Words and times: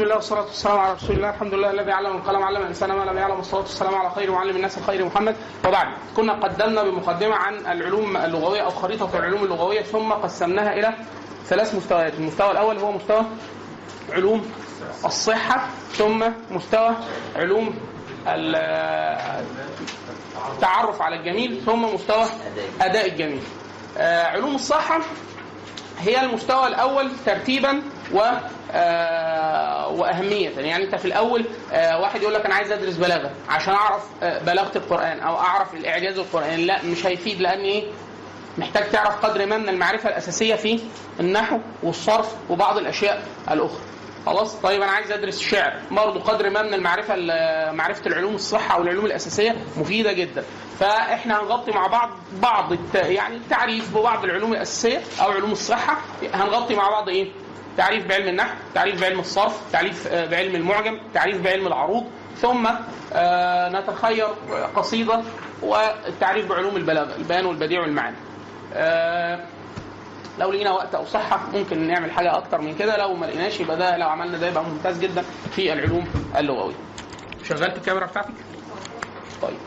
بسم 0.00 0.04
الله 0.06 0.16
والصلاة 0.16 0.42
والسلام 0.44 0.78
على 0.78 0.92
رسول 0.94 1.16
الله. 1.16 1.30
الحمد 1.30 1.54
لله 1.54 1.70
الذي 1.70 1.92
علم 1.92 2.16
القلم 2.16 2.42
علم 2.42 2.62
الإنسان 2.62 2.92
ما 2.92 3.04
لم 3.04 3.18
يعلم. 3.18 3.36
والصلاة 3.36 3.60
والسلام 3.60 3.94
على 3.94 4.10
خير 4.10 4.30
معلم 4.32 4.56
الناس 4.56 4.78
الخير 4.78 5.04
محمد. 5.04 5.36
وبعد 5.66 5.86
كنا 6.16 6.32
قدمنا 6.32 6.82
بمقدمة 6.82 7.34
عن 7.34 7.54
العلوم 7.54 8.16
اللغوية 8.16 8.60
أو 8.60 8.70
خريطة 8.70 9.18
العلوم 9.18 9.44
اللغوية 9.44 9.82
ثم 9.82 10.12
قسمناها 10.12 10.72
إلى 10.72 10.94
ثلاث 11.46 11.74
مستويات. 11.74 12.14
المستوى 12.14 12.50
الأول 12.50 12.78
هو 12.78 12.92
مستوى 12.92 13.24
علوم 14.12 14.50
الصحة 15.04 15.66
ثم 15.92 16.24
مستوى 16.50 16.96
علوم 17.36 17.74
ال- 18.28 18.56
التعرف 20.54 21.02
على 21.02 21.16
الجميل 21.16 21.62
ثم 21.66 21.94
مستوى 21.94 22.24
أداء 22.80 23.06
الجميل. 23.06 23.42
آه، 23.98 24.24
علوم 24.26 24.54
الصحة 24.54 25.00
هي 26.00 26.20
المستوى 26.24 26.66
الأول 26.66 27.10
ترتيبا 27.26 27.82
و 28.14 28.20
آه، 28.72 29.88
وأهمية. 29.88 30.50
يعني 30.50 30.84
أنت 30.84 30.94
في 30.94 31.04
الأول 31.04 31.44
آه، 31.72 32.00
واحد 32.00 32.22
يقول 32.22 32.34
لك 32.34 32.46
أنا 32.46 32.54
عايز 32.54 32.72
أدرس 32.72 32.94
بلاغة 32.96 33.30
عشان 33.48 33.74
أعرف 33.74 34.02
آه، 34.22 34.38
بلاغة 34.42 34.78
القرآن 34.78 35.20
أو 35.20 35.36
أعرف 35.36 35.74
الإعجاز 35.74 36.18
القرآني. 36.18 36.64
لا 36.66 36.82
مش 36.84 37.06
هيفيد 37.06 37.40
لأن 37.40 37.60
إيه؟ 37.60 37.84
محتاج 38.58 38.90
تعرف 38.90 39.26
قدر 39.26 39.46
ما 39.46 39.58
من 39.58 39.68
المعرفة 39.68 40.08
الأساسية 40.08 40.54
في 40.54 40.80
النحو 41.20 41.58
والصرف 41.82 42.34
وبعض 42.50 42.78
الأشياء 42.78 43.22
الأخرى. 43.50 43.80
خلاص؟ 44.26 44.54
طيب 44.54 44.82
أنا 44.82 44.90
عايز 44.92 45.12
أدرس 45.12 45.40
الشعر 45.40 45.72
برضه 45.90 46.20
قدر 46.20 46.50
ما 46.50 46.62
من 46.62 46.74
المعرفة 46.74 47.14
ال- 47.16 47.76
معرفة 47.76 48.06
العلوم 48.06 48.34
الصحة 48.34 48.74
أو 48.76 48.82
العلوم 48.82 49.06
الأساسية 49.06 49.56
مفيدة 49.76 50.12
جدا. 50.12 50.44
فإحنا 50.80 51.40
هنغطي 51.40 51.70
مع 51.72 51.86
بعض 51.86 52.10
بعض 52.42 52.72
الت... 52.72 52.94
يعني 52.94 53.36
التعريف 53.36 53.96
ببعض 53.98 54.24
العلوم 54.24 54.52
الأساسية 54.52 55.00
أو 55.22 55.30
علوم 55.30 55.52
الصحة. 55.52 55.98
هنغطي 56.34 56.74
مع 56.74 56.88
بعض 56.88 57.08
إيه؟ 57.08 57.28
تعريف 57.76 58.06
بعلم 58.06 58.28
النحو 58.28 58.54
تعريف 58.74 59.00
بعلم 59.00 59.20
الصرف 59.20 59.60
تعريف 59.72 60.06
آه، 60.06 60.26
بعلم 60.26 60.54
المعجم 60.54 60.98
تعريف 61.14 61.40
بعلم 61.40 61.66
العروض. 61.66 62.04
ثم 62.36 62.68
آه، 63.12 63.68
نتخير 63.68 64.26
قصيدة 64.76 65.22
والتعريف 65.62 66.46
بعلوم 66.46 66.76
البلاغة 66.76 67.16
البيان 67.16 67.46
والبديع 67.46 67.80
والمعاني. 67.80 68.16
آه، 68.74 69.40
لو 70.40 70.52
لقينا 70.52 70.70
وقت 70.70 70.94
أو 70.94 71.04
صحة 71.04 71.40
ممكن 71.54 71.88
نعمل 71.88 72.10
حاجة 72.12 72.36
أكتر 72.36 72.60
من 72.60 72.74
كده 72.78 72.96
لو 72.96 73.14
ما 73.14 73.26
لقيناش 73.26 73.60
يبقى 73.60 73.76
ده 73.76 73.96
لو 73.96 74.08
عملنا 74.08 74.38
ده 74.38 74.48
يبقى 74.48 74.64
ممتاز 74.64 74.98
جدا 74.98 75.24
في 75.56 75.72
العلوم 75.72 76.06
اللغوية. 76.36 76.74
شغلت 77.48 77.76
الكاميرا 77.76 78.06
بتاعتك؟ 78.06 78.34
طيب. 79.42 79.58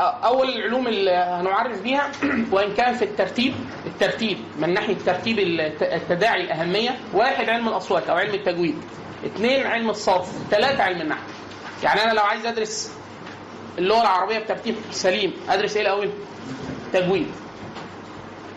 أول 0.00 0.48
العلوم 0.48 0.86
اللي 0.86 1.10
هنعرف 1.10 1.82
بيها 1.82 2.10
وإن 2.52 2.74
كان 2.74 2.94
في 2.94 3.04
الترتيب 3.04 3.54
الترتيب 3.86 4.38
من 4.58 4.74
ناحية 4.74 4.96
ترتيب 5.06 5.38
الت- 5.38 5.82
التداعي 5.82 6.40
الأهمية 6.40 6.98
واحد 7.14 7.48
علم 7.48 7.68
الأصوات 7.68 8.08
أو 8.10 8.16
علم 8.16 8.34
التجويد 8.34 8.78
اثنين 9.26 9.66
علم 9.66 9.90
الصرف 9.90 10.32
ثلاثة 10.50 10.82
علم 10.82 11.00
النحو 11.00 11.22
يعني 11.82 12.02
أنا 12.04 12.12
لو 12.12 12.22
عايز 12.22 12.46
أدرس 12.46 12.92
اللغة 13.78 14.00
العربية 14.02 14.38
بترتيب 14.38 14.74
سليم 14.90 15.32
أدرس 15.48 15.76
إيه 15.76 15.82
الأول؟ 15.82 16.10
تجويد 16.92 17.26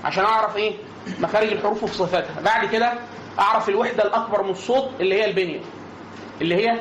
عشان 0.03 0.23
اعرف 0.25 0.57
إيه 0.57 0.75
مخارج 1.19 1.47
الحروف 1.51 1.83
وصفاتها 1.83 2.41
بعد 2.41 2.65
كده 2.67 2.93
اعرف 3.39 3.69
الوحدة 3.69 4.03
الاكبر 4.03 4.43
من 4.43 4.49
الصوت 4.49 4.89
اللي 4.99 5.15
هي 5.15 5.25
البنية 5.25 5.59
اللي 6.41 6.55
هي 6.55 6.79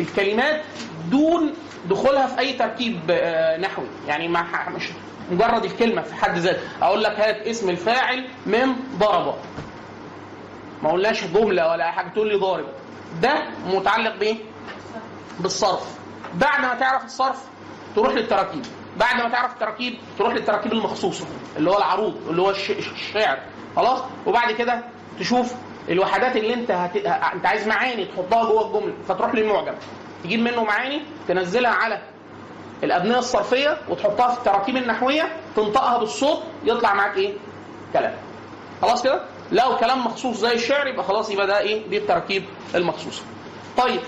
الكلمات 0.00 0.62
دون 1.10 1.54
دخولها 1.86 2.26
في 2.26 2.38
اي 2.38 2.52
تركيب 2.52 3.00
آه، 3.10 3.56
نحوي. 3.56 3.86
يعني 4.08 4.28
ما 4.28 4.46
مش 4.76 4.88
مجرد 5.30 5.64
الكلمة 5.64 6.02
في 6.02 6.14
حد 6.14 6.38
ذاتها. 6.38 6.62
أقول 6.82 7.02
لك 7.02 7.20
هات 7.20 7.36
اسم 7.36 7.70
الفاعل 7.70 8.28
من 8.46 8.72
ضرب. 8.98 9.34
ما 10.82 10.92
قلناش 10.92 11.24
جملة 11.24 11.70
ولا 11.70 11.90
حاجة 11.90 12.08
تقول 12.08 12.28
لي 12.28 12.34
ضارب. 12.34 12.66
ده 13.22 13.34
متعلق 13.66 14.16
بإيه؟ 14.16 14.36
بالصرف. 15.40 15.98
بعد 16.34 16.60
ما 16.60 16.74
تعرف 16.74 17.04
الصرف 17.04 17.44
تروح 17.96 18.12
للتراكيب. 18.14 18.62
بعد 19.00 19.16
ما 19.22 19.28
تعرف 19.28 19.52
التراكيب 19.52 19.98
تروح 20.18 20.32
للتراكيب 20.34 20.72
المخصوصة 20.72 21.24
اللي 21.56 21.70
هو 21.70 21.78
العروض 21.78 22.16
اللي 22.30 22.42
هو 22.42 22.50
الش- 22.50 22.70
الشعر 22.70 23.38
خلاص 23.76 24.02
وبعد 24.26 24.52
كده 24.52 24.82
تشوف 25.18 25.54
الوحدات 25.88 26.36
اللي 26.36 26.54
انت 26.54 26.70
هت... 26.70 26.96
انت 27.34 27.46
عايز 27.46 27.68
معاني 27.68 28.04
تحطها 28.04 28.44
جوه 28.44 28.66
الجملة 28.66 28.94
فتروح 29.08 29.34
للمعجم 29.34 29.74
تجيب 30.24 30.40
منه 30.40 30.64
معاني 30.64 31.02
تنزلها 31.28 31.70
على 31.70 32.02
الأبنية 32.84 33.18
الصرفية 33.18 33.78
وتحطها 33.88 34.28
في 34.28 34.38
التراكيب 34.38 34.76
النحوية 34.76 35.28
تنطقها 35.56 35.98
بالصوت 35.98 36.42
يطلع 36.64 36.94
معاك 36.94 37.16
إيه؟ 37.16 37.32
كلام 37.92 38.14
خلاص 38.82 39.02
كده؟ 39.02 39.20
لو 39.52 39.76
كلام 39.76 40.06
مخصوص 40.06 40.36
زي 40.36 40.52
الشعر 40.54 40.86
يبقى 40.86 41.04
خلاص 41.04 41.30
يبقى 41.30 41.46
ده 41.46 41.58
إيه؟ 41.58 41.88
دي 41.88 41.96
التراكيب 41.98 42.44
المخصوصة. 42.74 43.22
طيب 43.78 44.00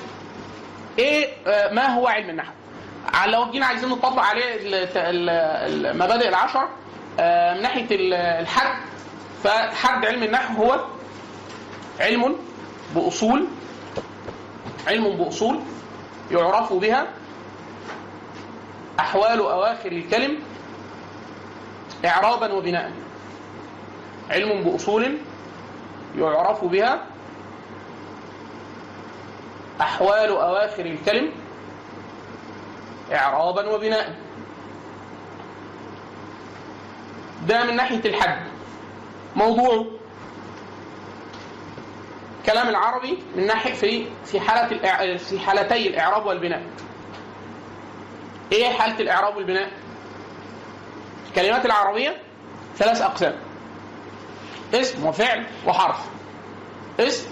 إيه 0.98 1.28
آه، 1.46 1.72
ما 1.74 1.86
هو 1.86 2.06
علم 2.06 2.30
النحو؟ 2.30 2.52
لو 3.26 3.50
جينا 3.50 3.66
عايزين 3.66 3.88
نطبق 3.88 4.22
عليه 4.22 4.44
المبادئ 5.90 6.28
العشر 6.28 6.68
آه، 7.20 7.54
من 7.54 7.62
ناحية 7.62 7.86
ال- 7.96 8.14
الحد. 8.14 8.74
فحد 9.44 10.06
علم 10.06 10.22
النحو 10.22 10.62
هو 10.64 10.80
علم 12.00 12.36
بأصول 12.94 13.46
علم 14.88 15.16
بأصول 15.16 15.60
يعرف 16.30 16.72
بها 16.72 17.06
أحوال 19.00 19.38
أواخر 19.40 19.92
الكلم 19.92 20.38
اعرابا 22.04 22.52
وبناء. 22.52 22.92
علم 24.30 24.62
بأصول 24.62 25.18
يعرف 26.18 26.64
بها 26.64 27.06
أحوال 29.80 30.28
أواخر 30.30 30.86
الكلم 30.86 31.32
إعرابا 33.12 33.68
وبناء. 33.74 34.16
ده 37.48 37.64
من 37.64 37.76
ناحية 37.76 38.04
الحد. 38.04 38.46
موضوعه 39.36 39.86
كلام 42.46 42.68
العربي 42.68 43.18
من 43.36 43.46
ناحية 43.46 43.72
في 43.74 44.06
في 44.24 44.40
حالة 44.40 45.16
في 45.16 45.38
حالتي 45.40 45.88
الإعراب 45.88 46.26
والبناء. 46.26 46.62
إيه 48.52 48.70
حالة 48.70 49.00
الإعراب 49.00 49.36
والبناء؟ 49.36 49.70
الكلمات 51.28 51.66
العربية 51.66 52.22
ثلاث 52.76 53.00
أقسام. 53.02 53.34
اسم 54.74 55.06
وفعل 55.06 55.46
وحرف. 55.66 56.00
اسم 57.00 57.30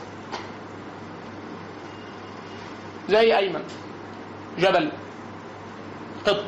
زي 3.08 3.36
أيمن 3.36 3.62
جبل. 4.58 4.92
قط 6.26 6.44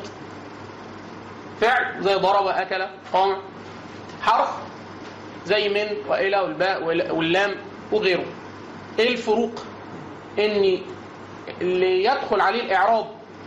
فعل 1.61 2.03
زي 2.03 2.15
ضرب 2.15 2.47
أكل 2.47 2.85
قام. 3.13 3.37
حرف 4.21 4.49
زي 5.45 5.69
من 5.69 6.09
وإلى 6.09 6.39
والباء 6.39 6.83
وال- 6.83 7.11
واللام 7.11 7.55
وغيره. 7.91 8.25
إيه 8.99 9.09
الفروق؟ 9.11 9.51
إن 10.39 10.79
اللي 11.61 12.03
يدخل 12.03 12.41
عليه 12.41 12.61
الإعراب 12.61 13.05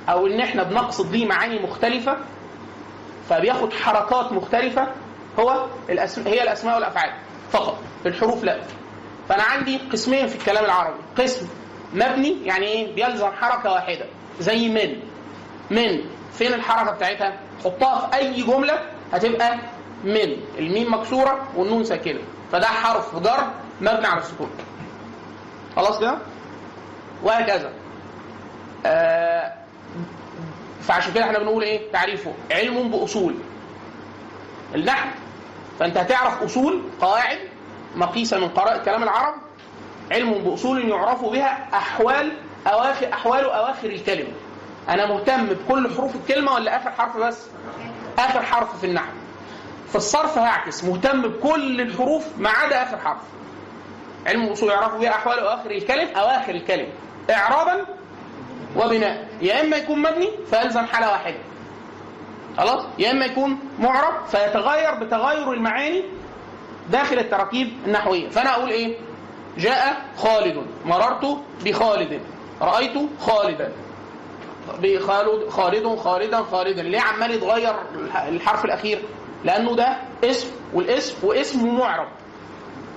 أو 0.08 0.26
إن 0.26 0.40
إحنا 0.40 0.62
بنقصد 0.62 1.12
بيه 1.12 1.26
معاني 1.26 1.58
مختلفة 1.62 2.16
فبياخد 3.30 3.72
حركات 3.72 4.32
مختلفة 4.32 4.88
هو 5.40 5.66
الأسم... 5.88 6.26
هي 6.26 6.42
الأسماء 6.42 6.74
والأفعال 6.74 7.10
فقط 7.50 7.78
الحروف 8.06 8.44
لا. 8.44 8.60
فأنا 9.28 9.42
عندي 9.42 9.78
قسمين 9.92 10.26
في 10.26 10.36
الكلام 10.36 10.64
العربي. 10.64 10.98
قسم 11.18 11.48
مبني 11.94 12.36
يعني 12.46 12.66
إيه؟ 12.66 12.94
بيلزم 12.94 13.26
حركة 13.30 13.72
واحدة 13.72 14.06
زي 14.40 14.68
من. 14.68 15.00
من. 15.70 16.04
فين 16.38 16.54
الحركة 16.54 16.90
بتاعتها؟ 16.92 17.32
حطها 17.64 18.08
في 18.10 18.16
أي 18.16 18.42
جملة 18.42 18.78
هتبقى 19.12 19.58
من. 20.04 20.36
الميم 20.58 20.94
مكسورة 20.94 21.48
والنون 21.56 21.84
ساكنة. 21.84 22.20
فده 22.52 22.66
حرف 22.66 23.16
جر 23.16 23.50
مبني 23.80 24.06
على 24.06 24.20
السكون. 24.20 24.50
خلاص 25.76 25.98
كده؟ 26.00 26.18
وهكذا. 27.22 27.72
آه 28.86 29.52
فعشان 30.82 31.12
كده 31.12 31.24
إحنا 31.24 31.38
بنقول 31.38 31.62
إيه؟ 31.62 31.92
تعريفه. 31.92 32.32
علم 32.50 32.90
بأصول. 32.90 33.34
النحو. 34.74 35.08
فأنت 35.78 35.96
هتعرف 35.98 36.42
أصول 36.42 36.82
قواعد 37.00 37.38
مقيسه 37.96 38.38
من 38.38 38.48
قراءة 38.48 38.84
كلام 38.84 39.02
العرب. 39.02 39.34
علم 40.12 40.32
بأصول 40.32 40.88
يعرف 40.88 41.24
بها 41.24 41.68
أحوال 41.74 42.32
أواخر 42.66 43.12
أحوال 43.12 43.44
أواخر 43.44 43.88
الكلمة. 43.90 44.32
أنا 44.88 45.06
مهتم 45.06 45.46
بكل 45.46 45.94
حروف 45.96 46.16
الكلمة 46.16 46.52
ولا 46.52 46.76
آخر 46.76 46.90
حرف 46.90 47.16
بس؟ 47.16 47.46
آخر 48.18 48.42
حرف 48.42 48.80
في 48.80 48.86
النحو. 48.86 49.12
في 49.88 49.96
الصرف 49.96 50.38
هعكس 50.38 50.84
مهتم 50.84 51.22
بكل 51.22 51.80
الحروف 51.80 52.26
ما 52.38 52.50
عدا 52.50 52.82
آخر 52.82 52.98
حرف. 52.98 53.20
علم 54.26 54.42
الأصول 54.42 54.70
يعرف 54.70 54.94
بها 54.94 55.10
أحوال 55.10 55.38
اواخر 55.38 55.70
الكلم 55.70 56.08
اواخر 56.16 56.54
الكلم. 56.54 56.88
اعرابا 57.30 57.86
وبناء. 58.76 59.28
يا 59.42 59.60
إما 59.60 59.76
يكون 59.76 59.98
مبني 60.02 60.30
فيلزم 60.50 60.86
حالة 60.86 61.10
واحدة. 61.10 61.38
خلاص؟ 62.56 62.84
يا 62.98 63.10
إما 63.10 63.24
يكون 63.24 63.58
معرب 63.78 64.26
فيتغير 64.26 64.94
بتغير 64.94 65.52
المعاني 65.52 66.04
داخل 66.90 67.18
التراكيب 67.18 67.72
النحوية. 67.86 68.28
فأنا 68.28 68.50
أقول 68.50 68.70
إيه؟ 68.70 68.96
جاء 69.58 70.04
خالد. 70.16 70.66
مررت 70.84 71.38
بخالد. 71.64 72.20
رأيت 72.62 72.92
خالدا. 73.20 73.72
بخالد 74.82 75.48
خالد 75.48 75.98
خالدا 75.98 76.42
خالدا. 76.42 76.82
ليه 76.82 77.00
عمال 77.00 77.30
يتغير 77.30 77.74
الحرف 78.28 78.64
الأخير؟ 78.64 79.02
لأنه 79.44 79.76
ده 79.76 79.96
اسم 80.24 80.50
والاسم 80.74 81.26
واسم 81.26 81.78
معرب. 81.78 82.08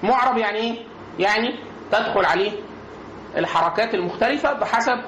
معرب 0.04 0.38
يعني 0.38 0.58
إيه؟ 0.60 0.86
يعني 1.20 1.60
تدخل 1.92 2.26
عليه 2.26 2.52
الحركات 3.38 3.94
المختلفة 3.94 4.54
بحسب 4.54 5.00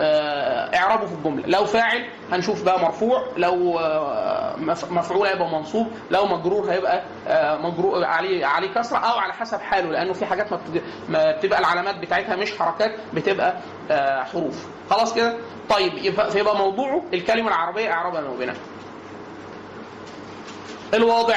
إعرابه 0.00 1.06
في 1.06 1.14
الجملة. 1.14 1.46
لو 1.46 1.64
فاعل 1.64 2.08
هنشوف 2.32 2.64
بقى 2.64 2.80
مرفوع 2.82 3.22
لو 3.36 3.78
آه، 3.78 4.56
مف- 4.56 4.92
مفعول 4.92 5.26
هيبقى 5.26 5.48
منصوب 5.48 5.86
لو 6.10 6.26
مجرور 6.26 6.72
هيبقى 6.72 7.02
آه، 7.28 7.56
مجرور 7.56 8.04
عليه 8.04 8.46
عليه 8.46 8.68
كسرة 8.74 8.98
أو 8.98 9.18
على 9.18 9.32
حسب 9.32 9.60
حاله 9.60 9.90
لأنه 9.90 10.12
في 10.12 10.26
حاجات 10.26 10.52
ما 10.52 10.60
ما 11.08 11.36
بتبقى 11.36 11.58
العلامات 11.60 11.96
بتاعتها 11.98 12.36
مش 12.36 12.58
حركات 12.58 12.90
بتبقى 13.14 13.54
آه، 13.90 14.22
حروف. 14.24 14.66
خلاص 14.90 15.14
كده؟ 15.14 15.36
طيب 15.70 15.92
يبقى 16.34 16.56
موضوعه 16.56 17.02
الكلمة 17.14 17.48
العربية 17.48 17.92
اعرابها 17.92 18.28
وبناء 18.28 18.56
الواضع. 20.94 21.36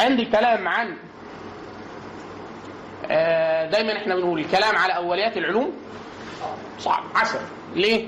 عندي 0.00 0.24
كلام 0.24 0.68
عن 0.68 0.86
آه، 0.88 0.96
دايما 3.70 3.96
إحنا 3.96 4.14
بنقول 4.14 4.40
الكلام 4.40 4.76
على 4.76 4.96
أوليات 4.96 5.36
العلوم 5.36 5.72
صعب 6.78 7.02
عسل. 7.14 7.38
ليه؟ 7.74 8.06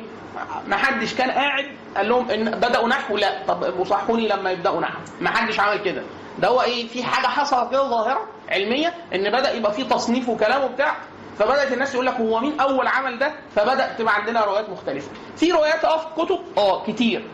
ما 0.67 0.77
حدش 0.77 1.15
كان 1.15 1.31
قاعد 1.31 1.67
قال 1.97 2.09
لهم 2.09 2.31
إن 2.31 2.51
بدأوا 2.51 2.89
نحو 2.89 3.17
لا. 3.17 3.43
طب 3.49 3.79
وصحوني 3.81 4.29
لما 4.29 4.51
يبدأوا 4.51 4.81
نحو. 4.81 4.99
ما 5.21 5.31
حدش 5.31 5.61
عمل 5.61 5.79
كده. 5.79 6.03
ده 6.39 6.49
هو 6.49 6.63
إيه؟ 6.63 6.89
في 6.89 7.05
حاجة 7.05 7.27
حصلت 7.27 7.71
كده 7.71 7.83
ظاهرة 7.89 8.29
علمية 8.49 8.95
إن 9.15 9.31
بدأ 9.31 9.53
يبقى 9.53 9.73
في 9.73 9.85
تصنيف 9.85 10.29
وكلام 10.29 10.65
وبتاع 10.65 10.97
فبدأت 11.39 11.73
الناس 11.73 11.95
يقول 11.95 12.07
لك 12.07 12.15
هو 12.15 12.41
مين 12.41 12.61
أول 12.61 12.87
عمل 12.87 13.19
ده؟ 13.19 13.33
فبدا 13.57 13.93
تبقى 13.99 14.15
عندنا 14.15 14.45
روايات 14.45 14.69
مختلفة. 14.71 15.09
في 15.37 15.53
روايات 15.53 15.85
أه 15.85 15.99
في 15.99 16.07
كتب؟ 16.17 16.39
آه 16.59 16.85
كتير. 16.87 17.25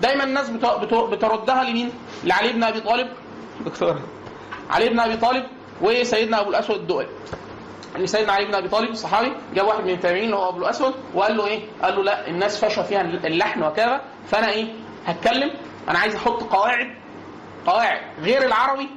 دايما 0.00 0.24
الناس 0.24 0.50
بت- 0.50 0.66
بت- 0.66 0.94
بتردها 0.94 1.64
لمين؟ 1.64 1.92
لعلي 2.24 2.52
بن 2.52 2.64
أبي 2.64 2.80
طالب. 2.80 3.08
دكتور. 3.60 4.00
علي 4.70 4.88
بن 4.88 5.00
أبي 5.00 5.16
طالب. 5.16 5.46
وسيدنا 5.82 6.40
أبو 6.40 6.50
الأسود 6.50 6.76
الدؤلي 6.76 7.08
ان 7.96 8.06
سيدنا 8.06 8.32
علي 8.32 8.44
بن 8.44 8.54
أبي 8.54 8.68
طالب 8.68 8.90
الصحابي 8.90 9.32
جاب 9.54 9.66
واحد 9.66 9.84
من 9.84 9.90
التابعين 9.90 10.24
اللي 10.24 10.36
هو 10.36 10.48
أبو 10.48 10.58
الأسود 10.58 10.94
وقال 11.14 11.36
له 11.36 11.46
إيه؟ 11.46 11.60
قال 11.82 11.96
له 11.96 12.02
لا 12.02 12.28
الناس 12.28 12.64
فشى 12.64 12.84
فيها 12.84 13.00
اللحن 13.00 13.62
وكذا 13.62 14.00
فأنا 14.26 14.50
إيه؟ 14.50 14.66
هتكلم 15.06 15.50
أنا 15.88 15.98
عايز 15.98 16.14
أحط 16.14 16.42
قواعد 16.42 16.86
قواعد 17.66 18.00
غير 18.22 18.42
العربي 18.46 18.88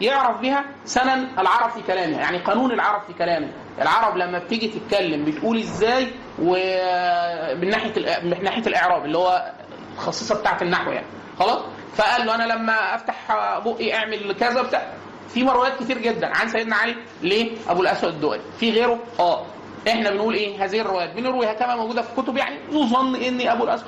يعرف 0.00 0.40
بها 0.40 0.64
سنن 0.84 1.28
العرب 1.38 1.70
في 1.70 1.82
كلامه 1.82 2.18
يعني 2.18 2.38
قانون 2.38 2.72
العرب 2.72 3.02
في 3.06 3.12
كلامه 3.12 3.48
العرب 3.82 4.16
لما 4.16 4.38
بتيجي 4.38 4.68
تتكلم 4.68 5.24
بتقول 5.24 5.58
إزاي 5.58 6.08
ومن 6.38 7.70
ناحية 7.70 7.92
من 8.24 8.44
ناحية 8.44 8.66
الإعراب 8.66 9.04
اللي 9.04 9.18
هو 9.18 9.52
الخصيصة 9.94 10.40
بتاعه 10.40 10.58
النحو 10.62 10.90
يعني 10.90 11.06
خلاص 11.38 11.62
فقال 11.96 12.26
له 12.26 12.34
أنا 12.34 12.52
لما 12.52 12.94
أفتح 12.94 13.16
بقي 13.64 13.94
أعمل 13.94 14.32
كذا 14.40 14.62
بتاع 14.62 14.92
في 15.34 15.42
روايات 15.42 15.82
كتير 15.82 15.98
جدا 15.98 16.36
عن 16.36 16.48
سيدنا 16.48 16.76
علي 16.76 16.96
ليه؟ 17.22 17.56
أبو 17.68 17.82
الأسود 17.82 18.14
الدؤلي 18.14 18.40
في 18.58 18.70
غيره؟ 18.70 18.98
آه. 19.20 19.46
إحنا 19.88 20.10
بنقول 20.10 20.34
إيه؟ 20.34 20.64
هذه 20.64 20.80
الروايات. 20.80 21.14
بنرويها 21.14 21.52
كما 21.52 21.76
موجودة 21.76 22.02
في 22.02 22.22
كتب 22.22 22.36
يعني 22.36 22.56
يظن 22.72 23.16
اني 23.16 23.52
أبو 23.52 23.64
الأسود. 23.64 23.86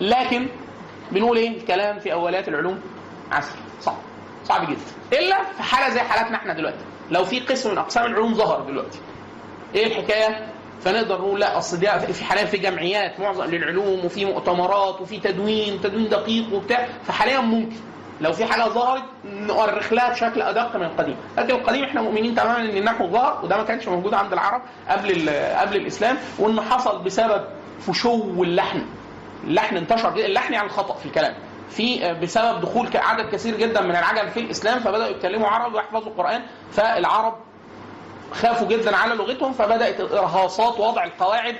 لكن 0.00 0.48
بنقول 1.12 1.36
إيه؟ 1.36 1.48
الكلام 1.56 1.98
في 1.98 2.12
أوليات 2.12 2.48
العلوم 2.48 2.80
عسل. 3.32 3.56
صعب. 3.80 3.96
صعب 4.44 4.70
جدا. 4.70 5.18
إلا 5.18 5.44
في 5.56 5.62
حالة 5.62 5.94
زي 5.94 6.00
حالاتنا 6.00 6.36
إحنا 6.36 6.52
دلوقتي. 6.54 6.84
لو 7.10 7.24
في 7.24 7.40
قسم 7.40 7.70
من 7.70 7.78
أقسام 7.78 8.06
العلوم 8.06 8.34
ظهر 8.34 8.60
دلوقتي. 8.60 8.98
إيه 9.74 9.86
الحكاية؟ 9.86 10.52
فنقدر 10.80 11.18
نقول 11.18 11.40
لا 11.40 11.58
أصل 11.58 11.80
ده 11.80 11.98
في 11.98 12.24
حاليا 12.24 12.44
في 12.44 12.58
جمعيات 12.58 13.20
معظم 13.20 13.44
للعلوم 13.44 14.04
وفي 14.04 14.24
مؤتمرات 14.24 15.00
وفي 15.00 15.18
تدوين 15.20 15.80
تدوين 15.80 16.08
دقيق 16.08 16.54
وبتاع. 16.54 16.88
فحاليا 17.04 17.40
ممكن. 17.40 17.76
لو 18.20 18.32
في 18.32 18.44
حاجة 18.44 18.62
ظهرت 18.68 19.02
نؤرخ 19.24 19.92
لها 19.92 20.10
بشكل 20.10 20.42
أدق 20.42 20.76
من 20.76 20.82
القديم، 20.82 21.16
لكن 21.38 21.54
القديم 21.54 21.84
إحنا 21.84 22.02
مؤمنين 22.02 22.34
تماما 22.34 22.58
إن 22.60 22.76
النحو 22.76 23.06
ظهر 23.08 23.40
وده 23.44 23.56
ما 23.56 23.62
كانش 23.62 23.88
موجود 23.88 24.14
عند 24.14 24.32
العرب 24.32 24.62
قبل 24.88 25.30
قبل 25.60 25.76
الإسلام 25.76 26.16
وإنه 26.38 26.62
حصل 26.62 27.02
بسبب 27.02 27.44
فشو 27.80 28.42
اللحن. 28.42 28.82
اللحن 29.44 29.76
انتشر 29.76 30.08
اللحن 30.16 30.52
يعني 30.52 30.66
الخطأ 30.66 30.94
في 30.94 31.06
الكلام. 31.06 31.34
في 31.70 32.14
بسبب 32.22 32.60
دخول 32.60 32.88
عدد 32.94 33.28
كثير 33.32 33.56
جدا 33.56 33.80
من 33.80 33.90
العجم 33.90 34.30
في 34.30 34.40
الإسلام 34.40 34.78
فبدأوا 34.80 35.10
يتكلموا 35.10 35.48
عربي 35.48 35.74
ويحفظوا 35.76 36.08
القرآن 36.12 36.42
فالعرب 36.72 37.34
خافوا 38.32 38.68
جدا 38.68 38.96
على 38.96 39.14
لغتهم 39.14 39.52
فبدأت 39.52 40.00
الارهاصات 40.00 40.80
وضع 40.80 41.04
القواعد 41.04 41.56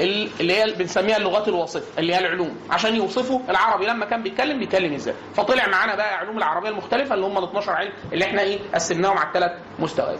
اللي 0.00 0.52
هي 0.56 0.72
بنسميها 0.72 1.16
اللغات 1.16 1.48
الواسطه 1.48 1.82
اللي 1.98 2.14
هي 2.14 2.18
العلوم. 2.18 2.56
عشان 2.70 2.96
يوصفوا 2.96 3.40
العربي 3.48 3.86
لما 3.86 4.04
كان 4.06 4.22
بيتكلم 4.22 4.58
بيتكلم 4.58 4.94
إزاي. 4.94 5.14
فطلع 5.34 5.66
معانا 5.68 5.94
بقى 5.94 6.16
علوم 6.18 6.38
العربية 6.38 6.68
المختلفة 6.68 7.14
اللي 7.14 7.26
هم 7.26 7.38
ال 7.38 7.44
12 7.44 7.72
علم 7.72 7.92
اللي 8.12 8.24
إحنا 8.24 8.42
إيه 8.42 8.58
قسمناهم 8.74 9.18
على 9.18 9.28
الثلاث 9.28 9.52
مستويات. 9.78 10.18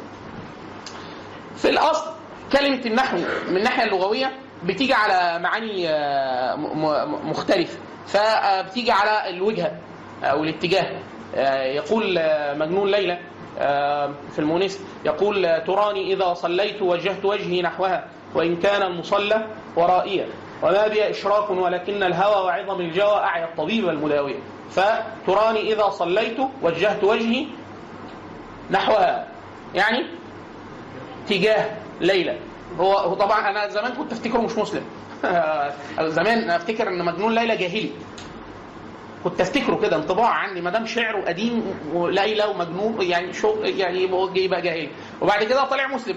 في 1.56 1.70
الأصل 1.70 2.10
كلمة 2.52 2.80
النحو 2.86 3.16
من 3.48 3.56
الناحية 3.56 3.84
اللغوية 3.84 4.32
بتيجي 4.64 4.94
على 4.94 5.38
معاني 5.42 5.88
آه، 5.88 6.56
مختلفة. 7.24 7.78
فبتيجي 8.06 8.90
على 8.92 9.30
الوجهه 9.30 9.72
أو 10.24 10.44
الاتجاه. 10.44 10.86
آه، 11.36 11.62
يقول 11.62 12.18
آه، 12.18 12.54
مجنون 12.54 12.90
ليلى 12.90 13.18
آه، 13.58 14.14
في 14.32 14.38
المونس 14.38 14.80
يقول 15.04 15.46
آه، 15.46 15.58
تراني 15.58 16.12
إذا 16.12 16.34
صليت 16.34 16.82
وجهت 16.82 17.24
وجهي 17.24 17.62
نحوها. 17.62 18.04
وإن 18.36 18.56
كان 18.56 18.82
المصلى 18.82 19.46
ورائيا. 19.76 20.26
وما 20.62 20.88
بي 20.88 21.10
إشراك 21.10 21.50
ولكن 21.50 22.02
الهوى 22.02 22.44
وعظم 22.44 22.80
الجوى 22.80 23.16
اعيا 23.16 23.44
الطبيب 23.44 23.84
والمداوي 23.84 24.34
فتراني 24.70 25.72
إذا 25.72 25.88
صليت 25.88 26.36
وجهت 26.62 27.04
وجهي 27.04 27.46
نحوها. 28.70 29.28
يعني 29.74 30.06
تجاه 31.28 31.70
ليلى 32.00 32.38
هو 32.78 33.14
طبعا 33.14 33.50
أنا 33.50 33.68
زمان 33.68 33.92
كنت 33.92 34.12
أفتكره 34.12 34.38
مش 34.38 34.58
مسلم. 34.58 34.82
زمان 36.18 36.50
أفتكر 36.50 36.88
إن 36.88 37.04
مجنون 37.04 37.34
ليلى 37.34 37.56
جاهلي. 37.56 37.90
كنت 39.24 39.40
أفتكره 39.40 39.76
كده 39.76 39.96
انطباع 39.96 40.28
عندي 40.28 40.60
ما 40.60 40.70
دام 40.70 40.86
شعره 40.86 41.24
قديم 41.24 41.64
وليلى 41.92 42.44
ومجنون 42.44 43.02
يعني 43.02 43.32
شو 43.32 43.54
يعني 43.64 44.02
يبقى 44.34 44.62
جاهلي. 44.62 44.88
وبعد 45.20 45.44
كده 45.44 45.64
طلع 45.64 45.86
مسلم. 45.86 46.16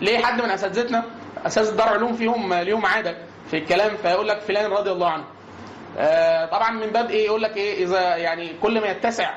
ليه 0.00 0.18
حد 0.18 0.42
من 0.42 0.50
أساتذتنا 0.50 1.04
اساتذه 1.46 1.76
دار 1.76 1.88
علوم 1.88 2.12
فيهم 2.16 2.54
ليهم 2.54 2.86
عادة 2.86 3.16
في 3.50 3.56
الكلام 3.58 3.96
فيقول 3.96 4.28
لك 4.28 4.40
فلان 4.40 4.70
رضي 4.70 4.90
الله 4.90 5.08
عنه. 5.08 5.24
آه، 5.98 6.46
طبعا 6.46 6.70
من 6.70 6.86
باب 6.86 7.10
إيه؟ 7.10 7.26
يقول 7.26 7.42
لك 7.42 7.56
إيه؟ 7.56 7.84
إذا 7.84 8.16
يعني 8.16 8.52
كل 8.62 8.80
ما 8.80 8.86
يتسع 8.86 9.30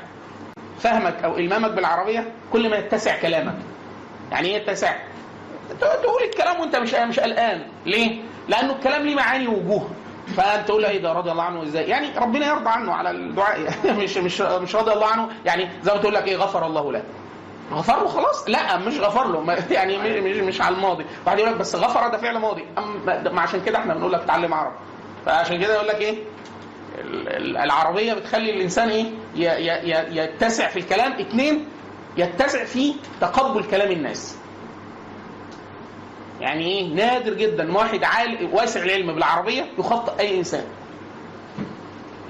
فهمك 0.79 1.23
أو 1.23 1.37
إلمامك 1.37 1.71
بالعربية 1.71 2.31
كل 2.53 2.69
ما 2.69 2.77
يتسع 2.77 3.19
كلامك. 3.21 3.55
يعني 4.31 4.47
إيه 4.47 4.55
يتسع؟ 4.55 4.95
تقول 5.81 6.23
الكلام 6.23 6.59
وأنت 6.59 6.75
مش 6.75 6.93
مش 6.93 7.19
قلقان. 7.19 7.67
ليه؟ 7.85 8.21
لأنه 8.47 8.73
الكلام 8.73 9.01
ليه 9.01 9.15
معاني 9.15 9.47
ووجوه. 9.47 9.89
فأنت 10.37 10.67
تقول 10.67 10.85
إيه 10.85 11.01
ده؟ 11.01 11.13
رضي 11.13 11.31
الله 11.31 11.43
عنه 11.43 11.63
إزاي؟ 11.63 11.83
يعني 11.89 12.07
ربنا 12.17 12.47
يرضى 12.47 12.69
عنه 12.69 12.93
على 12.93 13.11
الدعاء. 13.11 13.59
مش 14.03 14.17
مش 14.17 14.41
مش 14.41 14.75
رضي 14.75 14.91
الله 14.93 15.07
عنه. 15.07 15.29
يعني 15.45 15.69
زي 15.83 15.93
ما 15.93 15.97
تقول 15.99 16.13
لك 16.13 16.27
إيه؟ 16.27 16.37
غفر 16.37 16.65
الله 16.65 16.91
له. 16.91 17.03
غفر 17.71 18.01
له 18.03 18.07
خلاص؟ 18.07 18.49
لا 18.49 18.77
مش 18.77 18.99
غفر 18.99 19.27
له. 19.27 19.53
يعني 19.71 19.97
مش 19.97 20.09
مش, 20.09 20.37
مش 20.37 20.61
على 20.61 20.75
الماضي. 20.75 21.05
واحد 21.25 21.39
يقول 21.39 21.51
لك 21.51 21.57
بس 21.57 21.75
غفر 21.75 22.07
ده 22.07 22.17
فعل 22.17 22.37
ماضي. 22.37 22.65
ما 23.05 23.41
عشان 23.41 23.61
كده 23.61 23.77
إحنا 23.77 23.93
بنقول 23.93 24.11
لك 24.13 24.21
اتعلم 24.21 24.53
عربي. 24.53 24.75
فعشان 25.25 25.61
كده 25.61 25.73
يقول 25.73 25.87
لك 25.87 25.95
إيه؟ 25.95 26.17
ال- 26.99 27.27
ال- 27.29 27.57
العربية 27.57 28.13
بتخلي 28.13 28.51
الإنسان 28.55 28.89
إيه؟ 28.89 29.05
يتسع 30.23 30.67
في 30.67 30.79
الكلام. 30.79 31.11
اثنين 31.11 31.65
يتسع 32.17 32.65
في 32.65 32.93
تقبل 33.21 33.63
كلام 33.63 33.91
الناس. 33.91 34.37
يعني 36.41 36.65
إيه؟ 36.65 36.93
نادر 36.93 37.33
جدا. 37.33 37.77
واحد 37.77 38.03
عال 38.03 38.49
واسع 38.53 38.83
العلم 38.83 39.13
بالعربية 39.15 39.65
يخطئ 39.79 40.19
أي 40.19 40.37
إنسان. 40.37 40.65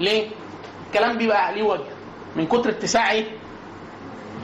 ليه؟ 0.00 0.28
الكلام 0.86 1.18
بيبقى 1.18 1.54
ليه 1.54 1.62
وجه. 1.62 1.84
من 2.36 2.46
كتر 2.46 2.70
اتساع 2.70 3.10
إيه؟ 3.12 3.24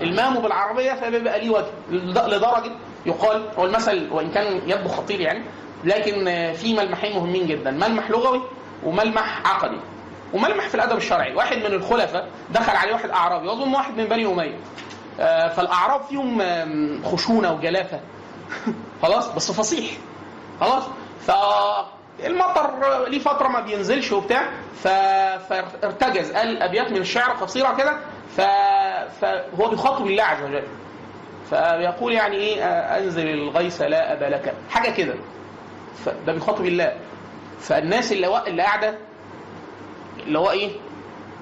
المامه 0.03 0.41
بالعربية 0.41 0.93
فبيبقى 0.93 1.41
ليه 1.41 1.51
وجه 1.51 1.67
لد- 1.91 2.19
لدرجة 2.29 2.73
يقال 3.07 3.43
هو 3.59 3.65
المثل 3.65 4.09
وإن 4.13 4.31
كان 4.31 4.61
يبدو 4.71 4.89
خطير 4.89 5.21
يعني 5.21 5.43
لكن 5.85 6.25
في 6.53 6.75
ملمحين 6.75 7.17
مهمين 7.17 7.47
جدا 7.47 7.71
ملمح 7.71 8.11
لغوي 8.11 8.43
وملمح 8.85 9.41
عقدي 9.47 9.79
وملمح 10.35 10.69
في 10.69 10.75
الأدب 10.75 10.97
الشرعي 10.97 11.35
واحد 11.35 11.57
من 11.57 11.67
الخلفاء 11.67 12.29
دخل 12.51 12.77
عليه 12.77 12.93
واحد 12.93 13.11
أعرابي 13.11 13.49
وأظن 13.49 13.75
واحد 13.75 13.97
من 14.01 14.05
بني 14.05 14.27
أمية 14.27 14.57
آه، 15.21 15.49
فالأعراب 15.49 16.01
فيهم 16.03 16.43
خشونة 17.05 17.53
وجلافة 17.53 18.01
خلاص 19.03 19.29
بس 19.35 19.53
فصيح 19.53 19.91
خلاص 20.61 20.83
فالمطر 21.27 22.71
ليه 23.09 23.19
فترة 23.19 23.49
ما 23.49 23.61
بينزلش 23.61 24.13
وبتاع. 24.13 24.49
فارتجز 25.49 26.33
قال 26.33 26.63
أبيات 26.63 26.91
من 26.91 26.97
الشعر 26.97 27.31
قصيرة 27.31 27.75
كده. 27.77 27.97
فهو 28.37 29.69
بيخاطب 29.71 30.07
الله 30.07 30.23
عز 30.23 30.43
وجل. 30.43 30.63
فيقول 31.51 32.13
يعني 32.13 32.37
إيه 32.37 32.65
أنزل 32.99 33.29
الغيث 33.29 33.83
لا 33.83 34.13
ابا 34.13 34.25
لك. 34.25 34.55
حاجة 34.71 34.91
كده. 34.91 35.15
فده 36.05 36.33
بيخاطب 36.33 36.65
الله 36.67 36.93
فالناس 37.61 38.13
اللي 38.13 38.43
اللي 38.47 38.63
قاعدة 38.63 38.99
اللي 40.27 40.39
هو 40.39 40.51
إيه 40.51 40.71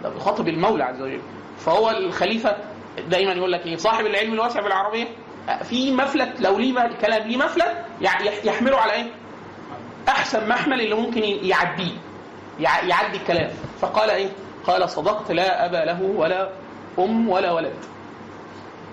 ده 0.03 0.09
بيخاطب 0.09 0.49
المولى 0.49 0.85
عز 0.85 1.01
وجل. 1.03 1.21
فهو 1.59 1.91
الخليفة 1.91 2.57
دايما 3.09 3.33
يقول 3.33 3.53
لك 3.53 3.67
إيه 3.67 3.77
صاحب 3.77 4.07
العلم 4.07 4.33
الواسع 4.33 4.61
بالعربيه 4.61 5.07
في 5.63 5.93
مفلت 5.93 6.41
لو 6.41 6.59
ليه 6.59 6.91
كلام 7.01 7.29
ليه 7.29 7.37
مفلت 7.37 7.75
يعني 8.01 8.27
يح- 8.27 8.45
يحمله 8.45 8.77
على 8.79 8.93
إيه؟ 8.93 9.05
أحسن 10.09 10.49
محمل 10.49 10.81
اللي 10.81 10.95
ممكن 10.95 11.23
يعديه 11.23 11.93
يع- 12.61 12.85
يعدي 12.85 13.17
الكلام. 13.17 13.51
فقال 13.81 14.11
إيه؟ 14.11 14.29
قال 14.67 14.91
صدقت 14.91 15.31
لا 15.33 15.67
ابا 15.67 15.77
له 15.77 16.03
ولا 16.03 16.49
أم 16.99 17.29
ولا 17.29 17.53
ولد. 17.53 17.75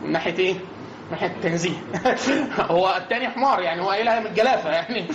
من 0.01 0.11
ناحية 0.11 0.37
إيه؟ 0.39 0.53
من 0.53 1.11
ناحية 1.11 1.27
التنزيه. 1.27 1.77
هو 2.71 2.95
الثاني 2.97 3.29
حمار 3.29 3.61
يعني 3.61 3.81
هو 3.81 3.89
قايلها 3.89 4.19
من 4.19 4.25
الجلافة 4.25 4.69
يعني. 4.69 5.07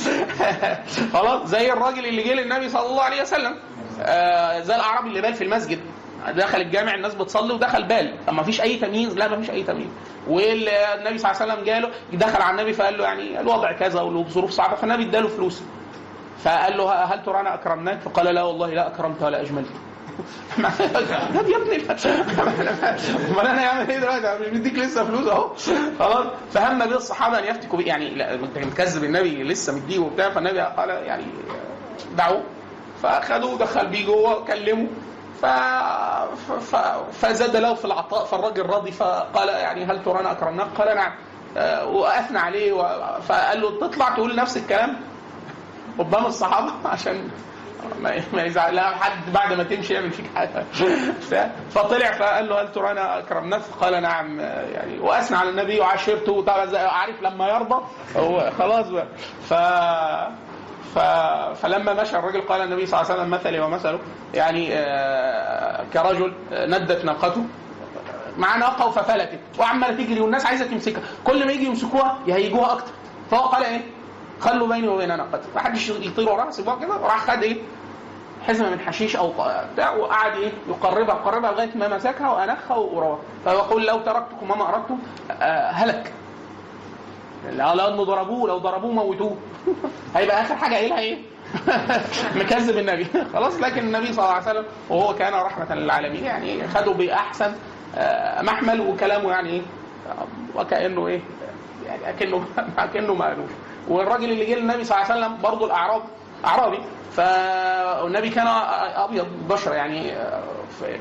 خلاص 1.15 1.47
زي 1.49 1.73
الراجل 1.73 2.07
اللي 2.07 2.23
جه 2.23 2.33
للنبي 2.35 2.69
صلى 2.69 2.87
الله 2.87 3.03
عليه 3.03 3.23
وسلم. 3.23 3.55
آه 4.01 4.61
زي 4.61 4.75
الاعرابي 4.77 5.09
اللي 5.09 5.21
بال 5.21 5.35
في 5.35 5.45
المسجد. 5.45 5.81
دخل 6.29 6.61
الجامع 6.61 6.95
الناس 6.95 7.15
بتصلي 7.15 7.55
ودخل 7.55 7.85
بال. 7.85 8.15
ما 8.33 8.43
فيش 8.43 8.61
أي 8.61 8.77
تمييز؟ 8.77 9.17
لا 9.17 9.29
ما 9.29 9.41
فيش 9.41 9.51
أي 9.51 9.63
تمييز. 9.63 9.89
والنبي 10.29 11.19
صلى 11.19 11.31
الله 11.31 11.43
عليه 11.43 11.53
وسلم 11.53 11.65
جاله 11.65 11.91
دخل 12.13 12.43
على 12.43 12.51
النبي 12.51 12.73
فقال 12.73 12.99
له 12.99 13.05
يعني 13.05 13.41
الوضع 13.41 13.73
كذا 13.73 14.01
وظروف 14.01 14.51
صعبة 14.51 14.75
فالنبي 14.75 15.03
اداله 15.03 15.29
فلوس. 15.29 15.63
فقال 16.45 16.77
له 16.77 16.93
هل 16.93 17.23
ترانا 17.23 17.55
أكرمناك؟ 17.55 18.01
فقال 18.01 18.27
لا 18.35 18.43
والله 18.43 18.71
لا 18.71 18.87
اكرمت 18.87 19.23
ولا 19.23 19.41
اجملت. 19.41 19.71
طب 21.35 21.49
يا 21.49 21.57
ابني 21.57 21.77
امال 23.31 23.47
أنا 23.47 23.67
اعمل 23.67 23.91
إيه 23.91 23.99
دلوقتي؟ 23.99 24.19
أنا 24.19 24.39
مش 24.39 24.47
مديك 24.47 24.75
لسه 24.75 25.05
فلوس 25.05 25.27
اهو. 25.27 25.51
خلاص. 25.99 26.27
فهم 26.53 26.79
به 26.79 26.97
الصحابة 26.97 27.39
ان 27.39 27.45
يفتكوا 27.45 27.83
يعني 27.83 28.35
انت 28.35 28.59
مكذب 28.59 29.05
النبي 29.05 29.43
لسه 29.43 29.77
مديه 29.77 29.99
وبتاع 29.99 30.31
فالنبي 30.31 30.61
قال 30.61 30.89
يعني 30.91 31.25
دعوه. 32.17 32.43
فاخذوه 33.03 33.55
ودخل 33.55 33.87
بيه 33.87 34.07
جوه 34.07 34.45
كلمه. 34.45 34.87
ف... 35.43 35.47
ف... 36.61 36.77
فزاد 37.13 37.57
له 37.57 37.75
في 37.75 37.85
العطاء 37.85 38.25
فالراجل 38.25 38.67
راضي 38.67 38.93
فقال 38.93 39.49
يعني 39.49 39.85
هل 39.85 40.05
ترانا 40.05 40.33
أكرمناك؟ 40.33 40.69
قال 40.79 40.97
نعم. 40.97 41.13
آه، 41.57 41.87
واثنى 41.87 42.39
عليه 42.39 42.73
و... 42.73 42.83
فقال 43.29 43.61
له 43.61 43.81
تطلع 43.81 44.09
تقول 44.09 44.37
نفس 44.37 44.57
الكلام. 44.57 44.97
قدام 45.99 46.27
الصحابة 46.27 46.73
عشان 46.93 47.29
ما 48.33 48.43
يزعل 48.43 48.75
لا 48.75 48.83
حد 48.97 49.33
بعد 49.33 49.53
ما 49.53 49.63
تمشي 49.65 49.95
يعمل 49.95 50.11
فيك 50.11 50.27
حاجة. 50.35 50.65
فطلع 51.75 52.13
فقال 52.13 52.49
له 52.49 52.61
هل 52.63 52.73
ترانا 52.73 53.19
اكرمناك؟ 53.19 53.61
قال 53.81 54.03
نعم 54.03 54.41
يعني 54.41 54.99
وأثنى 54.99 55.37
على 55.37 55.51
النبي 55.51 55.83
زي- 56.69 56.79
عارف 56.79 57.23
لما 57.23 57.49
يرضى؟ 57.49 57.85
هو 58.17 58.51
خلاص 58.59 58.87
بقى. 58.89 59.07
ف 59.49 59.55
ف... 60.95 60.99
فلما 61.63 61.93
مشى 62.03 62.17
الرجل 62.19 62.41
قال 62.41 62.61
النبي 62.61 62.87
صلى 62.87 63.01
الله 63.01 63.11
عليه 63.13 63.21
وسلم 63.23 63.31
مثلي 63.35 63.61
ومثله 63.61 63.99
يعني 64.35 64.69
آه، 64.75 65.85
كرجل 65.93 66.33
آه، 66.53 66.67
ندت 66.67 67.05
ناقته 67.05 67.45
مع 68.37 68.57
ناقه 68.57 68.91
ففلتت 68.91 69.39
وعمالة 69.59 70.05
تجري 70.05 70.21
والناس 70.21 70.47
عايزة 70.47 70.65
تمسكها. 70.67 71.03
كل 71.25 71.47
ما 71.47 71.53
يجي 71.53 71.65
يمسكوها 71.67 72.19
يهيجوها 72.27 72.73
أكتر. 72.73 72.93
فهو 73.31 73.41
قال 73.47 73.65
إيه؟ 73.65 73.81
خلوا 74.41 74.69
بيني 74.69 74.89
وبين 74.89 75.09
ناقتي 75.09 75.49
ما 75.55 75.61
حدش 75.61 75.89
يطير 75.89 76.29
وراها 76.29 76.51
سيبوها 76.51 76.77
كده 76.77 76.97
وراح 76.97 77.31
خد 77.31 77.43
إيه؟ 77.43 77.63
حزمة 78.47 78.71
من 78.71 78.81
حشيش 78.81 79.17
أو 79.17 79.33
بتاع 79.73 79.91
وقعد 79.97 80.37
إيه؟ 80.37 80.53
يقربها 80.69 81.15
يقربها 81.15 81.53
لغاية 81.53 81.71
ما 81.75 81.97
مسكها 81.97 82.31
وأنخها 82.31 82.77
وراها 82.77 83.19
فيقول 83.45 83.87
لو 83.87 84.01
تركتكم 84.01 84.51
وما 84.51 84.69
أردتم 84.69 84.99
آه، 85.31 85.71
هلك. 85.71 86.13
لو 87.53 88.05
ضربوه 88.05 88.49
لو 88.49 88.59
ضربوه 88.59 88.93
موتوه. 88.93 89.37
هيبقى 90.17 90.43
آخر 90.43 90.57
حاجة 90.57 90.75
قايلها 90.75 90.99
إيه؟ 90.99 91.19
مكذب 92.41 92.79
النبي. 92.79 93.07
خلاص 93.35 93.61
لكن 93.61 93.79
النبي 93.79 94.13
صلى 94.13 94.25
الله 94.25 94.35
عليه 94.35 94.51
وسلم 94.51 94.65
وهو 94.89 95.15
كان 95.15 95.35
رحمة 95.35 95.75
للعالمين 95.75 96.25
يعني 96.25 96.69
خدوا 96.69 96.95
بأحسن 96.95 97.55
آه، 97.97 98.43
محمل 98.43 98.81
وكلامه 98.81 99.31
يعني 99.31 99.63
آه، 100.09 100.61
وكأنه 100.61 101.07
إيه؟ 101.07 101.21
يعني 101.87 102.09
أكنه 102.11 102.45
أكنه 102.79 103.15
ما 103.15 103.25
قالوش 103.25 103.51
والراجل 103.89 104.31
اللي 104.31 104.45
جه 104.47 104.55
للنبي 104.55 104.85
صلى 104.85 104.99
الله 104.99 105.13
عليه 105.13 105.27
وسلم 105.27 105.43
برضه 105.43 105.67
الأعراب 105.67 106.03
أعرابي. 106.45 106.79
فالنبي 107.17 108.31
كان 108.31 108.47
أبيض 108.97 109.27
بشرة 109.51 109.75
يعني 109.75 110.13
آه، 110.13 110.43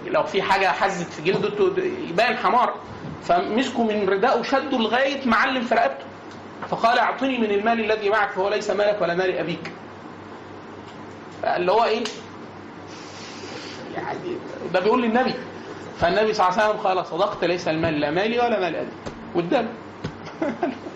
لو 0.07 0.23
في 0.23 0.41
حاجة 0.41 0.67
حزت 0.67 1.13
في 1.13 1.21
جلده 1.21 1.83
يبان 2.09 2.37
حمار. 2.37 2.73
فمسكوا 3.23 3.83
من 3.83 4.09
رداءه 4.09 4.41
شدوا 4.41 4.79
لغاية 4.79 5.27
معلم 5.27 5.61
في 5.61 5.75
رقبته. 5.75 6.05
فقال 6.69 6.99
أعطني 6.99 7.37
من 7.37 7.51
المال 7.51 7.91
الذي 7.91 8.09
معك 8.09 8.31
فهو 8.31 8.49
ليس 8.49 8.69
مالك 8.69 9.01
ولا 9.01 9.15
مال 9.15 9.37
أبيك. 9.37 9.71
اللي 11.43 11.71
هو 11.71 11.83
إيه؟ 11.83 12.03
يعني 13.95 14.19
ده 14.73 14.79
بيقول 14.79 15.01
للنبي. 15.01 15.33
فالنبي 15.99 16.33
صلى 16.33 16.47
الله 16.49 16.61
عليه 16.61 16.69
وسلم 16.69 16.81
قال 16.87 17.05
صدقت 17.05 17.43
ليس 17.43 17.67
المال 17.67 17.99
لا 17.99 18.11
مالي 18.11 18.39
ولا 18.39 18.59
مال 18.59 18.75
ابي 18.75 18.89
واداله 19.35 19.67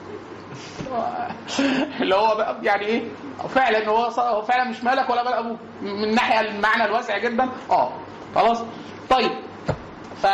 اللي 2.01 2.15
هو 2.15 2.35
بقى 2.35 2.55
يعني 2.63 2.85
إيه 2.85 3.01
فعلا 3.49 3.87
هو 3.87 3.97
هو 4.05 4.41
فعلا 4.41 4.69
مش 4.69 4.83
مالك 4.83 5.09
ولا 5.09 5.23
مال 5.23 5.33
أبوك 5.33 5.57
من 5.81 6.15
ناحية 6.15 6.39
المعنى 6.49 6.85
الواسع 6.85 7.17
جدا. 7.17 7.49
آه 7.71 7.91
خلاص. 8.35 8.63
طيب. 9.09 9.31
ف 10.21 10.27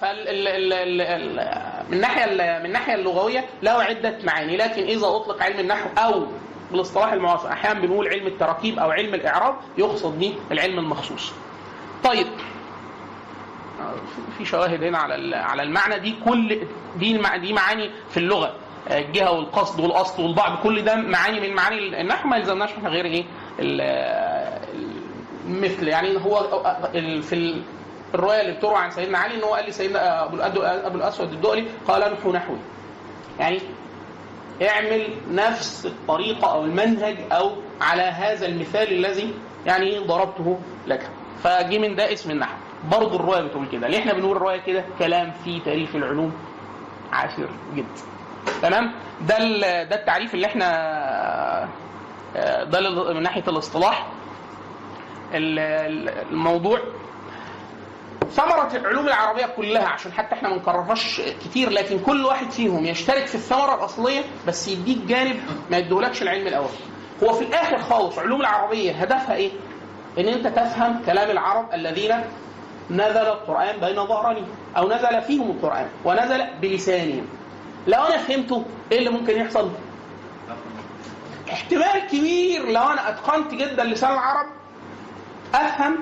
فال... 0.00 0.28
ال... 0.28 0.48
ال... 0.48 0.72
ال... 0.72 1.00
ال... 1.00 1.62
من 1.88 1.94
الناحيه 1.94 2.24
ال... 2.24 2.60
من 2.60 2.66
الناحيه 2.66 2.94
اللغوية 2.94 3.44
له 3.62 3.82
عدة 3.82 4.18
معاني 4.24 4.56
لكن 4.56 4.82
إذا 4.82 5.06
أطلق 5.06 5.42
علم 5.42 5.60
النحو 5.60 5.88
أو 5.98 6.26
بالاصطلاح 6.72 7.12
المعاصر 7.12 7.48
أحيانا 7.52 7.80
بنقول 7.80 8.08
علم 8.08 8.26
التراكيب 8.26 8.78
أو 8.78 8.90
علم 8.90 9.14
الإعراب 9.14 9.54
يقصد 9.78 10.18
به 10.18 10.34
العلم 10.52 10.78
المخصوص. 10.78 11.32
طيب. 12.04 12.26
في 14.38 14.44
شواهد 14.44 14.84
هنا 14.84 14.98
على 14.98 15.36
على 15.36 15.62
المعنى 15.62 15.98
دي 15.98 16.14
كل 16.24 16.48
دي 16.96 17.22
دي 17.38 17.52
معاني 17.52 17.90
في 18.10 18.16
اللغة. 18.16 18.54
الجهة 18.90 19.32
والقصد 19.32 19.80
والأصل 19.80 20.22
والبعض 20.22 20.58
كل 20.62 20.82
ده 20.82 20.94
معاني 20.96 21.40
من 21.40 21.54
معاني 21.54 22.00
النحو 22.00 22.28
ما 22.28 22.36
يلزمناش 22.36 22.70
إحنا 22.72 22.88
غير 22.88 23.04
إيه؟ 23.04 23.24
المثل 25.46 25.88
يعني 25.88 26.16
هو 26.24 26.62
في 27.22 27.32
ال- 27.34 27.62
الرواية 28.14 28.40
اللي 28.40 28.52
بتروى 28.52 28.76
عن 28.76 28.90
سيدنا 28.90 29.18
علي 29.18 29.34
إن 29.34 29.42
هو 29.42 29.54
قال 29.54 29.66
لسيدنا 29.68 30.28
الأد- 30.30 30.84
أبو 30.86 30.96
الأسود 30.98 31.32
الدؤلي 31.32 31.64
قال 31.88 32.02
انحو 32.02 32.32
نحوي. 32.32 32.58
يعني 33.40 33.58
اعمل 34.68 35.06
نفس 35.30 35.86
الطريقة 35.86 36.52
أو 36.52 36.64
المنهج 36.64 37.16
أو 37.32 37.50
على 37.80 38.02
هذا 38.02 38.46
المثال 38.46 38.92
الذي 38.92 39.34
يعني 39.66 39.98
ضربته 39.98 40.58
لك. 40.86 41.10
فجي 41.42 41.78
من 41.78 41.94
ده 41.96 42.12
اسم 42.12 42.30
النحو. 42.30 42.54
برضه 42.92 43.16
الرواية 43.16 43.42
بتقول 43.42 43.66
كده. 43.72 43.88
ليه 43.88 43.98
إحنا 43.98 44.12
بنقول 44.12 44.36
الرواية 44.36 44.60
كده؟ 44.60 44.84
كلام 44.98 45.32
في 45.44 45.60
تاريخ 45.60 45.94
العلوم 45.96 46.32
عاشر 47.12 47.48
جدا 47.74 47.86
تمام 48.62 48.92
ده 49.28 49.38
ده 49.82 49.96
التعريف 49.96 50.34
اللي 50.34 50.46
إحنا 50.46 50.66
آه، 52.36 52.64
ده 52.64 52.80
من 53.14 53.22
ناحية 53.22 53.44
الاصطلاح 53.48 54.06
ال- 55.34 55.58
ال- 55.58 56.08
الموضوع 56.30 56.78
ثمرة 58.30 58.68
العلوم 58.76 59.06
العربية 59.08 59.46
كلها 59.46 59.88
عشان 59.88 60.12
حتى 60.12 60.34
إحنا 60.34 60.48
ما 60.48 60.56
نكررهاش 60.56 61.20
كتير 61.44 61.70
لكن 61.70 61.98
كل 61.98 62.24
واحد 62.24 62.50
فيهم 62.50 62.84
يشترك 62.84 63.26
في 63.26 63.34
الثمرة 63.34 63.74
الأصلية 63.74 64.22
بس 64.46 64.68
يديك 64.68 64.98
جانب 64.98 65.36
ما 65.70 65.76
يديهولكش 65.78 66.22
العلم 66.22 66.46
الأول. 66.46 66.68
هو 67.24 67.32
في 67.32 67.44
الآخر 67.44 67.78
خالص 67.78 68.18
علوم 68.18 68.40
العربية 68.40 68.92
هدفها 68.92 69.34
إيه؟ 69.34 69.50
إن 70.18 70.28
أنت 70.28 70.46
تفهم 70.46 71.02
كلام 71.06 71.30
العرب 71.30 71.74
الذين 71.74 72.14
نزل 72.90 73.26
القرآن 73.26 73.80
بين 73.80 74.06
ظهرانهم 74.06 74.46
أو 74.76 74.88
نزل 74.88 75.22
فيهم 75.22 75.50
القرآن 75.50 75.88
ونزل 76.04 76.44
بلسانهم. 76.62 77.26
لو 77.86 78.02
أنا 78.02 78.16
فهمته 78.18 78.64
إيه 78.92 78.98
اللي 78.98 79.10
ممكن 79.10 79.36
يحصل؟ 79.36 79.70
احتمال 81.52 82.06
كبير 82.10 82.66
لو 82.70 82.82
أنا 82.82 83.08
أتقنت 83.08 83.54
جدا 83.54 83.84
لسان 83.84 84.12
العرب 84.12 84.46
أفهم 85.54 85.98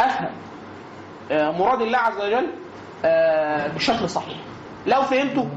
أفهم. 0.00 0.30
آه، 1.30 1.50
مراد 1.50 1.82
الله 1.82 1.98
عز 1.98 2.16
وجل 2.20 2.46
آه، 3.04 3.68
بشكل 3.68 4.08
صحيح. 4.08 4.36
لو 4.86 5.02
فهمته 5.02 5.48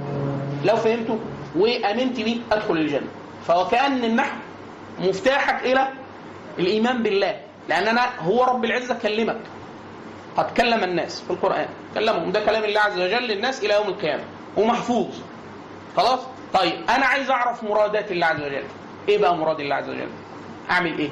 لو 0.65 0.75
فهمته 0.75 1.20
وآمنت 1.55 2.22
بيه 2.22 2.38
أدخل 2.51 2.74
الجنة. 2.74 3.08
فهو 3.48 3.67
كأن 3.67 4.03
النحو 4.03 4.38
مفتاحك 5.00 5.63
إلى 5.65 5.88
الإيمان 6.60 7.03
بالله. 7.03 7.39
لأن 7.70 7.88
أنا 7.88 8.20
هو 8.20 8.43
رب 8.43 8.65
العزة 8.65 8.96
كلمك. 9.00 9.38
قد 10.38 10.51
كلم 10.58 10.84
الناس 10.84 11.22
في 11.22 11.29
القرآن. 11.32 11.67
كلمهم. 11.96 12.32
ده 12.32 12.46
كلام 12.46 12.63
الله 12.63 12.82
عز 12.82 13.00
وجل 13.00 13.24
للناس 13.27 13.63
إلى 13.63 13.74
يوم 13.74 13.88
القيامة. 13.88 14.24
ومحفوظ. 14.57 15.07
خلاص؟ 15.98 16.19
طيب 16.53 16.74
أنا 16.89 17.05
عايز 17.05 17.29
أعرف 17.31 17.63
مرادات 17.63 18.12
الله 18.12 18.25
عز 18.27 18.41
وجل. 18.41 18.63
إيه 19.10 19.17
بقى 19.17 19.36
مراد 19.38 19.60
الله 19.60 19.75
عز 19.75 19.89
وجل؟ 19.89 20.10
أعمل 20.72 20.98
إيه؟ 21.00 21.10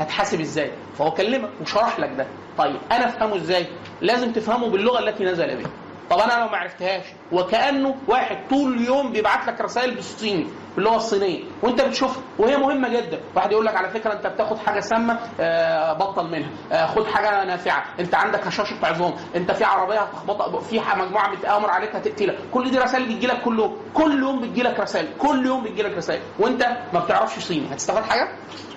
هتحاسب 0.00 0.40
إزاي؟ 0.40 0.70
فهو 0.98 1.10
كلمك 1.10 1.50
وشرح 1.62 2.00
لك 2.00 2.10
ده. 2.18 2.26
طيب 2.58 2.76
أنا 2.92 3.06
أفهمه 3.08 3.36
إزاي؟ 3.36 3.66
لازم 4.00 4.32
تفهمه 4.32 4.68
باللغة 4.68 4.98
التي 4.98 5.24
نزل 5.24 5.56
بها. 5.56 5.70
طب 6.10 6.18
أنا 6.18 6.32
لو 6.44 6.48
ما 6.48 6.56
عرفتهاش 6.56 7.04
وكأنه 7.32 7.94
واحد 8.08 8.36
طول 8.50 8.74
اليوم 8.74 9.12
بيبعت 9.12 9.46
لك 9.48 9.60
رسائل 9.60 9.94
بالصيني 9.94 10.46
باللغة 10.76 10.96
الصينية 10.96 11.44
وانت 11.62 11.80
بتشوفها 11.82 12.22
وهي 12.38 12.56
مهمة 12.56 12.88
جدا. 12.88 13.20
واحد 13.36 13.52
يقول 13.52 13.66
لك 13.66 13.76
على 13.76 13.88
فكرة 13.90 14.12
انت 14.12 14.26
بتاخد 14.26 14.58
حاجة 14.58 14.80
سامة 14.80 15.18
آه، 15.40 15.92
بطل 15.92 16.30
منها 16.30 16.48
آه، 16.72 16.86
خد 16.86 17.06
حاجة 17.06 17.44
نافعة. 17.44 17.84
انت 18.00 18.14
عندك 18.14 18.46
هشاشة 18.46 18.86
عظام 18.86 19.14
انت 19.36 19.52
في 19.52 19.64
عربية 19.64 20.00
هتخبطك 20.00 20.60
في 20.60 20.80
مجموعة 20.96 21.36
بتامر 21.36 21.70
عليك 21.70 21.96
هتقتلك. 21.96 22.38
كل 22.52 22.70
دي 22.70 22.78
رسائل 22.78 23.04
بتجي 23.06 23.26
لك 23.26 23.42
كل 23.42 23.58
يوم. 23.58 23.76
كل 23.94 24.18
يوم 24.22 24.40
بتجي 24.40 24.62
لك 24.62 24.80
رسائل 24.80 25.08
كل 25.18 25.46
يوم 25.46 25.64
بتجي 25.64 25.82
لك 25.82 25.96
رسائل. 25.96 26.20
وانت 26.38 26.76
ما 26.92 27.00
بتعرفش 27.00 27.38
صيني. 27.44 27.72
هتستفاد 27.74 28.04
حاجة؟ 28.04 28.28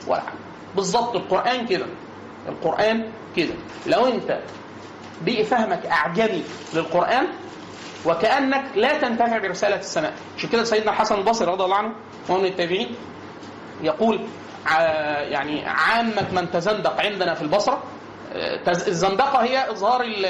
ولا 0.08 0.22
حاجة. 0.22 0.36
بالظبط 0.76 1.16
القرآن 1.16 1.66
كده. 1.66 1.86
القرآن 2.50 3.12
كده. 3.36 3.54
لو 3.88 4.06
انت 4.06 4.40
بقي 5.26 5.44
فهمك 5.44 5.86
اعجمي 5.86 6.44
للقرآن 6.74 7.28
وكأنك 8.06 8.64
لا 8.76 8.98
تنتفع 8.98 9.38
برسالة 9.38 9.76
السماء. 9.76 10.14
عشان 10.38 10.50
كده 10.50 10.64
سيدنا 10.64 10.92
الحسن 10.92 11.16
البصري 11.16 11.52
رضي 11.52 11.64
الله 11.64 11.76
عنه 11.76 11.94
وهو 12.30 12.40
من 12.40 12.46
التابعين 12.46 12.96
يقول 13.82 14.20
يعني 15.30 15.66
عامة 15.66 16.28
من 16.32 16.52
تزندق 16.52 17.02
عندنا 17.02 17.34
في 17.34 17.42
البصرة 17.42 17.84
آه، 18.34 18.60
الزندقة 18.88 19.44
هي 19.44 19.72
إظهار 19.72 20.02
ال- 20.02 20.26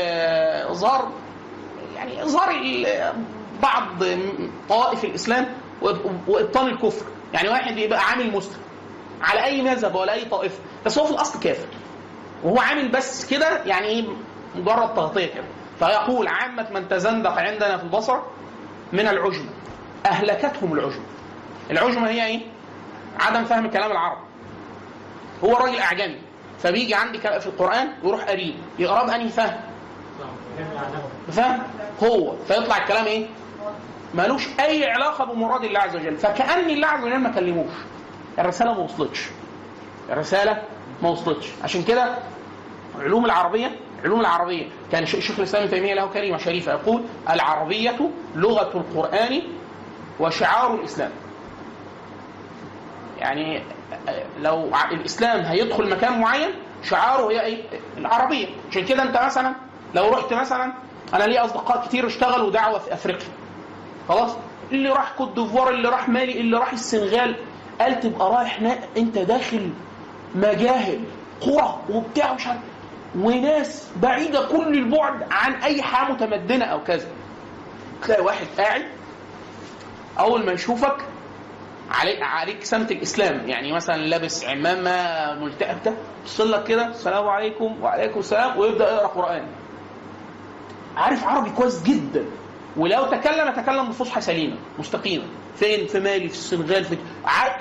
إظهار 0.71 1.11
يعني 1.95 2.23
إظهار 2.23 2.49
ال- 2.51 3.13
بعض 3.63 4.03
طوائف 4.69 5.03
الإسلام 5.05 5.45
وإب- 5.81 6.27
وإبطال 6.27 6.67
الكفر. 6.67 7.05
يعني 7.33 7.49
واحد 7.49 7.77
يبقى 7.77 7.99
عامل 7.99 8.31
مسلم 8.31 8.59
على 9.21 9.43
أي 9.43 9.61
مذهب 9.61 9.95
ولا 9.95 10.13
أي 10.13 10.25
طائفة 10.25 10.59
بس 10.85 10.99
هو 10.99 11.05
في 11.05 11.11
الأصل 11.11 11.39
كافر. 11.39 11.67
وهو 12.43 12.59
عامل 12.59 12.89
بس 12.91 13.25
كده 13.25 13.63
يعني 13.63 13.87
مجرد 14.55 14.93
تغطية 14.93 15.25
كده. 15.33 15.43
فيقول 15.79 16.27
عامة 16.27 16.67
من 16.73 16.87
تزندق 16.87 17.31
عندنا 17.31 17.77
في 17.77 17.83
البصرة 17.83 18.27
من 18.93 19.07
العجمة 19.07 19.49
أهلكتهم 20.05 20.73
العجمة 20.73 21.03
العجمة 21.71 22.09
هي 22.09 22.25
إيه؟ 22.25 22.41
عدم 23.19 23.43
فهم 23.45 23.69
كلام 23.69 23.91
العرب. 23.91 24.17
هو 25.43 25.57
راجل 25.57 25.79
أعجمي 25.79 26.17
فبيجي 26.59 26.95
عندي 26.95 27.19
في 27.19 27.47
القرآن 27.47 27.87
ويروح 28.03 28.23
قريب 28.23 28.55
يقرأ 28.79 29.05
بأنهي 29.05 29.29
فهم. 29.29 29.59
فهم؟ 31.31 31.59
هو. 32.03 32.35
فيطلع 32.47 32.77
الكلام 32.77 33.05
إيه؟ 33.05 33.27
مالوش 34.13 34.47
أي 34.59 34.91
علاقة 34.91 35.25
بمراد 35.25 35.63
الله 35.63 35.79
عز 35.79 35.95
وجل. 35.95 36.17
فكأن 36.17 36.69
الله 36.69 36.87
عز 36.87 37.03
وجل 37.03 37.17
ما 37.17 37.29
كلموش. 37.29 37.71
الرسالة 38.39 38.73
ما 38.73 38.79
وصلتش. 38.79 39.29
الرسالة 40.09 40.63
ما 41.03 41.09
وصلتش. 41.09 41.47
عشان 41.63 41.83
كده 41.83 42.17
علوم 42.99 43.25
العربية 43.25 43.71
علوم 44.03 44.19
العربية 44.19 44.67
كان 44.91 45.05
شيخ 45.05 45.39
الإسلام 45.39 45.63
ابن 45.63 45.71
تيمية 45.71 45.93
له 45.93 46.05
كلمة 46.05 46.37
شريفة 46.37 46.71
يقول 46.71 47.03
العربية 47.29 48.09
لغة 48.35 48.77
القرآن 48.77 49.41
وشعار 50.19 50.75
الإسلام 50.75 51.11
يعني 53.19 53.61
لو 54.39 54.71
الإسلام 54.91 55.39
هيدخل 55.41 55.89
مكان 55.89 56.19
معين 56.21 56.49
شعاره 56.83 57.31
هي 57.31 57.41
إيه؟ 57.41 57.63
العربية 57.97 58.47
عشان 58.69 58.85
كده 58.85 59.03
أنت 59.03 59.17
مثلا 59.25 59.55
لو 59.95 60.09
رحت 60.09 60.33
مثلا 60.33 60.73
أنا 61.13 61.23
لي 61.23 61.39
أصدقاء 61.39 61.85
كتير 61.87 62.07
اشتغلوا 62.07 62.51
دعوة 62.51 62.79
في 62.79 62.93
أفريقيا 62.93 63.27
خلاص 64.09 64.31
اللي 64.71 64.89
راح 64.89 65.11
كوت 65.17 65.35
ديفوار 65.35 65.69
اللي 65.69 65.89
راح 65.89 66.09
مالي 66.09 66.39
اللي 66.39 66.57
راح 66.57 66.73
السنغال 66.73 67.35
قال 67.81 67.99
تبقى 67.99 68.29
رايح. 68.29 68.59
أنت 68.97 69.17
داخل 69.17 69.69
مجاهل 70.35 70.99
قرى 71.41 71.79
وبتاع 71.89 72.33
مش 72.33 72.47
عارف 72.47 72.59
وناس 73.15 73.89
بعيدة 73.95 74.47
كل 74.47 74.73
البعد 74.73 75.25
عن 75.31 75.53
أي 75.53 75.81
حياه 75.81 76.11
متمدنة 76.11 76.65
أو 76.65 76.83
كذا. 76.83 77.07
تلاقي 78.03 78.21
واحد 78.23 78.45
قاعد 78.57 78.85
أول 80.19 80.45
ما 80.45 80.51
يشوفك 80.51 80.95
عليك 81.91 82.21
عليك 82.21 82.63
سمة 82.63 82.87
الإسلام. 82.91 83.49
يعني 83.49 83.71
مثلا 83.73 83.97
لابس 83.97 84.45
عمامة 84.45 85.33
ملتهبة 85.43 85.93
يبص 86.21 86.41
لك 86.41 86.63
كده 86.63 86.87
السلام 86.87 87.27
عليكم 87.27 87.81
وعليكم 87.81 88.19
السلام 88.19 88.57
ويبدأ 88.57 88.93
يقرأ 88.93 89.07
قرآن. 89.07 89.47
عارف 90.97 91.23
عربي 91.27 91.49
كويس 91.49 91.83
جدا. 91.83 92.25
ولو 92.77 93.05
تكلم 93.05 93.47
يتكلم 93.47 93.89
بفصحى 93.89 94.21
سليمة 94.21 94.55
مستقيمة. 94.79 95.25
فين؟ 95.55 95.87
في 95.87 95.99
مالي 95.99 96.29
في 96.29 96.35
السنغال 96.35 96.83
في 96.83 96.97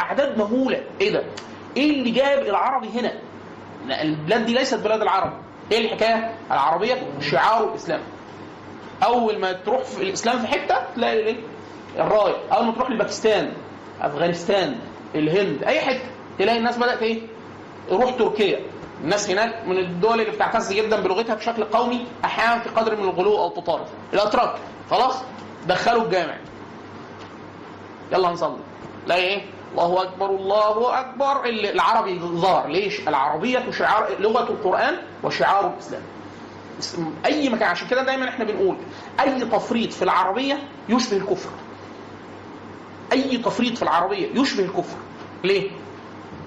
أعداد 0.00 0.38
مهولة. 0.38 0.82
إيه 1.00 1.12
ده؟ 1.12 1.24
إيه 1.76 1.90
اللي 1.90 2.10
جاب 2.10 2.38
العربي 2.38 2.88
هنا؟ 2.88 3.12
البلاد 3.90 4.46
دي 4.46 4.54
ليست 4.54 4.74
بلاد 4.74 5.02
العرب. 5.02 5.32
إيه 5.72 5.78
الحكاية؟ 5.86 6.34
العربية 6.50 7.02
شعار 7.20 7.68
الإسلام. 7.70 8.00
أول 9.04 9.38
ما 9.38 9.52
تروح 9.52 9.82
في 9.82 10.02
الإسلام 10.02 10.38
في 10.38 10.46
حتة 10.46 10.76
تلاقي 10.96 11.16
إيه؟ 11.18 11.36
الرايه 11.98 12.36
أول 12.52 12.66
ما 12.66 12.72
تروح 12.72 12.90
لباكستان 12.90 13.52
أفغانستان 14.00 14.76
الهند 15.14 15.64
أي 15.64 15.80
حتة 15.80 16.04
تلاقي 16.38 16.58
الناس 16.58 16.78
بدأت 16.78 17.02
إيه؟ 17.02 17.20
روح 17.90 18.10
تركيا. 18.10 18.60
الناس 19.04 19.30
هناك 19.30 19.66
من 19.66 19.78
الدول 19.78 20.20
اللي 20.20 20.32
بتعتز 20.32 20.72
جدا 20.72 21.00
بلغتها 21.00 21.34
بشكل 21.34 21.64
قومي 21.64 22.06
أحيانا 22.24 22.58
في 22.62 22.68
قدر 22.68 22.96
من 22.96 23.02
الغلو 23.04 23.38
أو 23.38 23.48
التطرف. 23.48 23.88
الأتراك. 24.12 24.54
خلاص 24.90 25.22
دخلوا 25.66 26.02
الجامع. 26.02 26.36
يلا 28.12 28.28
نصلي. 28.28 28.56
لا 29.06 29.14
إيه؟ 29.14 29.42
الله 29.72 30.02
أكبر 30.02 30.30
الله 30.30 31.00
أكبر. 31.00 31.44
ال- 31.44 31.66
العربي 31.66 32.18
ظهر 32.18 32.66
ليش؟ 32.68 33.08
العربية 33.08 33.70
شعار 33.70 34.08
لغة 34.20 34.42
القرآن 34.50 34.96
وشعار 35.24 35.72
الإسلام. 35.74 36.02
اسم- 36.78 37.14
أي 37.26 37.48
مكان 37.48 37.68
عشان 37.68 37.88
كده 37.88 38.02
دايما 38.04 38.28
إحنا 38.28 38.44
بنقول 38.44 38.76
أي 39.20 39.40
تفريط 39.40 39.92
في 39.92 40.02
العربية 40.02 40.58
يشبه 40.88 41.16
الكفر. 41.16 41.50
أي 43.12 43.36
تفريط 43.38 43.76
في 43.76 43.82
العربية 43.82 44.40
يشبه 44.40 44.64
الكفر. 44.64 44.96
ليه؟ 45.44 45.70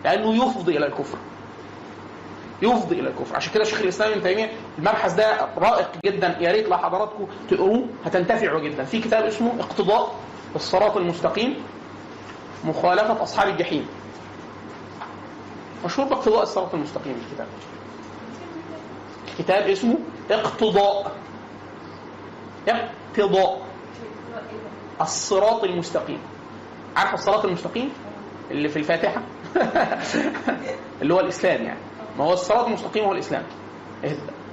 لأنه 0.05 0.35
يفضي 0.45 0.77
إلى 0.77 0.85
الكفر. 0.85 1.17
يفضي 2.61 2.99
إلى 2.99 3.09
الكفر. 3.09 3.35
عشان 3.35 3.53
كده 3.53 3.63
شيخ 3.63 3.81
الإسلام 3.81 4.11
ابن 4.11 4.23
تيمية 4.23 4.51
المبحث 4.77 5.13
ده 5.13 5.47
رائق 5.57 5.89
جدا. 6.05 6.37
يا 6.39 6.51
ريت 6.51 6.69
لو 6.69 6.77
حضراتكم 6.77 7.27
تقروه 7.49 7.85
هتنتفعوا 8.05 8.59
جدا. 8.59 8.83
في 8.83 8.99
كتاب 9.01 9.23
اسمه 9.23 9.51
اقتضاء 9.59 10.15
الصراط 10.55 10.97
المستقيم. 10.97 11.55
مخالفة 12.65 13.23
أصحاب 13.23 13.47
الجحيم. 13.47 13.87
مشهور 15.85 16.07
باقتضاء 16.07 16.43
الصراط 16.43 16.73
المستقيم 16.73 17.15
الكتاب. 17.27 17.47
كتاب 19.39 19.69
اسمه 19.69 19.97
اقتضاء. 20.31 21.11
اقتضاء. 22.67 23.61
الصراط 25.01 25.63
المستقيم. 25.63 26.19
عارف 26.95 27.13
الصراط 27.13 27.45
المستقيم؟ 27.45 27.89
اللي 28.51 28.69
في 28.69 28.79
الفاتحة؟ 28.79 29.21
اللي 31.01 31.13
هو 31.13 31.19
الإسلام 31.19 31.63
يعني. 31.63 31.79
ما 32.17 32.25
هو 32.25 32.33
الصراط 32.33 32.65
المستقيم 32.65 33.05
هو 33.05 33.11
الإسلام. 33.11 33.43